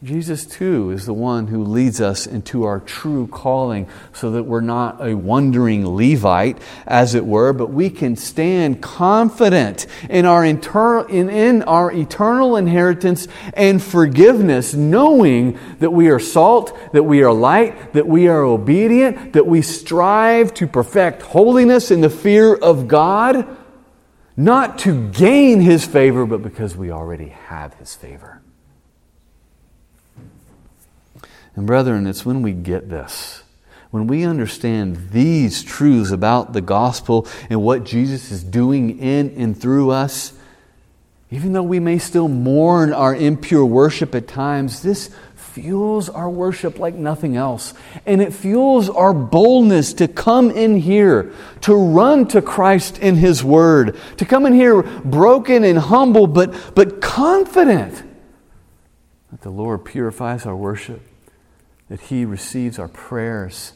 Jesus, 0.05 0.45
too, 0.45 0.91
is 0.91 1.07
the 1.07 1.15
one 1.15 1.47
who 1.47 1.65
leads 1.65 2.03
us 2.03 2.27
into 2.27 2.65
our 2.65 2.81
true 2.81 3.27
calling 3.29 3.89
so 4.13 4.33
that 4.33 4.43
we're 4.43 4.61
not 4.61 5.01
a 5.01 5.15
wandering 5.15 5.89
Levite, 5.89 6.59
as 6.87 7.15
it 7.15 7.25
were, 7.25 7.55
but 7.55 7.73
we 7.73 7.89
can 7.89 8.15
stand 8.15 8.83
confident 8.83 9.87
in 10.11 10.27
our, 10.27 10.45
inter- 10.45 11.09
in, 11.09 11.31
in 11.31 11.63
our 11.63 11.91
eternal 11.91 12.57
inheritance 12.57 13.27
and 13.55 13.83
forgiveness, 13.83 14.75
knowing 14.75 15.59
that 15.79 15.93
we 15.93 16.11
are 16.11 16.21
salt, 16.21 16.79
that 16.93 17.05
we 17.05 17.23
are 17.23 17.33
light, 17.33 17.95
that 17.95 18.07
we 18.07 18.29
are 18.29 18.43
obedient, 18.43 19.33
that 19.33 19.47
we 19.47 19.63
strive 19.63 20.53
to 20.53 20.67
perfect 20.67 21.23
holiness 21.23 21.91
in 21.91 22.03
the 22.03 22.11
fear 22.11 22.55
of 22.55 22.87
God, 22.87 23.49
not 24.37 24.79
to 24.81 25.09
gain 25.09 25.63
His 25.63 25.87
favor, 25.87 26.27
but 26.27 26.43
because 26.43 26.77
we 26.77 26.91
already 26.91 27.31
have 27.31 27.73
His 27.75 27.95
favor. 27.95 28.43
And, 31.57 31.67
brethren, 31.67 32.07
it's 32.07 32.27
when 32.27 32.43
we 32.43 32.53
get 32.53 32.91
this, 32.91 33.43
when 33.91 34.07
we 34.07 34.25
understand 34.25 35.09
these 35.11 35.65
truths 35.65 36.11
about 36.11 36.53
the 36.53 36.61
gospel 36.61 37.27
and 37.49 37.63
what 37.63 37.85
Jesus 37.85 38.31
is 38.31 38.45
doing 38.45 38.99
in 38.99 39.35
and 39.39 39.59
through 39.59 39.91
us, 39.91 40.35
even 41.31 41.55
though 41.55 41.63
we 41.63 41.81
may 41.81 41.99
still 41.99 42.29
mourn 42.29 42.93
our 42.93 43.15
impure 43.15 43.65
worship 43.65 44.15
at 44.15 44.29
times, 44.29 44.83
this 44.83 45.11
fuels 45.35 46.11
our 46.11 46.29
worship 46.29 46.79
like 46.79 46.95
nothing 46.95 47.39
else. 47.39 47.73
And 48.05 48.21
it 48.21 48.35
fuels 48.35 48.91
our 48.91 49.15
boldness 49.15 49.95
to 49.95 50.09
come 50.09 50.51
in 50.51 50.79
here, 50.79 51.33
to 51.63 51.75
run 51.75 52.29
to 52.29 52.43
Christ 52.43 52.99
in 52.99 53.17
His 53.17 53.43
Word, 53.43 53.97
to 54.19 54.27
come 54.27 54.45
in 54.45 54.53
here 54.53 54.83
broken 54.83 55.65
and 55.65 55.79
humble, 55.79 56.27
but, 56.27 56.75
but 56.75 57.01
confident 57.01 58.03
that 59.31 59.41
the 59.41 59.51
Lord 59.51 59.87
purifies 59.87 60.45
our 60.45 60.55
worship 60.55 61.01
that 61.89 62.01
He 62.01 62.25
receives 62.25 62.79
our 62.79 62.89
prayers, 62.89 63.73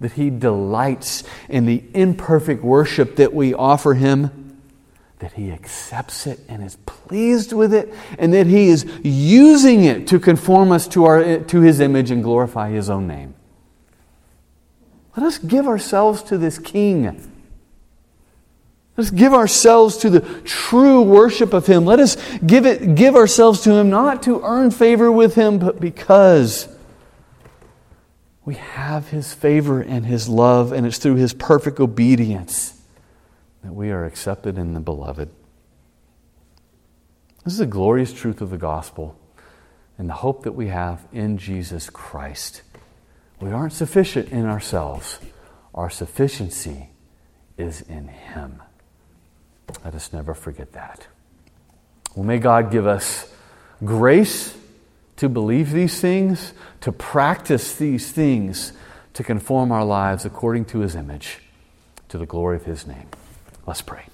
that 0.00 0.12
He 0.12 0.30
delights 0.30 1.24
in 1.48 1.66
the 1.66 1.84
imperfect 1.94 2.62
worship 2.62 3.16
that 3.16 3.32
we 3.32 3.54
offer 3.54 3.94
Him, 3.94 4.58
that 5.20 5.34
He 5.34 5.50
accepts 5.50 6.26
it 6.26 6.40
and 6.48 6.62
is 6.62 6.76
pleased 6.84 7.52
with 7.52 7.72
it, 7.72 7.94
and 8.18 8.32
that 8.34 8.46
He 8.46 8.68
is 8.68 8.84
using 9.02 9.84
it 9.84 10.06
to 10.08 10.18
conform 10.18 10.72
us 10.72 10.88
to, 10.88 11.04
our, 11.04 11.38
to 11.38 11.60
His 11.60 11.80
image 11.80 12.10
and 12.10 12.22
glorify 12.22 12.70
His 12.70 12.90
own 12.90 13.06
name. 13.06 13.34
Let 15.16 15.26
us 15.26 15.38
give 15.38 15.68
ourselves 15.68 16.22
to 16.24 16.36
this 16.36 16.58
King. 16.58 17.30
Let's 18.96 19.10
give 19.10 19.32
ourselves 19.32 19.96
to 19.98 20.10
the 20.10 20.20
true 20.42 21.02
worship 21.02 21.52
of 21.52 21.66
Him. 21.66 21.84
Let 21.84 22.00
us 22.00 22.16
give, 22.40 22.66
it, 22.66 22.96
give 22.96 23.14
ourselves 23.14 23.60
to 23.62 23.74
Him 23.74 23.90
not 23.90 24.22
to 24.24 24.42
earn 24.42 24.72
favor 24.72 25.10
with 25.10 25.36
Him, 25.36 25.58
but 25.58 25.80
because 25.80 26.73
we 28.44 28.54
have 28.54 29.08
His 29.08 29.32
favor 29.32 29.80
and 29.80 30.04
His 30.04 30.28
love, 30.28 30.72
and 30.72 30.86
it's 30.86 30.98
through 30.98 31.16
His 31.16 31.32
perfect 31.32 31.80
obedience 31.80 32.80
that 33.62 33.72
we 33.72 33.90
are 33.90 34.04
accepted 34.04 34.58
in 34.58 34.74
the 34.74 34.80
beloved. 34.80 35.30
This 37.44 37.54
is 37.54 37.58
the 37.58 37.66
glorious 37.66 38.12
truth 38.12 38.40
of 38.40 38.50
the 38.50 38.58
gospel 38.58 39.18
and 39.96 40.08
the 40.08 40.14
hope 40.14 40.42
that 40.42 40.52
we 40.52 40.68
have 40.68 41.06
in 41.12 41.38
Jesus 41.38 41.88
Christ. 41.90 42.62
We 43.40 43.50
aren't 43.50 43.72
sufficient 43.72 44.30
in 44.30 44.46
ourselves, 44.46 45.18
our 45.74 45.90
sufficiency 45.90 46.90
is 47.56 47.80
in 47.82 48.08
Him. 48.08 48.62
Let 49.84 49.94
us 49.94 50.12
never 50.12 50.34
forget 50.34 50.72
that. 50.72 51.06
Well, 52.14 52.24
may 52.24 52.38
God 52.38 52.70
give 52.70 52.86
us 52.86 53.32
grace 53.84 54.56
to 55.16 55.28
believe 55.28 55.72
these 55.72 56.00
things, 56.00 56.52
to 56.80 56.92
practice 56.92 57.76
these 57.76 58.12
things, 58.12 58.72
to 59.12 59.22
conform 59.22 59.70
our 59.72 59.84
lives 59.84 60.24
according 60.24 60.64
to 60.66 60.80
his 60.80 60.94
image, 60.94 61.38
to 62.08 62.18
the 62.18 62.26
glory 62.26 62.56
of 62.56 62.64
his 62.64 62.86
name. 62.86 63.06
Let's 63.66 63.82
pray. 63.82 64.04